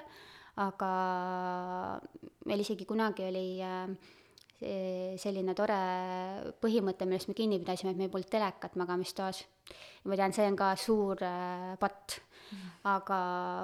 aga 0.63 0.93
meil 2.47 2.63
isegi 2.63 2.87
kunagi 2.89 3.27
oli 3.27 3.49
äh, 3.65 4.15
selline 4.61 5.53
tore 5.57 5.77
põhimõte, 6.63 7.05
millest 7.05 7.29
me 7.29 7.37
kinni 7.37 7.59
pidasime, 7.61 7.93
et 7.93 8.01
meil 8.01 8.11
polnud 8.13 8.31
telekat 8.31 8.77
magamistoas. 8.81 9.45
ma 10.05 10.17
tean, 10.17 10.33
see 10.33 10.47
on 10.47 10.57
ka 10.57 10.75
suur 10.77 11.23
äh, 11.23 11.77
patt 11.81 12.21
mm., 12.53 12.67
aga 12.87 13.19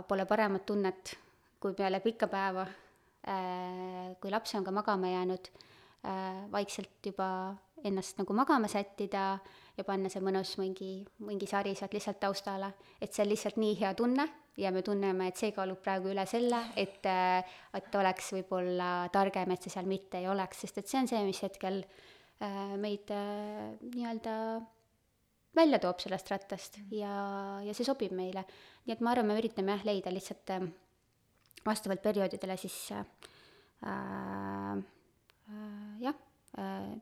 pole 0.09 0.26
paremat 0.26 0.66
tunnet, 0.66 1.14
kui 1.61 1.72
peale 1.78 2.01
pikka 2.01 2.26
päeva 2.26 2.66
äh,, 2.66 4.12
kui 4.20 4.30
laps 4.30 4.55
on 4.55 4.64
ka 4.64 4.70
magama 4.70 5.09
jäänud 5.09 5.49
äh,, 6.05 6.51
vaikselt 6.53 6.99
juba 7.07 7.55
ennast 7.84 8.18
nagu 8.18 8.34
magama 8.34 8.68
sättida 8.68 9.38
ja 9.76 9.84
panna 9.84 10.11
see 10.11 10.20
mõnus 10.20 10.59
mingi, 10.59 11.07
mingi 11.18 11.47
sari 11.47 11.74
sealt 11.74 11.95
lihtsalt 11.95 12.20
taustale, 12.20 12.74
et 13.01 13.14
see 13.14 13.24
on 13.24 13.30
lihtsalt 13.32 13.57
nii 13.57 13.78
hea 13.80 13.95
tunne 13.95 14.28
ja 14.61 14.72
me 14.74 14.82
tunneme, 14.84 15.30
et 15.30 15.40
see 15.40 15.53
kaalub 15.57 15.80
praegu 15.84 16.11
üle 16.12 16.24
selle, 16.28 16.61
et, 16.76 17.00
äh, 17.09 17.55
et 17.78 17.94
oleks 17.96 18.32
võib-olla 18.36 19.09
targem, 19.14 19.55
et 19.55 19.64
see 19.64 19.72
seal 19.72 19.88
mitte 19.88 20.20
ei 20.20 20.28
oleks, 20.28 20.64
sest 20.64 20.82
et 20.82 20.90
see 20.90 21.00
on 21.00 21.09
see, 21.11 21.22
mis 21.28 21.42
hetkel 21.44 21.82
äh, 21.82 22.76
meid 22.80 23.11
äh, 23.14 23.72
nii-öelda 23.94 24.36
välja 25.57 25.80
toob 25.82 26.00
sellest 26.03 26.30
rattast 26.32 26.78
ja, 26.92 27.12
ja 27.64 27.74
see 27.76 27.86
sobib 27.86 28.14
meile. 28.16 28.44
nii 28.86 28.96
et 28.96 29.05
ma 29.05 29.12
arvan, 29.12 29.28
me 29.30 29.38
üritame 29.40 29.76
jah, 29.76 29.86
leida 29.88 30.12
lihtsalt 30.12 30.55
äh, 30.57 30.66
vastavalt 31.66 32.03
perioodidele 32.03 32.57
siis 32.61 32.76
äh, 32.96 33.05
äh, 33.92 34.82
jah 36.03 36.20
äh,, 36.59 36.92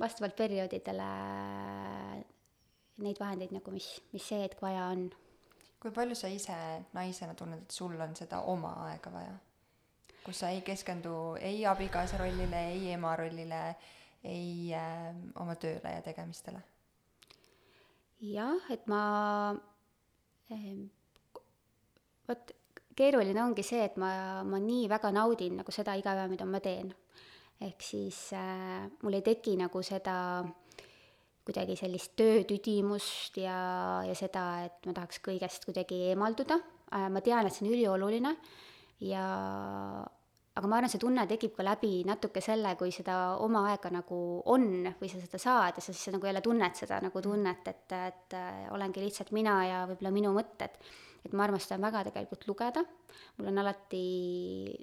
vastavalt 0.00 0.36
perioodidele 0.36 1.10
neid 3.04 3.20
vahendeid 3.20 3.52
nagu, 3.52 3.72
mis, 3.72 3.88
mis 4.12 4.24
see 4.24 4.40
hetk 4.44 4.60
vaja 4.64 4.88
on 4.92 5.08
kui 5.80 5.92
palju 5.94 6.16
sa 6.18 6.28
ise 6.32 6.56
naisena 6.96 7.34
tunned, 7.34 7.66
et 7.66 7.70
sul 7.70 8.00
on 8.00 8.16
seda 8.16 8.42
oma 8.52 8.72
aega 8.88 9.12
vaja? 9.12 9.36
kus 10.26 10.40
sa 10.42 10.48
ei 10.50 10.62
keskendu 10.66 11.36
ei 11.38 11.60
abikaasa 11.66 12.18
rollile, 12.18 12.64
ei 12.72 12.90
ema 12.90 13.12
rollile, 13.16 13.60
ei 14.24 14.72
äh, 14.74 15.14
oma 15.38 15.54
tööle 15.54 15.92
ja 15.94 16.02
tegemistele? 16.02 16.62
jah, 18.32 18.70
et 18.74 18.86
ma 18.90 19.02
äh,, 20.50 20.70
vot 22.28 22.54
keeruline 22.96 23.42
ongi 23.44 23.62
see, 23.62 23.84
et 23.84 23.96
ma, 24.00 24.42
ma 24.42 24.58
nii 24.58 24.88
väga 24.90 25.12
naudin 25.14 25.60
nagu 25.60 25.74
seda 25.74 25.94
iga 26.00 26.16
päev, 26.16 26.32
mida 26.32 26.48
ma 26.48 26.60
teen. 26.64 26.94
ehk 27.60 27.82
siis 27.82 28.32
äh, 28.34 28.88
mul 29.02 29.20
ei 29.20 29.22
teki 29.24 29.56
nagu 29.60 29.82
seda 29.82 30.16
äh, 30.42 30.65
kuidagi 31.46 31.76
sellist 31.78 32.16
töötüdimust 32.18 33.38
ja, 33.38 33.56
ja 34.06 34.16
seda, 34.18 34.46
et 34.66 34.88
ma 34.88 34.96
tahaks 34.96 35.22
kõigest 35.24 35.66
kuidagi 35.68 36.08
eemalduda, 36.10 36.58
äh, 36.90 37.08
ma 37.12 37.22
tean, 37.24 37.46
et 37.46 37.54
see 37.54 37.66
on 37.66 37.72
ülioluline 37.72 38.34
ja 39.06 39.24
aga 40.56 40.68
ma 40.70 40.78
arvan, 40.78 40.90
see 40.90 41.02
tunne 41.02 41.26
tekib 41.28 41.52
ka 41.56 41.64
läbi 41.66 42.00
natuke 42.08 42.40
selle, 42.44 42.72
kui 42.80 42.92
seda 42.94 43.36
oma 43.44 43.66
aega 43.72 43.92
nagu 43.92 44.20
on 44.52 44.86
või 45.00 45.10
sa 45.12 45.20
seda 45.20 45.40
saad 45.40 45.76
ja 45.78 45.84
sa 45.84 45.92
siis 45.92 46.14
nagu 46.14 46.28
jälle 46.28 46.42
tunned 46.44 46.78
seda 46.78 47.00
nagu 47.04 47.22
tunnet, 47.22 47.66
et, 47.72 47.96
et 47.98 48.38
äh, 48.38 48.62
olengi 48.74 49.04
lihtsalt 49.04 49.34
mina 49.36 49.58
ja 49.68 49.82
võib-olla 49.90 50.14
minu 50.14 50.32
mõtted 50.36 50.80
et 51.26 51.34
ma 51.34 51.46
armastan 51.46 51.82
väga 51.82 52.04
tegelikult 52.06 52.44
lugeda, 52.46 52.82
mul 53.36 53.50
on 53.50 53.60
alati 53.62 54.02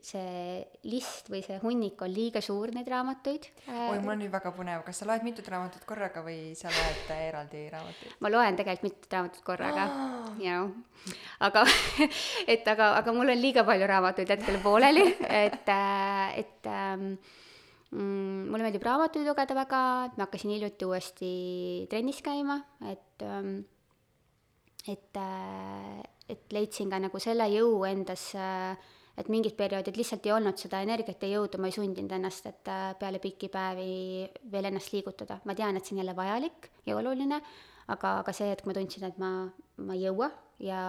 see 0.03 0.59
list 0.91 1.29
või 1.31 1.43
see 1.45 1.59
hunnik 1.63 2.01
on 2.03 2.11
liiga 2.11 2.41
suur, 2.43 2.73
neid 2.75 2.89
raamatuid. 2.91 3.47
oi, 3.69 3.99
mul 4.03 4.15
on 4.15 4.23
nüüd 4.23 4.33
väga 4.33 4.51
põnev, 4.55 4.83
kas 4.87 5.01
sa 5.01 5.07
loed 5.09 5.23
mitut 5.25 5.47
raamatut 5.53 5.85
korraga 5.87 6.23
või 6.25 6.53
sa 6.59 6.71
loed 6.73 7.13
eraldi 7.15 7.63
raamatuid? 7.73 8.17
ma 8.19 8.33
loen 8.33 8.59
tegelikult 8.59 8.89
mitut 8.89 9.17
raamatut 9.17 9.45
korraga 9.47 9.87
oh., 9.93 10.33
jaa. 10.43 10.65
aga 11.47 11.65
et 12.53 12.67
aga, 12.75 12.93
aga 12.99 13.15
mul 13.15 13.31
on 13.35 13.41
liiga 13.41 13.65
palju 13.67 13.89
raamatuid 13.93 14.35
hetkel 14.35 14.59
pooleli, 14.63 15.07
et, 15.29 15.73
et 16.43 16.71
ähm, 16.71 17.11
mm, 17.91 18.49
mulle 18.51 18.65
meeldib 18.67 18.83
raamatuid 18.89 19.27
lugeda 19.31 19.55
väga, 19.63 19.83
et 20.09 20.17
ma 20.17 20.27
hakkasin 20.27 20.57
hiljuti 20.57 20.89
uuesti 20.89 21.35
trennis 21.91 22.19
käima, 22.25 22.59
et 22.91 23.23
ähm, 23.23 23.61
et, 24.87 25.17
et 26.29 26.53
leidsin 26.55 26.91
ka 26.91 26.99
nagu 27.03 27.19
selle 27.21 27.47
jõu 27.51 27.83
endas, 27.87 28.29
et 29.13 29.29
mingid 29.29 29.55
perioodid 29.57 29.97
lihtsalt 29.99 30.25
ei 30.25 30.33
olnud 30.33 30.57
seda 30.59 30.81
energiat 30.85 31.21
ja 31.21 31.35
jõudu, 31.35 31.59
ma 31.61 31.69
ei 31.69 31.75
sundinud 31.75 32.15
ennast, 32.15 32.47
et 32.49 32.71
peale 32.99 33.19
pikki 33.23 33.49
päevi 33.53 34.23
veel 34.51 34.69
ennast 34.71 34.93
liigutada. 34.95 35.39
ma 35.45 35.55
tean, 35.55 35.77
et 35.77 35.85
see 35.85 35.95
on 35.95 36.01
jälle 36.01 36.15
vajalik 36.17 36.71
ja 36.87 36.97
oluline, 36.97 37.41
aga, 37.87 38.19
aga 38.23 38.33
see 38.33 38.49
hetk 38.49 38.65
ma 38.69 38.77
tundsin, 38.77 39.05
et 39.09 39.19
ma, 39.21 39.33
ma 39.77 39.97
ei 39.97 40.07
jõua 40.07 40.31
ja 40.63 40.81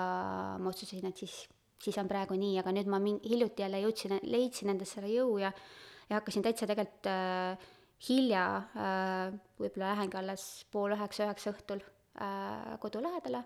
ma 0.60 0.70
otsustasin, 0.70 1.10
et 1.10 1.24
siis, 1.24 1.36
siis 1.82 1.98
on 2.00 2.08
praegu 2.10 2.38
nii, 2.38 2.58
aga 2.62 2.72
nüüd 2.72 2.90
ma 2.90 3.00
min-, 3.02 3.22
hiljuti 3.24 3.66
jälle 3.66 3.82
jõudsin, 3.84 4.18
leidsin 4.22 4.72
endas 4.72 4.94
selle 4.96 5.10
jõu 5.12 5.36
ja, 5.42 5.50
ja 6.08 6.20
hakkasin 6.20 6.46
täitsa 6.46 6.68
tegelikult 6.70 7.10
äh, 7.10 7.68
hilja 8.08 8.46
äh,, 8.78 9.36
võib-olla 9.60 9.92
lähengi 9.92 10.20
alles 10.20 10.46
pool 10.72 10.96
üheksa, 10.96 11.28
üheksa 11.28 11.52
õhtul 11.52 11.82
äh, 11.82 12.74
kodu 12.80 13.02
lähedale 13.04 13.44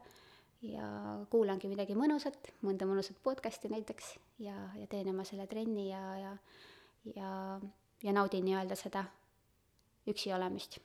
ja 0.63 0.87
kuulangi 1.31 1.71
midagi 1.71 1.95
mõnusat, 1.99 2.51
mõnda 2.67 2.87
mõnusat 2.89 3.21
podcast'i 3.23 3.71
näiteks 3.71 4.15
ja, 4.43 4.57
ja 4.79 4.87
teen 4.91 5.11
oma 5.13 5.25
selle 5.25 5.47
trenni 5.47 5.89
ja, 5.91 6.03
ja, 6.19 6.33
ja, 7.15 7.33
ja 8.03 8.15
naudin 8.15 8.47
nii-öelda 8.49 8.79
seda 8.79 9.05
üksi 10.09 10.33
olemist. 10.35 10.81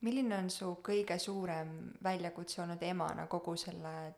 milline 0.00 0.36
on 0.38 0.50
su 0.50 0.76
kõige 0.84 1.18
suurem 1.18 1.92
väljakutse 2.02 2.62
olnud 2.62 2.82
emana 2.82 3.26
kogu 3.26 3.56
selle 3.56 4.14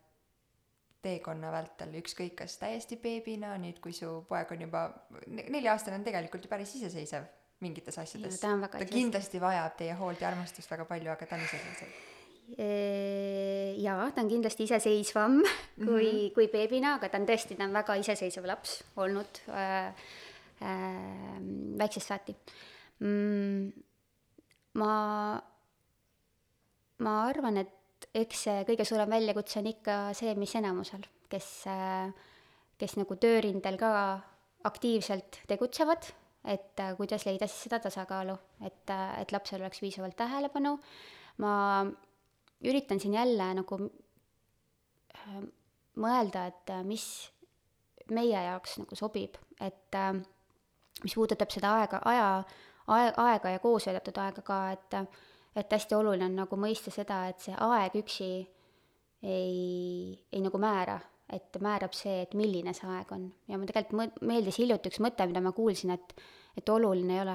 teekonna 1.02 1.50
vältel, 1.52 1.94
ükskõik 2.02 2.34
kas 2.42 2.58
täiesti 2.60 2.98
beebina, 3.00 3.54
nüüd 3.58 3.80
kui 3.80 3.92
su 3.96 4.20
poeg 4.28 4.52
on 4.52 4.66
juba, 4.66 4.84
nelja-aastane 5.26 5.96
on 5.96 6.04
tegelikult 6.04 6.44
ju 6.44 6.50
päris 6.52 6.74
iseseisev 6.76 7.24
mingites 7.60 7.98
asjades. 7.98 8.40
ta 8.40 8.52
ta 8.68 8.84
kindlasti 8.84 9.40
vajab 9.40 9.76
teie 9.76 9.96
hoolt 9.96 10.20
ja 10.20 10.28
armastust 10.28 10.70
väga 10.70 10.84
palju, 10.84 11.10
aga 11.10 11.26
ta 11.26 11.36
on 11.36 11.44
iseseisev. 11.48 12.19
Jaa, 12.58 14.08
ta 14.14 14.22
on 14.22 14.30
kindlasti 14.30 14.66
iseseisvam 14.68 15.38
kui 15.76 15.84
mm. 15.84 16.00
-hmm. 16.00 16.32
kui 16.34 16.48
beebina, 16.52 16.94
aga 16.98 17.08
ta 17.08 17.18
on 17.18 17.28
tõesti, 17.28 17.56
ta 17.56 17.64
on 17.64 17.76
väga 17.76 17.98
iseseisev 18.00 18.46
laps 18.46 18.82
olnud 18.96 19.42
äh, 19.48 19.92
äh, 20.62 21.36
väiksest 21.78 22.08
saati 22.08 22.36
mm,. 22.98 23.70
ma, 24.74 24.94
ma 26.98 27.20
arvan, 27.28 27.56
et 27.56 28.10
eks 28.14 28.42
see 28.48 28.64
kõige 28.66 28.84
suurem 28.84 29.10
väljakutse 29.10 29.60
on 29.60 29.66
ikka 29.66 30.00
see, 30.14 30.34
mis 30.34 30.54
enamusel, 30.58 31.06
kes 31.28 31.48
äh, 31.70 32.10
kes 32.80 32.96
nagu 32.98 33.16
töörindel 33.20 33.76
ka 33.80 33.92
aktiivselt 34.68 35.42
tegutsevad, 35.50 36.08
et 36.48 36.80
äh, 36.80 36.94
kuidas 36.96 37.26
leida 37.28 37.48
siis 37.48 37.66
seda 37.66 37.80
tasakaalu, 37.84 38.36
et, 38.64 38.84
äh, 38.92 39.20
et 39.20 39.32
lapsel 39.34 39.60
oleks 39.60 39.82
piisavalt 39.82 40.16
tähelepanu, 40.16 40.76
ma 41.44 41.52
üritan 42.64 43.00
siin 43.00 43.14
jälle 43.14 43.48
nagu 43.54 43.78
äh, 45.14 45.40
mõelda, 46.00 46.46
et 46.50 46.72
äh, 46.74 46.82
mis 46.86 47.06
meie 48.10 48.44
jaoks 48.44 48.78
nagu 48.82 48.98
sobib, 48.98 49.38
et 49.60 49.96
äh, 49.96 50.12
mis 51.04 51.14
puudutab 51.16 51.52
seda 51.52 51.74
aega, 51.80 52.02
aja, 52.04 52.30
aeg, 52.90 53.20
aega 53.22 53.54
ja 53.54 53.62
koos 53.62 53.86
veedetud 53.88 54.18
aega 54.22 54.46
ka, 54.46 54.62
et 54.76 55.02
et 55.58 55.72
hästi 55.74 55.96
oluline 55.96 56.28
on 56.28 56.36
nagu 56.44 56.56
mõista 56.60 56.92
seda, 56.94 57.24
et 57.26 57.40
see 57.42 57.54
aeg 57.58 57.96
üksi 57.98 58.28
ei, 59.26 60.12
ei 60.30 60.42
nagu 60.44 60.60
määra, 60.62 60.94
et 61.26 61.58
määrab 61.62 61.96
see, 61.96 62.20
et 62.22 62.36
milline 62.38 62.74
see 62.76 62.86
aeg 62.86 63.10
on. 63.16 63.24
ja 63.50 63.58
mul 63.58 63.66
tegelikult 63.66 63.98
mõ-, 63.98 64.28
meeldis 64.30 64.60
hiljuti 64.62 64.92
üks 64.92 65.02
mõte, 65.02 65.26
mida 65.26 65.42
ma 65.42 65.54
kuulsin, 65.56 65.96
et 65.96 66.14
et 66.58 66.68
oluline 66.68 67.14
ei 67.14 67.22
ole 67.22 67.34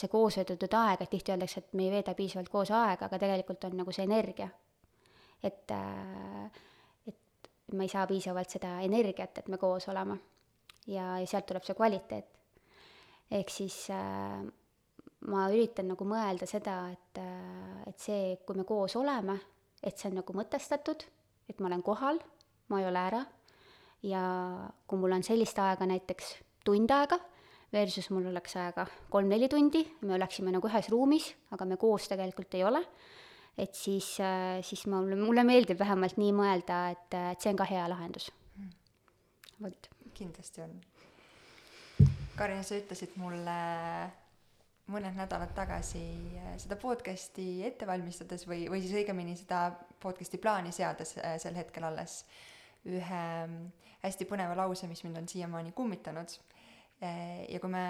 see 0.00 0.10
koos 0.12 0.38
veedetud 0.40 0.74
aeg, 0.76 1.04
et 1.04 1.12
tihti 1.12 1.34
öeldakse, 1.34 1.62
et 1.62 1.76
me 1.76 1.86
ei 1.86 1.92
veeda 1.94 2.14
piisavalt 2.16 2.50
koos 2.52 2.72
aega, 2.74 3.06
aga 3.06 3.18
tegelikult 3.20 3.64
on 3.68 3.78
nagu 3.82 3.94
see 3.94 4.06
energia. 4.08 4.48
et, 5.42 5.70
äh, 5.70 6.60
et 7.08 7.74
ma 7.74 7.82
ei 7.82 7.88
saa 7.88 8.06
piisavalt 8.06 8.50
seda 8.50 8.80
energiat, 8.84 9.38
et 9.38 9.48
me 9.48 9.58
koos 9.58 9.88
oleme. 9.88 10.18
ja, 10.86 11.18
ja 11.18 11.26
sealt 11.26 11.46
tuleb 11.46 11.64
see 11.64 11.74
kvaliteet. 11.74 12.26
ehk 13.30 13.50
siis 13.50 13.90
äh, 13.90 14.42
ma 15.28 15.48
üritan 15.52 15.88
nagu 15.92 16.04
mõelda 16.04 16.46
seda, 16.48 16.90
et, 16.92 17.18
äh, 17.20 17.88
et 17.88 17.98
see, 17.98 18.36
kui 18.46 18.56
me 18.56 18.64
koos 18.64 18.96
oleme, 18.96 19.38
et 19.82 19.96
see 19.96 20.10
on 20.10 20.20
nagu 20.20 20.32
mõtestatud, 20.36 21.04
et 21.48 21.60
ma 21.60 21.68
olen 21.68 21.82
kohal, 21.82 22.20
ma 22.68 22.80
ei 22.80 22.86
ole 22.86 22.98
ära 22.98 23.24
ja 24.02 24.22
kui 24.86 24.98
mul 24.98 25.12
on 25.12 25.24
sellist 25.26 25.58
aega 25.60 25.86
näiteks 25.88 26.34
tund 26.64 26.92
aega, 26.94 27.18
versus 27.72 28.10
mul 28.10 28.26
oleks 28.32 28.56
aega 28.58 28.86
kolm-neli 29.12 29.48
tundi, 29.48 29.84
me 30.02 30.16
oleksime 30.16 30.52
nagu 30.54 30.68
ühes 30.68 30.90
ruumis, 30.90 31.30
aga 31.54 31.68
me 31.68 31.78
koos 31.80 32.08
tegelikult 32.10 32.58
ei 32.58 32.64
ole, 32.66 32.82
et 33.58 33.74
siis, 33.76 34.16
siis 34.66 34.86
ma, 34.90 35.02
mulle 35.02 35.44
meeldib 35.46 35.78
vähemalt 35.78 36.18
nii 36.20 36.32
mõelda, 36.34 36.82
et, 36.94 37.18
et 37.34 37.42
see 37.42 37.52
on 37.52 37.60
ka 37.60 37.68
hea 37.70 37.86
lahendus. 37.90 38.30
vot. 39.62 39.90
kindlasti 40.14 40.64
on. 40.66 40.74
Karin, 42.36 42.64
sa 42.64 42.76
ütlesid 42.76 43.14
mulle 43.20 43.60
mõned 44.90 45.16
nädalad 45.16 45.52
tagasi 45.54 46.02
äh, 46.40 46.54
seda 46.60 46.76
podcast'i 46.80 47.62
ette 47.66 47.86
valmistades 47.88 48.46
või, 48.48 48.64
või 48.70 48.82
siis 48.82 48.96
õigemini 49.00 49.36
seda 49.38 49.68
podcast'i 50.02 50.40
plaani 50.42 50.72
seades 50.74 51.16
äh, 51.20 51.36
sel 51.42 51.58
hetkel 51.58 51.86
alles 51.86 52.22
ühe 52.88 53.22
mm, 53.46 53.58
hästi 54.02 54.26
põneva 54.28 54.56
lause, 54.58 54.88
mis 54.90 55.02
mind 55.04 55.20
on 55.20 55.28
siiamaani 55.30 55.74
kummitanud. 55.76 56.32
Äh, 57.02 57.46
ja 57.48 57.60
kui 57.62 57.72
me, 57.72 57.84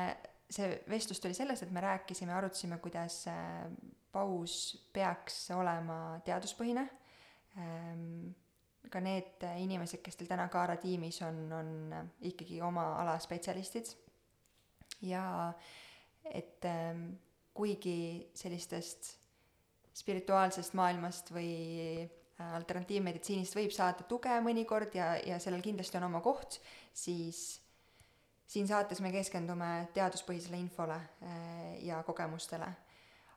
see 0.50 0.70
vestlus 0.90 1.22
tuli 1.22 1.34
sellest, 1.34 1.66
et 1.66 1.72
me 1.74 1.82
rääkisime, 1.84 2.34
arutasime, 2.34 2.78
kuidas 2.82 3.24
paus 4.12 4.54
peaks 4.92 5.44
olema 5.54 6.20
teaduspõhine. 6.26 6.86
Ähm, 7.58 8.30
ka 8.90 9.02
need 9.02 9.42
inimesed, 9.62 10.02
kes 10.02 10.18
teil 10.18 10.30
täna 10.30 10.48
Kaara 10.50 10.76
tiimis 10.80 11.20
on, 11.26 11.42
on 11.54 11.70
ikkagi 12.26 12.61
oma 12.64 12.92
ala 12.98 13.18
spetsialistid 13.22 13.92
ja 15.06 15.52
et 16.24 16.64
ähm, 16.68 17.06
kuigi 17.54 18.30
sellistest 18.34 19.16
spirituaalsest 20.00 20.74
maailmast 20.78 21.32
või 21.34 21.52
äh, 22.02 22.52
alternatiivmeditsiinist 22.58 23.56
võib 23.58 23.74
saada 23.74 24.06
tuge 24.08 24.32
mõnikord 24.44 24.94
ja, 24.96 25.12
ja 25.26 25.38
sellel 25.42 25.62
kindlasti 25.64 26.00
on 26.00 26.08
oma 26.08 26.22
koht, 26.24 26.61
siis 26.92 27.61
siin 28.51 28.68
saates 28.68 29.01
me 29.05 29.12
keskendume 29.14 29.88
teaduspõhisele 29.94 30.59
infole 30.59 30.96
äh, 30.98 31.76
ja 31.86 32.03
kogemustele. 32.07 32.70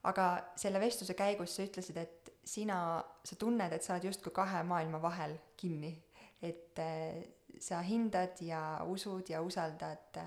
aga 0.04 0.26
selle 0.60 0.80
vestluse 0.84 1.14
käigus 1.16 1.56
sa 1.56 1.64
ütlesid, 1.64 1.98
et 2.02 2.34
sina, 2.44 2.78
sa 3.24 3.38
tunned, 3.40 3.72
et 3.72 3.84
sa 3.84 3.94
oled 3.94 4.10
justkui 4.10 4.34
kahe 4.36 4.64
maailma 4.68 5.00
vahel 5.02 5.38
kinni, 5.58 5.94
et 6.42 6.80
äh, 6.82 7.22
sa 7.62 7.80
hindad 7.86 8.42
ja 8.42 8.82
usud 8.90 9.30
ja 9.30 9.42
usaldad 9.46 10.18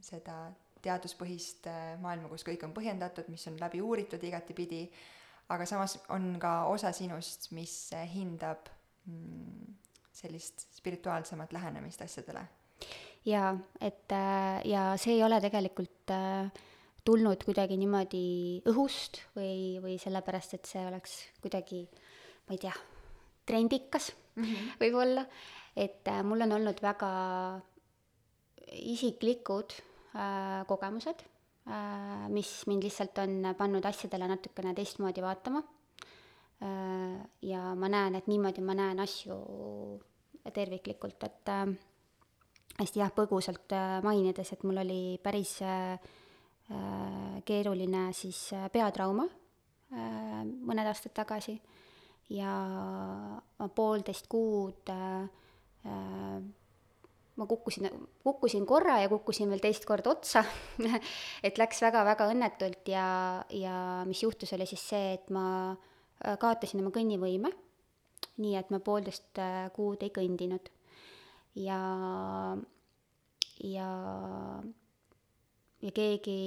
seda 0.00 0.38
teaduspõhist 0.80 1.66
maailma, 2.00 2.30
kus 2.30 2.46
kõik 2.46 2.62
on 2.64 2.72
põhjendatud, 2.72 3.26
mis 3.28 3.44
on 3.50 3.58
läbi 3.60 3.82
uuritud 3.82 4.22
igatipidi, 4.24 4.84
aga 5.52 5.66
samas 5.66 5.98
on 6.14 6.36
ka 6.40 6.52
osa 6.70 6.92
sinust, 6.94 7.50
mis 7.56 7.74
hindab 8.14 8.70
mm, 9.08 9.74
sellist 10.12 10.68
spirituaalsemat 10.78 11.52
lähenemist 11.52 12.02
asjadele. 12.06 12.46
Jaa, 13.28 13.52
et 13.84 14.12
ja 14.64 14.82
see 15.00 15.18
ei 15.18 15.22
ole 15.26 15.40
tegelikult 15.44 16.12
tulnud 17.08 17.44
kuidagi 17.44 17.76
niimoodi 17.80 18.22
õhust 18.68 19.22
või, 19.36 19.78
või 19.84 19.96
sellepärast, 20.00 20.54
et 20.58 20.68
see 20.68 20.84
oleks 20.88 21.18
kuidagi, 21.42 21.82
ma 22.48 22.56
ei 22.56 22.62
tea, 22.62 22.74
trendikas 23.48 24.10
mm 24.36 24.44
-hmm. 24.44 24.76
võib-olla, 24.82 25.24
et 25.76 26.10
mul 26.24 26.44
on 26.46 26.52
olnud 26.58 26.82
väga 26.82 27.10
isiklikud 28.72 29.72
äh, 30.14 30.66
kogemused 30.68 31.24
äh,, 31.68 32.28
mis 32.28 32.66
mind 32.66 32.84
lihtsalt 32.84 33.18
on 33.24 33.54
pannud 33.56 33.84
asjadele 33.84 34.28
natukene 34.28 34.74
teistmoodi 34.74 35.24
vaatama 35.24 35.62
äh,. 36.62 37.24
ja 37.42 37.74
ma 37.74 37.88
näen, 37.88 38.14
et 38.14 38.26
niimoodi 38.26 38.60
ma 38.60 38.74
näen 38.74 39.00
asju 39.00 39.38
terviklikult, 40.52 41.22
et 41.24 41.48
äh, 41.48 41.66
hästi 42.78 43.02
jah, 43.02 43.10
põgusalt 43.14 43.74
äh, 43.74 43.98
mainides, 44.04 44.52
et 44.54 44.62
mul 44.66 44.78
oli 44.84 45.00
päris 45.22 45.56
äh, 45.66 45.98
äh, 46.70 47.42
keeruline 47.48 48.08
siis 48.16 48.48
peatrauma 48.72 49.28
mõned 49.88 50.84
aastad 50.84 51.14
tagasi. 51.16 51.54
Ja 52.28 52.50
ma 53.56 53.68
poolteist 53.72 54.26
kuud 54.28 54.90
ma 57.38 57.46
kukkusin, 57.48 57.88
kukkusin 58.20 58.66
korra 58.68 58.98
ja 59.00 59.08
kukkusin 59.08 59.48
veel 59.48 59.64
teist 59.64 59.88
korda 59.88 60.12
otsa 60.12 60.42
et 61.46 61.56
läks 61.56 61.80
väga-väga 61.86 62.28
õnnetult. 62.34 62.84
Ja, 62.92 63.06
ja 63.48 64.04
mis 64.04 64.20
juhtus, 64.26 64.52
oli 64.58 64.68
siis 64.68 64.84
see, 64.90 65.14
et 65.16 65.32
ma 65.32 65.72
kaotasin 66.20 66.84
oma 66.84 66.92
kõnnivõime, 66.92 67.54
nii 68.44 68.60
et 68.60 68.68
ma 68.68 68.84
poolteist 68.84 69.40
kuud 69.72 70.04
ei 70.04 70.12
kõndinud. 70.12 70.68
Ja, 71.58 71.80
ja, 73.64 73.90
ja 75.82 75.92
keegi 75.94 76.38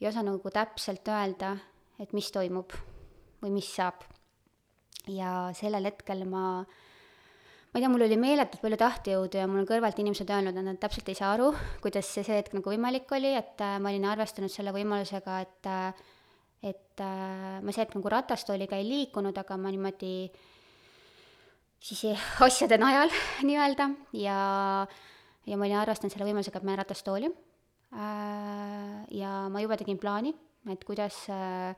ei 0.00 0.08
osanud 0.08 0.38
nagu 0.38 0.54
täpselt 0.54 1.08
öelda, 1.08 1.54
et 2.00 2.14
mis 2.16 2.30
toimub 2.32 2.74
või 3.40 3.54
mis 3.56 3.68
saab. 3.74 4.04
ja 5.08 5.50
sellel 5.56 5.88
hetkel 5.88 6.26
ma 6.28 6.60
äh, 6.60 6.78
ma 7.70 7.78
ei 7.78 7.84
tea, 7.84 7.90
mul 7.92 8.02
oli 8.02 8.16
meeletult 8.18 8.62
palju 8.64 8.78
tahtejõudu 8.80 9.38
ja 9.38 9.46
mul 9.46 9.62
on 9.62 9.66
kõrvalt 9.68 9.98
inimesed 10.02 10.30
öelnud, 10.34 10.56
et 10.58 10.66
nad 10.66 10.78
täpselt 10.82 11.06
ei 11.10 11.18
saa 11.18 11.36
aru, 11.36 11.52
kuidas 11.82 12.08
see 12.10 12.24
see 12.26 12.40
hetk 12.40 12.56
nagu 12.56 12.72
võimalik 12.72 13.12
oli, 13.14 13.30
et 13.38 13.62
äh, 13.62 13.76
ma 13.78 13.92
olin 13.92 14.08
arvestanud 14.10 14.50
selle 14.50 14.74
võimalusega, 14.74 15.36
et 15.44 15.68
äh, 15.70 16.00
et 16.66 17.00
äh, 17.00 17.60
ma 17.62 17.70
see 17.70 17.84
hetk 17.84 17.94
nagu 17.94 18.10
ratastooliga 18.10 18.76
ei 18.80 18.88
liikunud, 18.88 19.38
aga 19.38 19.56
ma 19.56 19.70
niimoodi 19.70 20.14
siis 21.80 22.04
asjade 22.46 22.78
najal 22.80 23.12
nii-öelda 23.42 23.90
ja 24.20 24.40
ja 25.48 25.56
ma 25.56 25.64
olin 25.64 25.80
arvestanud 25.80 26.12
selle 26.12 26.28
võimalusega, 26.28 26.60
et 26.60 26.66
ma 26.66 26.74
jään 26.74 26.82
ratastooli 26.84 27.30
äh,. 27.30 29.00
ja 29.16 29.48
ma 29.48 29.64
juba 29.64 29.80
tegin 29.80 29.98
plaani, 29.98 30.34
et 30.70 30.84
kuidas 30.84 31.24
äh, 31.32 31.74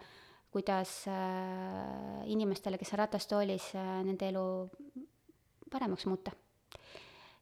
kuidas 0.52 1.08
äh, 1.08 2.28
inimestele, 2.28 2.78
kes 2.78 2.92
on 2.92 3.00
ratastoolis 3.00 3.72
nende 4.04 4.28
elu 4.28 4.46
paremaks 5.72 6.06
muuta. 6.06 6.34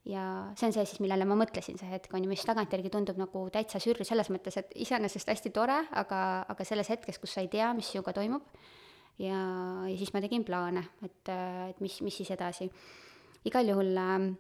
ja 0.07 0.23
see 0.57 0.71
on 0.71 0.73
see 0.73 0.87
siis, 0.89 1.01
millele 1.05 1.27
ma 1.29 1.37
mõtlesin 1.37 1.77
see 1.77 1.91
hetk, 1.91 2.13
on 2.17 2.25
ju, 2.25 2.31
mis 2.31 2.45
tagantjärgi 2.49 2.93
tundub 2.95 3.19
nagu 3.21 3.43
täitsa 3.53 3.83
sürr 3.83 4.01
selles 4.07 4.31
mõttes, 4.33 4.57
et 4.57 4.71
iseenesest 4.87 5.29
hästi 5.29 5.53
tore, 5.53 5.77
aga, 5.91 6.21
aga 6.49 6.65
selles 6.65 6.89
hetkes, 6.89 7.19
kus 7.21 7.35
sa 7.37 7.45
ei 7.45 7.51
tea, 7.53 7.69
mis 7.77 7.91
sinuga 7.93 8.15
toimub, 8.17 8.47
ja, 9.21 9.41
ja 9.87 9.97
siis 10.01 10.13
ma 10.15 10.23
tegin 10.25 10.45
plaane, 10.49 10.83
et, 11.05 11.33
et 11.71 11.81
mis, 11.85 12.01
mis 12.07 12.17
siis 12.23 12.31
edasi. 12.37 12.71
igal 13.45 13.69
juhul 13.69 13.97
äh, 14.01 14.31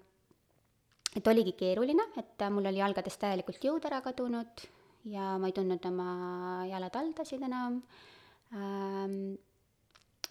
et 1.16 1.26
oligi 1.26 1.55
keeruline, 1.59 2.07
et 2.20 2.47
mul 2.55 2.68
oli 2.70 2.81
jalgadest 2.81 3.20
täielikult 3.22 3.64
jõud 3.66 3.87
ära 3.89 4.01
kadunud 4.05 4.64
ja 5.11 5.35
ma 5.41 5.49
ei 5.49 5.55
tundnud 5.57 5.87
oma 5.91 6.11
jalataldasid 6.70 7.47
enam 7.47 7.81
ähm,. 8.55 9.39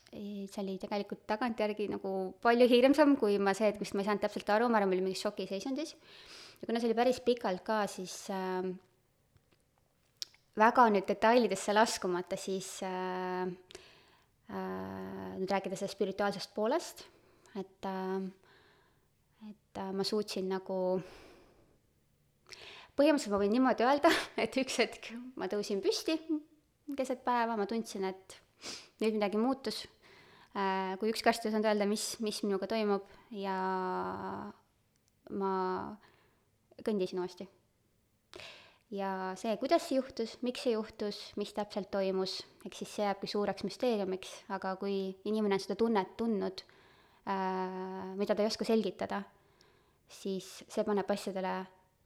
see 0.10 0.62
oli 0.64 0.78
tegelikult 0.82 1.26
tagantjärgi 1.30 1.86
nagu 1.92 2.12
palju 2.42 2.66
hirmsam 2.70 3.16
kui 3.20 3.38
ma 3.38 3.54
see, 3.54 3.70
et 3.70 3.82
vist 3.82 3.94
ma 3.94 4.02
ei 4.02 4.08
saanud 4.08 4.24
täpselt 4.24 4.50
aru, 4.50 4.70
ma 4.70 4.80
arvan, 4.80 4.90
ma 4.90 4.98
olin 4.98 5.10
mingis 5.10 5.22
šokiseisundis. 5.26 5.96
ja 6.62 6.70
kuna 6.70 6.80
see 6.80 6.90
oli 6.90 6.98
päris 6.98 7.20
pikalt 7.26 7.62
ka, 7.66 7.84
siis 7.92 8.16
äh, 8.34 8.66
väga 10.58 10.88
nüüd 10.96 11.06
detailidesse 11.12 11.76
laskumata, 11.76 12.40
siis 12.40 12.80
äh, 12.88 13.46
nüüd 14.50 15.52
rääkida 15.52 15.78
sellest 15.78 15.98
spirituaalsest 15.98 16.54
poolest, 16.56 17.04
et 17.60 17.86
äh, 17.86 18.24
et 19.48 19.78
äh, 19.78 19.92
ma 19.96 20.04
suutsin 20.04 20.50
nagu 20.52 20.78
põhimõtteliselt 23.00 23.34
ma 23.34 23.42
võin 23.42 23.54
niimoodi 23.56 23.86
öelda, 23.88 24.12
et 24.44 24.58
üks 24.60 24.80
hetk 24.82 25.12
ma 25.40 25.48
tõusin 25.52 25.84
püsti 25.84 26.18
keset 26.98 27.22
päeva, 27.26 27.54
ma 27.54 27.68
tundsin, 27.70 28.08
et 28.10 28.40
nüüd 29.04 29.20
midagi 29.20 29.38
muutus. 29.38 29.84
Äh, 30.58 30.96
kui 30.98 31.12
ükski 31.14 31.30
arst 31.30 31.46
ei 31.46 31.52
osanud 31.52 31.70
öelda, 31.70 31.86
mis, 31.86 32.16
mis 32.26 32.42
minuga 32.42 32.66
toimub 32.72 33.06
ja 33.38 33.56
ma 35.30 35.54
kõndisin 36.82 37.22
uuesti. 37.22 37.46
Ja 38.94 39.10
see, 39.38 39.56
kuidas 39.62 39.86
see 39.86 40.00
juhtus, 40.00 40.36
miks 40.46 40.64
see 40.66 40.74
juhtus, 40.74 41.20
mis 41.40 41.54
täpselt 41.56 41.92
toimus, 41.94 42.40
eks 42.66 42.84
siis 42.84 42.94
see 42.96 43.06
jääbki 43.06 43.30
suureks 43.30 43.66
müsteeriumiks, 43.68 44.34
aga 44.56 44.76
kui 44.82 44.96
inimene 45.30 45.58
on 45.58 45.64
seda 45.64 45.78
tunnet 45.80 46.16
tundnud, 46.18 46.64
äh, 47.30 48.16
mida 48.20 48.36
ta 48.36 48.46
ei 48.46 48.50
oska 48.50 48.68
selgitada, 48.68 49.22
siis 50.10 50.50
see 50.68 50.86
paneb 50.88 51.10
asjadele 51.14 51.54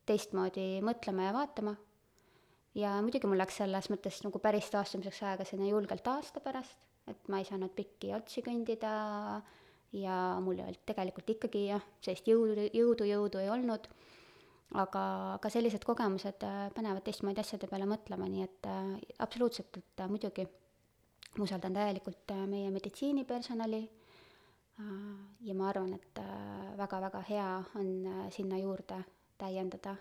teistmoodi 0.07 0.83
mõtlema 0.83 1.29
ja 1.29 1.35
vaatama. 1.35 1.75
ja 2.75 2.95
muidugi 3.05 3.29
mul 3.29 3.37
läks 3.37 3.59
selles 3.61 3.87
mõttes 3.93 4.15
nagu 4.25 4.39
päris 4.41 4.71
taastumiseks 4.73 5.21
aega 5.29 5.45
selline 5.45 5.69
julgelt 5.69 6.07
aasta 6.09 6.41
pärast, 6.41 6.79
et 7.07 7.29
ma 7.29 7.39
ei 7.39 7.45
saanud 7.45 7.71
pikki 7.75 8.13
otsi 8.17 8.41
kõndida 8.41 8.93
ja 9.93 10.15
mul 10.41 10.57
ei 10.57 10.65
olnud 10.65 10.81
tegelikult 10.89 11.29
ikkagi 11.35 11.67
jah, 11.67 11.83
sellist 12.01 12.27
jõudu, 12.27 12.65
jõudu, 12.73 13.07
jõudu 13.07 13.43
ei 13.43 13.51
olnud, 13.53 13.87
aga, 14.73 15.03
aga 15.37 15.51
sellised 15.53 15.85
kogemused 15.85 16.43
äh, 16.47 16.67
panevad 16.75 17.05
teistmoodi 17.05 17.41
asjade 17.43 17.69
peale 17.69 17.87
mõtlema, 17.89 18.27
nii 18.29 18.45
et 18.45 18.69
äh, 18.69 18.93
absoluutselt, 19.25 19.77
et 19.77 20.03
äh, 20.03 20.09
muidugi 20.09 20.47
ma 21.37 21.45
usaldan 21.47 21.77
täielikult 21.77 22.33
meie 22.45 22.69
meditsiinipersonali 22.73 23.81
ja 25.47 25.53
ma 25.57 25.65
arvan, 25.69 25.95
et 25.97 26.19
väga-väga 26.77 27.21
hea 27.25 27.47
on 27.77 27.89
sinna 28.33 28.57
juurde 28.57 28.99
täiendada, 29.41 29.95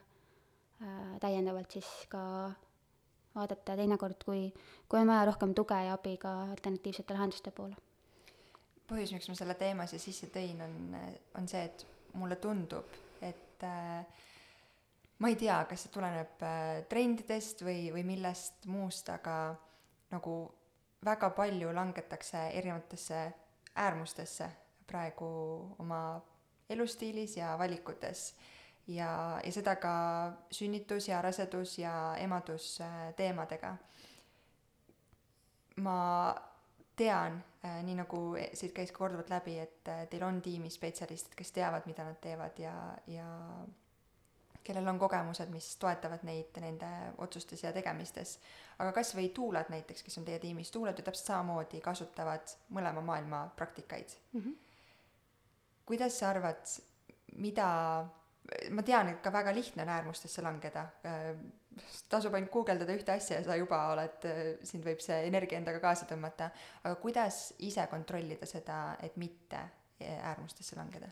täiendavalt 1.21 1.77
siis 1.77 1.89
ka 2.13 2.23
vaadata 3.35 3.77
teinekord, 3.81 4.25
kui, 4.25 4.43
kui 4.89 5.01
on 5.01 5.09
vaja 5.09 5.25
rohkem 5.31 5.55
tuge 5.57 5.79
ja 5.87 5.97
abi 5.97 6.19
ka 6.21 6.35
alternatiivsete 6.51 7.17
lahenduste 7.17 7.53
poole. 7.57 7.77
põhjus, 8.93 9.15
miks 9.17 9.29
ma 9.33 9.37
selle 9.39 9.57
teema 9.57 9.89
siia 9.89 10.05
sisse 10.05 10.29
tõin, 10.33 10.61
on, 10.65 10.97
on 11.41 11.49
see, 11.49 11.65
et 11.69 11.87
mulle 12.21 12.37
tundub, 12.41 12.97
et 13.25 13.65
äh, 13.65 14.05
ma 15.23 15.29
ei 15.31 15.37
tea, 15.39 15.61
kas 15.71 15.85
see 15.85 15.93
tuleneb 15.95 16.43
äh, 16.43 16.83
trendidest 16.91 17.63
või, 17.63 17.93
või 17.95 18.03
millest 18.07 18.67
muust, 18.67 19.07
aga 19.13 19.55
nagu 20.11 20.35
väga 21.07 21.31
palju 21.37 21.71
langetakse 21.75 22.49
erinevatesse 22.59 23.21
äärmustesse 23.79 24.49
praegu 24.87 25.29
oma 25.83 26.03
elustiilis 26.71 27.37
ja 27.39 27.53
valikutes 27.59 28.33
ja, 28.91 29.39
ja 29.45 29.53
seda 29.55 29.77
ka 29.81 29.95
sünnitus 30.51 31.07
ja 31.09 31.21
rasedus 31.23 31.77
ja 31.79 31.95
emadus 32.19 32.75
äh, 32.83 33.13
teemadega. 33.17 33.77
ma 35.87 36.01
tean, 36.97 37.39
äh, 37.65 37.79
nii 37.87 37.95
nagu 38.01 38.25
siit 38.59 38.75
käis 38.75 38.91
korduvalt 38.93 39.31
läbi, 39.31 39.55
et 39.63 39.93
teil 40.11 40.27
on 40.27 40.43
tiimis 40.43 40.75
spetsialistid, 40.81 41.39
kes 41.39 41.55
teavad, 41.55 41.87
mida 41.87 42.05
nad 42.11 42.19
teevad 42.21 42.59
ja, 42.59 42.75
ja 43.07 43.29
kellel 44.65 44.89
on 44.89 44.99
kogemused, 44.99 45.51
mis 45.51 45.77
toetavad 45.83 46.25
neid 46.27 46.59
nende 46.63 46.89
otsustes 47.25 47.63
ja 47.65 47.73
tegemistes. 47.73 48.39
aga 48.79 48.93
kas 48.93 49.15
või 49.17 49.29
tuuled 49.35 49.71
näiteks, 49.71 50.03
kes 50.03 50.19
on 50.19 50.25
teie 50.25 50.39
tiimis, 50.43 50.71
tuuled 50.71 50.99
ju 50.99 51.05
täpselt 51.05 51.33
samamoodi 51.33 51.81
kasutavad 51.81 52.57
mõlema 52.71 53.03
maailma 53.05 53.45
praktikaid 53.57 54.17
mm. 54.33 54.41
-hmm. 54.41 54.55
kuidas 55.87 56.19
sa 56.19 56.31
arvad, 56.31 56.67
mida 57.37 57.69
ma 58.71 58.83
tean, 58.83 59.09
et 59.09 59.21
ka 59.23 59.33
väga 59.33 59.55
lihtne 59.55 59.83
on 59.83 59.89
äärmustesse 59.89 60.43
langeda. 60.43 60.87
tasub 62.09 62.35
ainult 62.35 62.51
guugeldada 62.53 62.93
ühte 62.93 63.13
asja 63.15 63.39
ja 63.39 63.45
sa 63.45 63.55
juba 63.57 63.79
oled, 63.95 64.27
sind 64.63 64.85
võib 64.85 65.01
see 65.01 65.23
energia 65.27 65.59
endaga 65.59 65.81
kaasa 65.81 66.07
tõmmata. 66.07 66.51
aga 66.85 66.95
kuidas 67.01 67.55
ise 67.59 67.87
kontrollida 67.91 68.47
seda, 68.47 68.97
et 69.01 69.17
mitte 69.17 69.63
äärmustesse 70.01 70.77
langeda? 70.77 71.09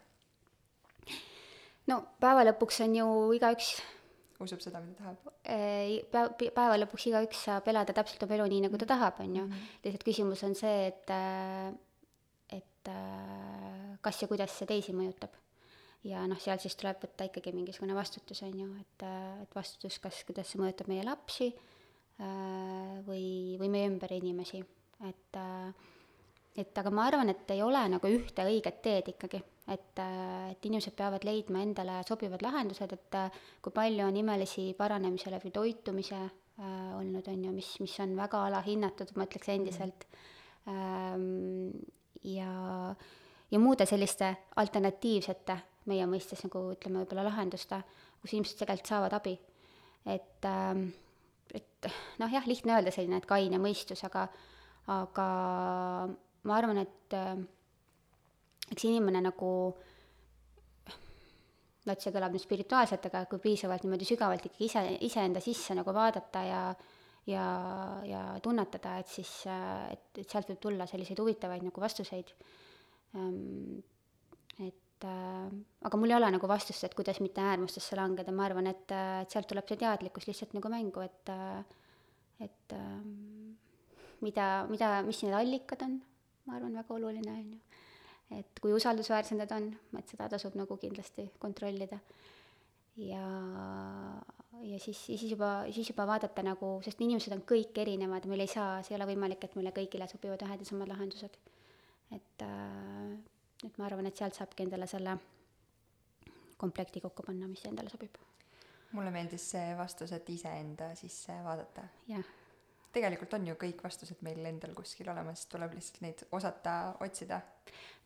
No 1.90 2.00
päeva 2.22 2.44
lõpuks 2.48 2.80
on 2.86 2.96
ju 3.00 3.08
igaüks 3.38 3.74
usub 4.40 4.62
seda, 4.64 4.80
mida 4.80 4.96
tahab? 5.02 5.34
Päev, 5.44 6.32
päeva 6.56 6.78
lõpuks 6.80 7.10
igaüks 7.10 7.44
saab 7.48 7.68
elada 7.68 7.92
täpselt 7.96 8.24
oma 8.24 8.38
elu 8.38 8.48
nii, 8.54 8.64
nagu 8.68 8.80
ta 8.80 8.88
tahab, 8.88 9.20
on 9.20 9.36
ju. 9.36 9.44
Mhm. 9.44 9.68
lihtsalt 9.84 10.06
küsimus 10.06 10.44
on 10.48 10.56
see, 10.56 10.88
et, 10.88 11.12
et 12.56 12.92
kas 14.00 14.22
ja 14.22 14.30
kuidas 14.30 14.56
see 14.56 14.70
teisi 14.70 14.96
mõjutab 14.96 15.36
ja 16.08 16.24
noh, 16.28 16.40
seal 16.40 16.60
siis 16.62 16.76
tuleb 16.80 17.02
võtta 17.02 17.26
ikkagi 17.28 17.52
mingisugune 17.52 17.96
vastutus, 17.96 18.40
on 18.46 18.56
ju, 18.56 18.68
et, 18.80 19.06
et 19.44 19.56
vastutus, 19.56 20.00
kas, 20.00 20.22
kuidas 20.28 20.48
see 20.48 20.60
mõjutab 20.62 20.88
meie 20.88 21.04
lapsi 21.04 21.50
äh, 21.52 23.00
või, 23.06 23.58
või 23.60 23.72
meie 23.72 23.90
ümber 23.90 24.14
inimesi, 24.16 24.62
et 25.08 25.40
äh, 25.40 25.88
et 26.58 26.78
aga 26.80 26.90
ma 26.92 27.06
arvan, 27.06 27.30
et 27.30 27.52
ei 27.54 27.62
ole 27.62 27.80
nagu 27.92 28.10
ühte 28.10 28.44
õiget 28.44 28.80
teed 28.84 29.12
ikkagi, 29.12 29.38
et, 29.70 30.02
äh, 30.02 30.50
et 30.50 30.66
inimesed 30.66 30.96
peavad 30.98 31.24
leidma 31.26 31.62
endale 31.62 32.00
sobivad 32.08 32.42
lahendused, 32.42 32.92
et 32.96 33.18
kui 33.62 33.74
palju 33.74 34.06
on 34.06 34.16
imelisi 34.16 34.70
paranemise 34.78 35.32
läbi 35.32 35.52
toitumise 35.54 36.20
äh, 36.20 36.92
olnud, 36.98 37.26
on 37.30 37.48
ju, 37.48 37.54
mis, 37.54 37.72
mis 37.82 37.96
on 38.02 38.16
väga 38.18 38.44
alahinnatud, 38.50 39.14
ma 39.16 39.28
ütleks 39.28 39.52
endiselt 39.54 40.06
ähm,, 40.68 41.70
ja, 42.26 42.52
ja 43.50 43.62
muude 43.62 43.86
selliste 43.88 44.34
alternatiivsete 44.60 45.60
meie 45.90 46.06
mõistes 46.08 46.42
nagu 46.44 46.64
ütleme, 46.74 47.02
võib-olla 47.02 47.28
lahenduste, 47.30 47.80
kus 48.20 48.34
inimesed 48.34 48.60
tegelikult 48.60 48.90
saavad 48.92 49.16
abi. 49.16 49.38
et, 50.06 50.44
ähm, 50.48 50.90
et 51.54 51.88
noh, 52.20 52.30
jah, 52.32 52.46
lihtne 52.46 52.76
öelda 52.76 52.92
selline, 52.94 53.20
et 53.20 53.28
kaine 53.28 53.58
mõistus, 53.60 54.02
aga, 54.06 54.26
aga 54.88 55.26
ma 56.48 56.56
arvan, 56.56 56.80
et 56.84 57.16
äh, 57.16 57.34
eks 58.70 58.86
inimene 58.86 59.22
nagu 59.24 59.50
et 61.90 62.02
see 62.04 62.12
kõlab 62.14 62.34
nüüd 62.34 62.42
spirituaalselt, 62.44 63.06
aga 63.08 63.24
kui 63.26 63.40
piisavalt 63.42 63.82
niimoodi 63.82 64.06
sügavalt 64.06 64.44
ikkagi 64.46 64.66
ise, 64.68 64.82
iseenda 65.06 65.40
sisse 65.42 65.74
nagu 65.74 65.94
vaadata 65.96 66.42
ja 66.46 66.62
ja, 67.28 67.44
ja 68.06 68.20
tunnetada, 68.42 68.96
et 69.00 69.10
siis, 69.10 69.30
et, 69.46 70.06
et 70.22 70.28
sealt 70.28 70.48
võib 70.50 70.60
tulla 70.62 70.86
selliseid 70.88 71.20
huvitavaid 71.20 71.64
nagu 71.66 71.82
vastuseid. 71.82 72.32
Ähm, 73.18 73.80
et 74.64 75.06
äh, 75.06 75.50
aga 75.86 76.00
mul 76.00 76.12
ei 76.12 76.16
ole 76.16 76.30
nagu 76.36 76.50
vastust, 76.50 76.84
et 76.86 76.96
kuidas 76.96 77.20
mitte 77.24 77.44
äärmustesse 77.44 77.98
langeda, 77.98 78.32
ma 78.34 78.46
arvan, 78.48 78.70
et, 78.72 78.86
äh, 78.94 79.20
et 79.24 79.34
sealt 79.34 79.50
tuleb 79.50 79.68
see 79.68 79.80
teadlikkus 79.80 80.28
lihtsalt 80.30 80.56
nagu 80.56 80.72
mängu, 80.72 81.04
et 81.04 81.34
äh, 81.34 81.60
et 82.40 82.72
mida, 84.24 84.44
mida, 84.70 84.86
mis 85.04 85.18
need 85.26 85.34
allikad 85.36 85.82
on, 85.84 85.98
ma 86.48 86.54
arvan, 86.56 86.78
väga 86.80 86.94
oluline, 86.96 87.34
on 87.34 87.50
ju. 87.52 87.79
Et 88.36 88.60
kui 88.62 88.74
usaldusväärsed 88.76 89.38
need 89.38 89.52
on, 89.56 89.70
et 89.98 90.12
seda 90.12 90.28
tasub 90.30 90.54
nagu 90.58 90.76
kindlasti 90.80 91.30
kontrollida. 91.42 91.98
ja, 92.96 93.24
ja 94.62 94.78
siis, 94.78 95.00
siis 95.06 95.26
juba, 95.30 95.64
siis 95.72 95.90
juba 95.90 96.06
vaadata 96.06 96.42
nagu, 96.46 96.76
sest 96.84 97.00
inimesed 97.00 97.34
on 97.34 97.42
kõik 97.48 97.78
erinevad, 97.82 98.26
meil 98.30 98.46
ei 98.46 98.50
saa, 98.50 98.82
see 98.82 98.94
ei 98.94 99.00
ole 99.00 99.12
võimalik, 99.14 99.44
et 99.44 99.58
meile 99.58 99.74
kõigile 99.76 100.08
sobivad 100.10 100.42
ühed 100.46 100.64
ja 100.64 100.70
samad 100.72 100.90
lahendused. 100.92 101.36
et 102.10 102.42
äh, 102.46 103.18
et 103.66 103.78
ma 103.78 103.86
arvan, 103.88 104.08
et 104.08 104.16
sealt 104.16 104.36
saabki 104.36 104.64
endale 104.64 104.88
selle 104.90 105.16
komplekti 106.60 107.00
kokku 107.04 107.24
panna, 107.26 107.48
mis 107.48 107.64
endale 107.68 107.92
sobib. 107.92 108.16
mulle 108.92 109.10
meeldis 109.14 109.44
see 109.52 109.74
vastus, 109.78 110.12
et 110.16 110.28
iseenda 110.32 110.94
sisse 110.98 111.36
vaadata. 111.44 111.86
jah. 112.08 112.36
Tegelikult 112.92 113.34
on 113.38 113.46
ju 113.50 113.56
kõik 113.60 113.82
vastused 113.84 114.20
meil 114.26 114.44
endal 114.50 114.74
kuskil 114.76 115.08
olemas, 115.12 115.46
tuleb 115.50 115.74
lihtsalt 115.76 116.04
neid 116.04 116.22
osata 116.36 116.76
otsida. 117.00 117.40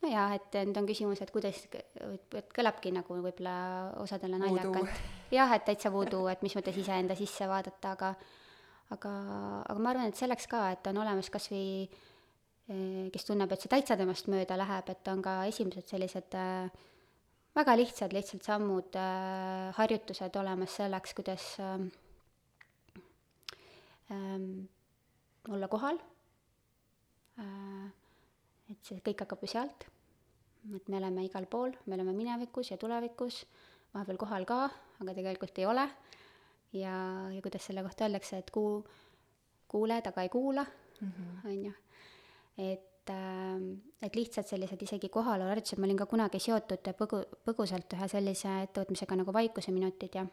no 0.03 0.13
jaa, 0.13 0.29
et 0.37 0.61
nüüd 0.69 0.81
on 0.81 0.89
küsimus, 0.89 1.23
et 1.25 1.35
kuidas, 1.35 1.61
et 1.75 2.57
kõlabki 2.57 2.93
nagu 2.95 3.19
võib-olla 3.19 3.59
osadele 4.05 4.41
naljakalt. 4.41 5.05
jah, 5.33 5.53
et 5.57 5.69
täitsa 5.69 5.93
voodoo, 5.93 6.29
et 6.33 6.43
mis 6.43 6.57
mõttes 6.57 6.81
iseenda 6.81 7.17
sisse 7.19 7.49
vaadata, 7.49 7.95
aga 7.99 8.15
aga, 8.95 9.13
aga 9.65 9.79
ma 9.81 9.95
arvan, 9.95 10.11
et 10.13 10.19
selleks 10.21 10.47
ka, 10.47 10.67
et 10.77 10.93
on 10.93 11.01
olemas 11.03 11.31
kas 11.33 11.49
või 11.51 11.89
Eh, 12.65 13.11
kes 13.13 13.27
tunneb, 13.29 13.51
et 13.53 13.61
see 13.61 13.69
täitsa 13.69 13.93
temast 14.01 14.29
mööda 14.33 14.57
läheb, 14.57 14.89
et 14.89 15.09
on 15.13 15.21
ka 15.25 15.35
esimesed 15.51 15.85
sellised 15.85 16.33
äh, 16.41 16.71
väga 17.53 17.75
lihtsad, 17.77 18.15
lihtsalt 18.17 18.47
sammud 18.47 18.97
äh,, 18.97 19.69
harjutused 19.77 20.39
olemas 20.41 20.73
selleks, 20.81 21.13
kuidas 21.19 21.45
äh, 21.61 21.85
äh, 24.17 24.47
olla 25.49 25.69
kohal 25.69 25.99
äh,. 27.39 27.91
et 28.71 28.81
see 28.87 29.03
kõik 29.05 29.25
hakkab 29.25 29.45
ju 29.45 29.51
sealt, 29.53 29.87
et 30.77 30.89
me 30.89 31.01
oleme 31.01 31.27
igal 31.27 31.47
pool, 31.51 31.75
me 31.87 31.99
oleme 31.99 32.15
minevikus 32.17 32.73
ja 32.73 32.79
tulevikus, 32.81 33.43
vahepeal 33.95 34.21
kohal 34.21 34.49
ka, 34.49 34.63
aga 35.03 35.17
tegelikult 35.17 35.59
ei 35.61 35.69
ole. 35.69 35.85
ja, 36.73 36.97
ja 37.35 37.43
kuidas 37.43 37.67
selle 37.69 37.85
kohta 37.85 38.09
öeldakse, 38.09 38.41
et 38.41 38.51
kuu, 38.51 38.81
kuuled, 39.69 40.07
aga 40.07 40.25
ei 40.25 40.33
kuula, 40.33 40.65
on 41.45 41.65
ju, 41.69 41.77
et 42.57 42.91
et, 43.05 43.11
ähm, 43.13 43.83
et 44.01 44.15
lihtsalt 44.17 44.49
sellised 44.49 44.81
isegi 44.83 45.09
kohaloluharjutused, 45.13 45.79
ma 45.79 45.87
olin 45.87 45.99
ka 45.99 46.07
kunagi 46.09 46.41
seotud 46.41 46.89
põgu, 46.97 47.21
põgusalt 47.45 47.93
ühe 47.97 48.09
sellise 48.09 48.53
ettevõtmisega 48.65 49.19
nagu 49.21 49.33
Vaikuseminutid 49.33 50.17
ja, 50.17 50.25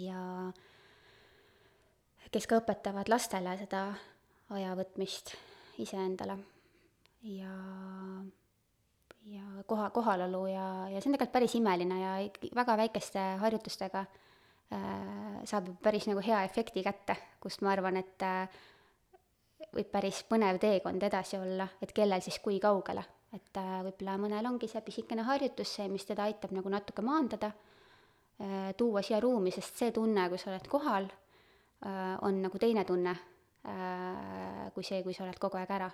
ja 0.00 0.22
kes 2.32 2.48
ka 2.48 2.62
õpetavad 2.62 3.10
lastele 3.12 3.54
seda 3.60 3.86
aja 4.52 4.72
võtmist 4.76 5.34
iseendale 5.82 6.36
ja, 7.28 7.52
ja 9.28 9.44
koha, 9.68 9.90
kohalolu 9.94 10.46
ja, 10.50 10.66
ja 10.92 11.00
see 11.00 11.10
on 11.10 11.16
tegelikult 11.16 11.36
päris 11.36 11.56
imeline 11.58 12.00
ja 12.00 12.12
väga 12.56 12.76
väikeste 12.80 13.22
harjutustega 13.42 14.04
äh, 14.04 15.40
saab 15.48 15.72
päris 15.82 16.08
nagu 16.10 16.22
hea 16.24 16.42
efekti 16.48 16.84
kätte, 16.84 17.16
kust 17.40 17.62
ma 17.64 17.72
arvan, 17.76 18.00
et 18.00 18.26
äh, 18.26 18.60
võib 19.72 19.90
päris 19.92 20.22
põnev 20.28 20.60
teekond 20.62 21.02
edasi 21.02 21.38
olla, 21.40 21.68
et 21.82 21.92
kellel 21.96 22.24
siis 22.24 22.38
kui 22.44 22.60
kaugele. 22.60 23.04
et 23.32 23.56
äh, 23.56 23.80
võib-olla 23.86 24.18
mõnel 24.20 24.46
ongi 24.46 24.68
see 24.68 24.82
pisikene 24.84 25.24
harjutus 25.24 25.76
see, 25.78 25.88
mis 25.88 26.04
teda 26.04 26.26
aitab 26.28 26.52
nagu 26.52 26.68
natuke 26.68 27.02
maandada, 27.02 27.52
äh, 28.40 28.72
tuua 28.76 29.02
siia 29.02 29.20
ruumi, 29.20 29.50
sest 29.50 29.78
see 29.78 29.92
tunne, 29.92 30.28
kui 30.28 30.38
sa 30.38 30.50
oled 30.50 30.68
kohal, 30.68 31.08
on 31.82 32.42
nagu 32.42 32.58
teine 32.62 32.84
tunne 32.86 33.14
kui 34.74 34.84
see, 34.86 35.02
kui 35.02 35.14
sa 35.14 35.24
oled 35.24 35.38
kogu 35.38 35.58
aeg 35.58 35.70
ära. 35.70 35.90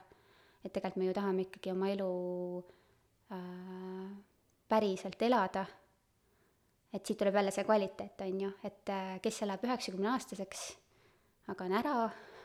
et 0.65 0.73
tegelikult 0.73 0.97
me 1.01 1.07
ju 1.07 1.15
tahame 1.15 1.45
ikkagi 1.47 1.71
oma 1.71 1.89
elu 1.93 2.09
päriselt 4.69 5.23
elada, 5.23 5.65
et 6.93 7.07
siit 7.07 7.19
tuleb 7.19 7.37
jälle 7.39 7.53
see 7.55 7.65
kvaliteet, 7.65 8.21
on 8.27 8.41
ju, 8.41 8.51
et 8.65 8.93
kes 9.23 9.43
elab 9.47 9.65
üheksakümne 9.65 10.11
aastaseks, 10.13 10.65
aga 11.53 11.65
on 11.65 11.77
ära 11.79 11.95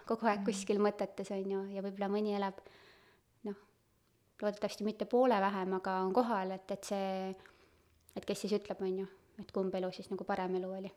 kogu 0.08 0.28
aeg 0.28 0.44
kuskil 0.46 0.82
mõtetes, 0.84 1.32
on 1.36 1.52
ju, 1.56 1.64
ja 1.76 1.84
võib-olla 1.84 2.12
mõni 2.12 2.36
elab 2.38 2.60
noh, 3.48 3.60
loodetavasti 4.42 4.88
mitte 4.88 5.08
poole 5.10 5.40
vähem, 5.42 5.78
aga 5.80 5.98
on 6.04 6.14
kohal, 6.16 6.54
et, 6.56 6.76
et 6.76 6.92
see, 6.92 7.32
et 8.16 8.28
kes 8.28 8.46
siis 8.46 8.56
ütleb, 8.60 8.84
on 8.84 9.04
ju, 9.04 9.08
et 9.40 9.56
kumb 9.56 9.76
elu 9.80 9.92
siis 9.96 10.12
nagu 10.12 10.28
parem 10.28 10.60
elu 10.60 10.72
oli. 10.80 10.94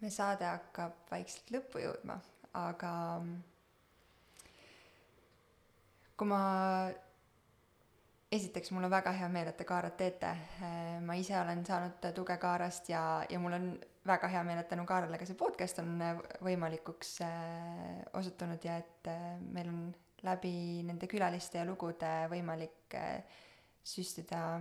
Me 0.00 0.10
saade 0.14 0.46
hakkab 0.46 1.10
vaikselt 1.10 1.50
lõppu 1.54 1.82
jõudma, 1.82 2.18
aga 2.60 2.92
kui 6.18 6.28
ma 6.30 6.40
esiteks, 8.32 8.72
mul 8.74 8.86
on 8.86 8.92
väga 8.92 9.12
hea 9.16 9.28
meel, 9.32 9.50
et 9.50 9.56
te 9.56 9.66
Kaarat 9.68 9.96
teete. 9.96 10.32
ma 11.06 11.16
ise 11.16 11.38
olen 11.40 11.64
saanud 11.66 12.10
tuge 12.14 12.36
Kaarast 12.38 12.90
ja, 12.92 13.24
ja 13.28 13.38
mul 13.40 13.56
on 13.56 13.70
väga 14.06 14.28
hea 14.32 14.42
meel, 14.44 14.62
et 14.62 14.68
tänu 14.68 14.84
Kaarele 14.86 15.18
ka 15.18 15.26
see 15.28 15.38
podcast 15.38 15.80
on 15.82 15.96
võimalikuks 16.44 17.14
äh, 17.24 18.02
osutunud 18.20 18.64
ja 18.64 18.78
et 18.82 19.10
meil 19.52 19.72
on 19.72 19.80
läbi 20.26 20.82
nende 20.84 21.06
külaliste 21.06 21.60
ja 21.60 21.66
lugude 21.66 22.10
võimalik 22.30 22.96
süstida 23.86 24.60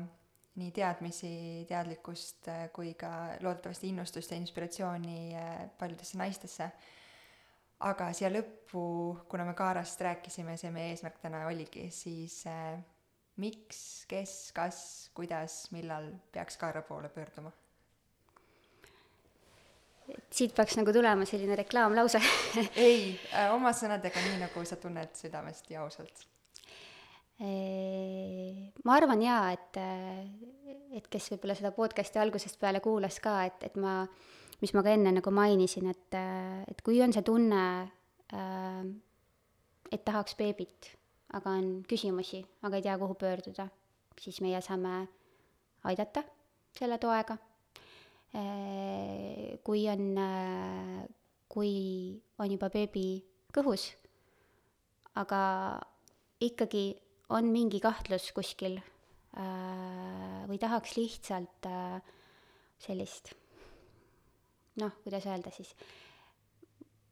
nii 0.57 0.71
teadmisi, 0.73 1.29
teadlikkust 1.69 2.49
kui 2.73 2.93
ka 2.99 3.11
loodetavasti 3.45 3.91
innustust 3.91 4.31
ja 4.33 4.37
inspiratsiooni 4.41 5.19
paljudesse 5.79 6.17
naistesse. 6.17 6.71
aga 7.79 8.07
siia 8.17 8.31
lõppu, 8.33 8.81
kuna 9.29 9.45
me 9.45 9.53
Kaarast 9.53 10.01
rääkisime, 10.01 10.57
see 10.57 10.71
meie 10.73 10.95
eesmärk 10.95 11.19
täna 11.21 11.43
oligi, 11.45 11.91
siis 11.93 12.41
miks, 13.37 13.81
kes, 14.09 14.33
kas, 14.57 14.79
kuidas, 15.13 15.67
millal 15.71 16.09
peaks 16.33 16.57
Kaara 16.57 16.81
poole 16.81 17.09
pöörduma? 17.09 17.51
et 20.07 20.39
siit 20.39 20.55
peaks 20.55 20.77
nagu 20.79 20.93
tulema 20.95 21.25
selline 21.27 21.57
reklaamlause 21.59 22.21
ei 22.87 23.11
oma 23.51 23.73
sõnadega, 23.75 24.23
nii 24.23 24.41
nagu 24.45 24.63
sa 24.67 24.79
tunned 24.79 25.13
südamest 25.19 25.69
ja 25.73 25.83
ausalt. 25.83 26.23
Ma 27.39 28.95
arvan 28.97 29.21
jaa, 29.21 29.51
et, 29.53 29.77
et 30.97 31.07
kes 31.11 31.29
võib-olla 31.33 31.55
seda 31.57 31.71
podcast'i 31.75 32.21
algusest 32.21 32.57
peale 32.61 32.81
kuulas 32.81 33.19
ka, 33.21 33.43
et, 33.45 33.67
et 33.67 33.75
ma, 33.77 33.99
mis 34.63 34.73
ma 34.73 34.83
ka 34.85 34.95
enne 34.95 35.13
nagu 35.19 35.33
mainisin, 35.33 35.89
et, 35.91 36.17
et 36.65 36.81
kui 36.85 37.01
on 37.05 37.13
see 37.13 37.25
tunne, 37.27 37.65
et 39.91 40.03
tahaks 40.07 40.37
beebit, 40.39 40.89
aga 41.37 41.53
on 41.59 41.69
küsimusi, 41.87 42.41
aga 42.65 42.79
ei 42.79 42.87
tea, 42.87 42.97
kuhu 42.97 43.19
pöörduda, 43.19 43.67
siis 44.17 44.41
meie 44.41 44.61
saame 44.65 45.03
aidata 45.87 46.25
selle 46.77 46.97
toega. 46.97 47.37
Kui 49.63 49.87
on, 49.89 50.03
kui 51.49 51.73
on 52.37 52.51
juba 52.51 52.69
beebi 52.73 53.07
kõhus, 53.55 53.87
aga 55.17 55.41
ikkagi 56.43 56.89
on 57.35 57.49
mingi 57.51 57.81
kahtlus 57.83 58.29
kuskil 58.35 58.77
äh, 58.77 60.45
või 60.49 60.59
tahaks 60.61 60.95
lihtsalt 60.99 61.67
sellist 62.79 63.33
noh, 64.77 64.93
kuidas 65.03 65.25
öelda 65.25 65.51
siis, 65.51 65.71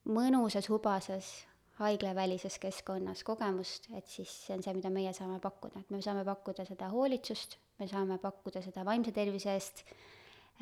mõnusas, 0.06 0.70
hubases 0.70 1.32
haiglavälises 1.80 2.60
keskkonnas 2.62 3.26
kogemust, 3.28 3.90
et 3.98 4.06
siis 4.08 4.32
see 4.46 4.56
on 4.56 4.62
see, 4.64 4.76
mida 4.78 4.92
meie 4.94 5.12
saame 5.18 5.42
pakkuda, 5.44 5.82
et 5.82 5.90
me 5.92 6.00
saame 6.06 6.24
pakkuda 6.28 6.64
seda 6.70 6.88
hoolitsust, 6.94 7.58
me 7.82 7.90
saame 7.92 8.20
pakkuda 8.22 8.62
seda 8.64 8.86
vaimse 8.88 9.12
tervise 9.16 9.52
eest 9.58 9.82
äh, 9.82 9.98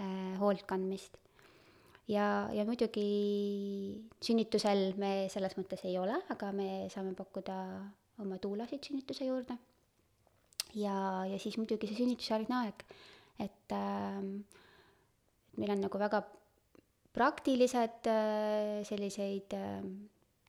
Äh, 0.02 0.38
hoolt 0.42 0.64
kandmist. 0.66 1.20
ja, 2.10 2.50
ja 2.50 2.64
muidugi 2.66 3.04
sünnitusel 4.26 4.96
me 4.98 5.28
selles 5.30 5.54
mõttes 5.54 5.84
ei 5.86 6.00
ole, 6.02 6.16
aga 6.34 6.50
me 6.52 6.88
saame 6.90 7.14
pakkuda 7.14 7.58
oma 8.22 8.38
tuulasid 8.42 8.84
sünnituse 8.86 9.26
juurde. 9.30 9.58
ja, 10.76 11.26
ja 11.30 11.40
siis 11.40 11.58
muidugi 11.58 11.90
see 11.90 12.02
sünnitusjärgne 12.02 12.60
aeg, 12.64 12.86
et 13.42 13.76
äh, 13.76 14.22
meil 15.58 15.76
on 15.76 15.86
nagu 15.86 16.02
väga 16.02 16.24
praktilised 17.14 18.10
äh, 18.10 18.82
selliseid 18.88 19.54
äh, 19.58 19.86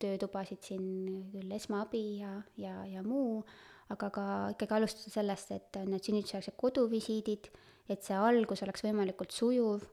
töötubasid 0.01 0.65
siin 0.65 1.29
küll 1.33 1.53
esmaabi 1.55 2.05
ja, 2.21 2.39
ja, 2.61 2.81
ja 2.89 3.05
muu, 3.05 3.45
aga 3.93 4.09
ka 4.11 4.25
ikkagi 4.55 4.77
alustada 4.79 5.13
sellest, 5.13 5.53
et 5.53 5.81
need 5.85 6.05
sünnitusjärgsed 6.05 6.57
koduvisiidid 6.61 7.53
et 7.91 8.05
see 8.05 8.17
algus 8.17 8.63
oleks 8.65 8.85
võimalikult 8.85 9.35
sujuv, 9.35 9.85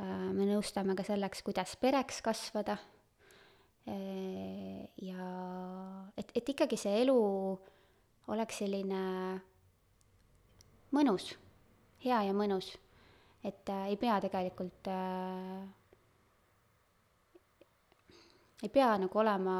äh, 0.00 0.28
me 0.34 0.48
nõustame 0.48 0.96
ka 0.98 1.06
selleks, 1.06 1.44
kuidas 1.46 1.76
pereks 1.80 2.20
kasvada 2.24 2.76
ja 3.86 5.28
et, 6.16 6.32
et 6.34 6.52
ikkagi 6.52 6.76
see 6.78 7.00
elu 7.02 7.16
oleks 8.30 8.60
selline 8.62 9.02
mõnus, 10.94 11.32
hea 12.04 12.22
ja 12.28 12.34
mõnus, 12.36 12.72
et 13.46 13.70
äh, 13.72 13.90
ei 13.92 13.98
pea 14.00 14.18
tegelikult 14.22 14.90
äh,, 14.90 15.68
ei 18.62 18.68
pea 18.68 18.90
nagu 19.00 19.22
olema, 19.22 19.56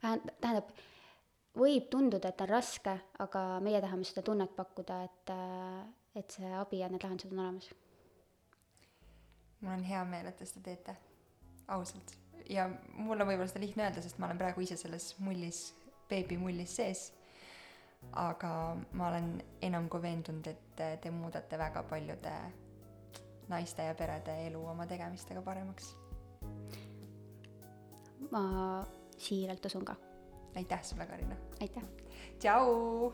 tähendab, 0.00 0.72
võib 1.60 1.90
tunduda, 1.92 2.30
et 2.32 2.42
on 2.42 2.50
raske, 2.50 2.96
aga 3.22 3.44
meie 3.62 3.80
tahame 3.82 4.06
seda 4.08 4.24
tunnet 4.26 4.52
pakkuda, 4.56 5.02
et, 5.06 5.32
et 6.18 6.34
see 6.36 6.50
abi 6.56 6.82
ja 6.82 6.90
need 6.90 7.04
lahendused 7.04 7.32
on 7.34 7.44
olemas. 7.44 7.70
mul 9.60 9.72
on 9.76 9.84
hea 9.84 10.02
meel, 10.08 10.26
et 10.30 10.36
te 10.40 10.48
seda 10.48 10.64
teete, 10.70 10.96
ausalt. 11.76 12.16
ja 12.50 12.68
mul 12.98 13.20
on 13.20 13.28
võib-olla 13.28 13.48
seda 13.50 13.62
lihtne 13.62 13.86
öelda, 13.86 14.02
sest 14.02 14.18
ma 14.18 14.26
olen 14.26 14.38
praegu 14.40 14.64
ise 14.64 14.76
selles 14.80 15.12
mullis, 15.22 15.62
beebimullis 16.10 16.76
sees. 16.80 17.06
aga 18.16 18.52
ma 18.92 19.08
olen 19.08 19.32
enam 19.62 19.88
kui 19.92 20.02
veendunud, 20.02 20.46
et 20.46 20.84
te 21.02 21.10
muudate 21.14 21.58
väga 21.58 21.82
paljude 21.82 22.36
naiste 23.50 23.84
ja 23.84 23.94
perede 23.94 24.36
elu 24.46 24.62
oma 24.74 24.86
tegemistega 24.86 25.42
paremaks. 25.42 25.94
ma 28.30 28.44
siiralt 29.18 29.66
usun 29.66 29.84
ka 29.84 29.96
aitäh 30.56 30.82
sulle, 30.82 31.06
Karina! 31.06 31.36
aitäh! 31.60 31.82
tšau! 32.38 33.12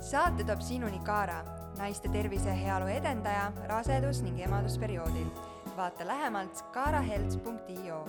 saate 0.00 0.44
toob 0.44 0.60
sinuni 0.60 0.98
Kaara, 1.04 1.63
naiste 1.78 2.08
tervise 2.08 2.48
ja 2.48 2.54
heaolu 2.54 2.86
edendaja 2.86 3.52
rasedus- 3.68 4.22
ning 4.22 4.40
emadusperioodil. 4.40 5.26
vaata 5.76 6.06
lähemalt 6.06 6.62
kaarahelts.io 6.72 8.04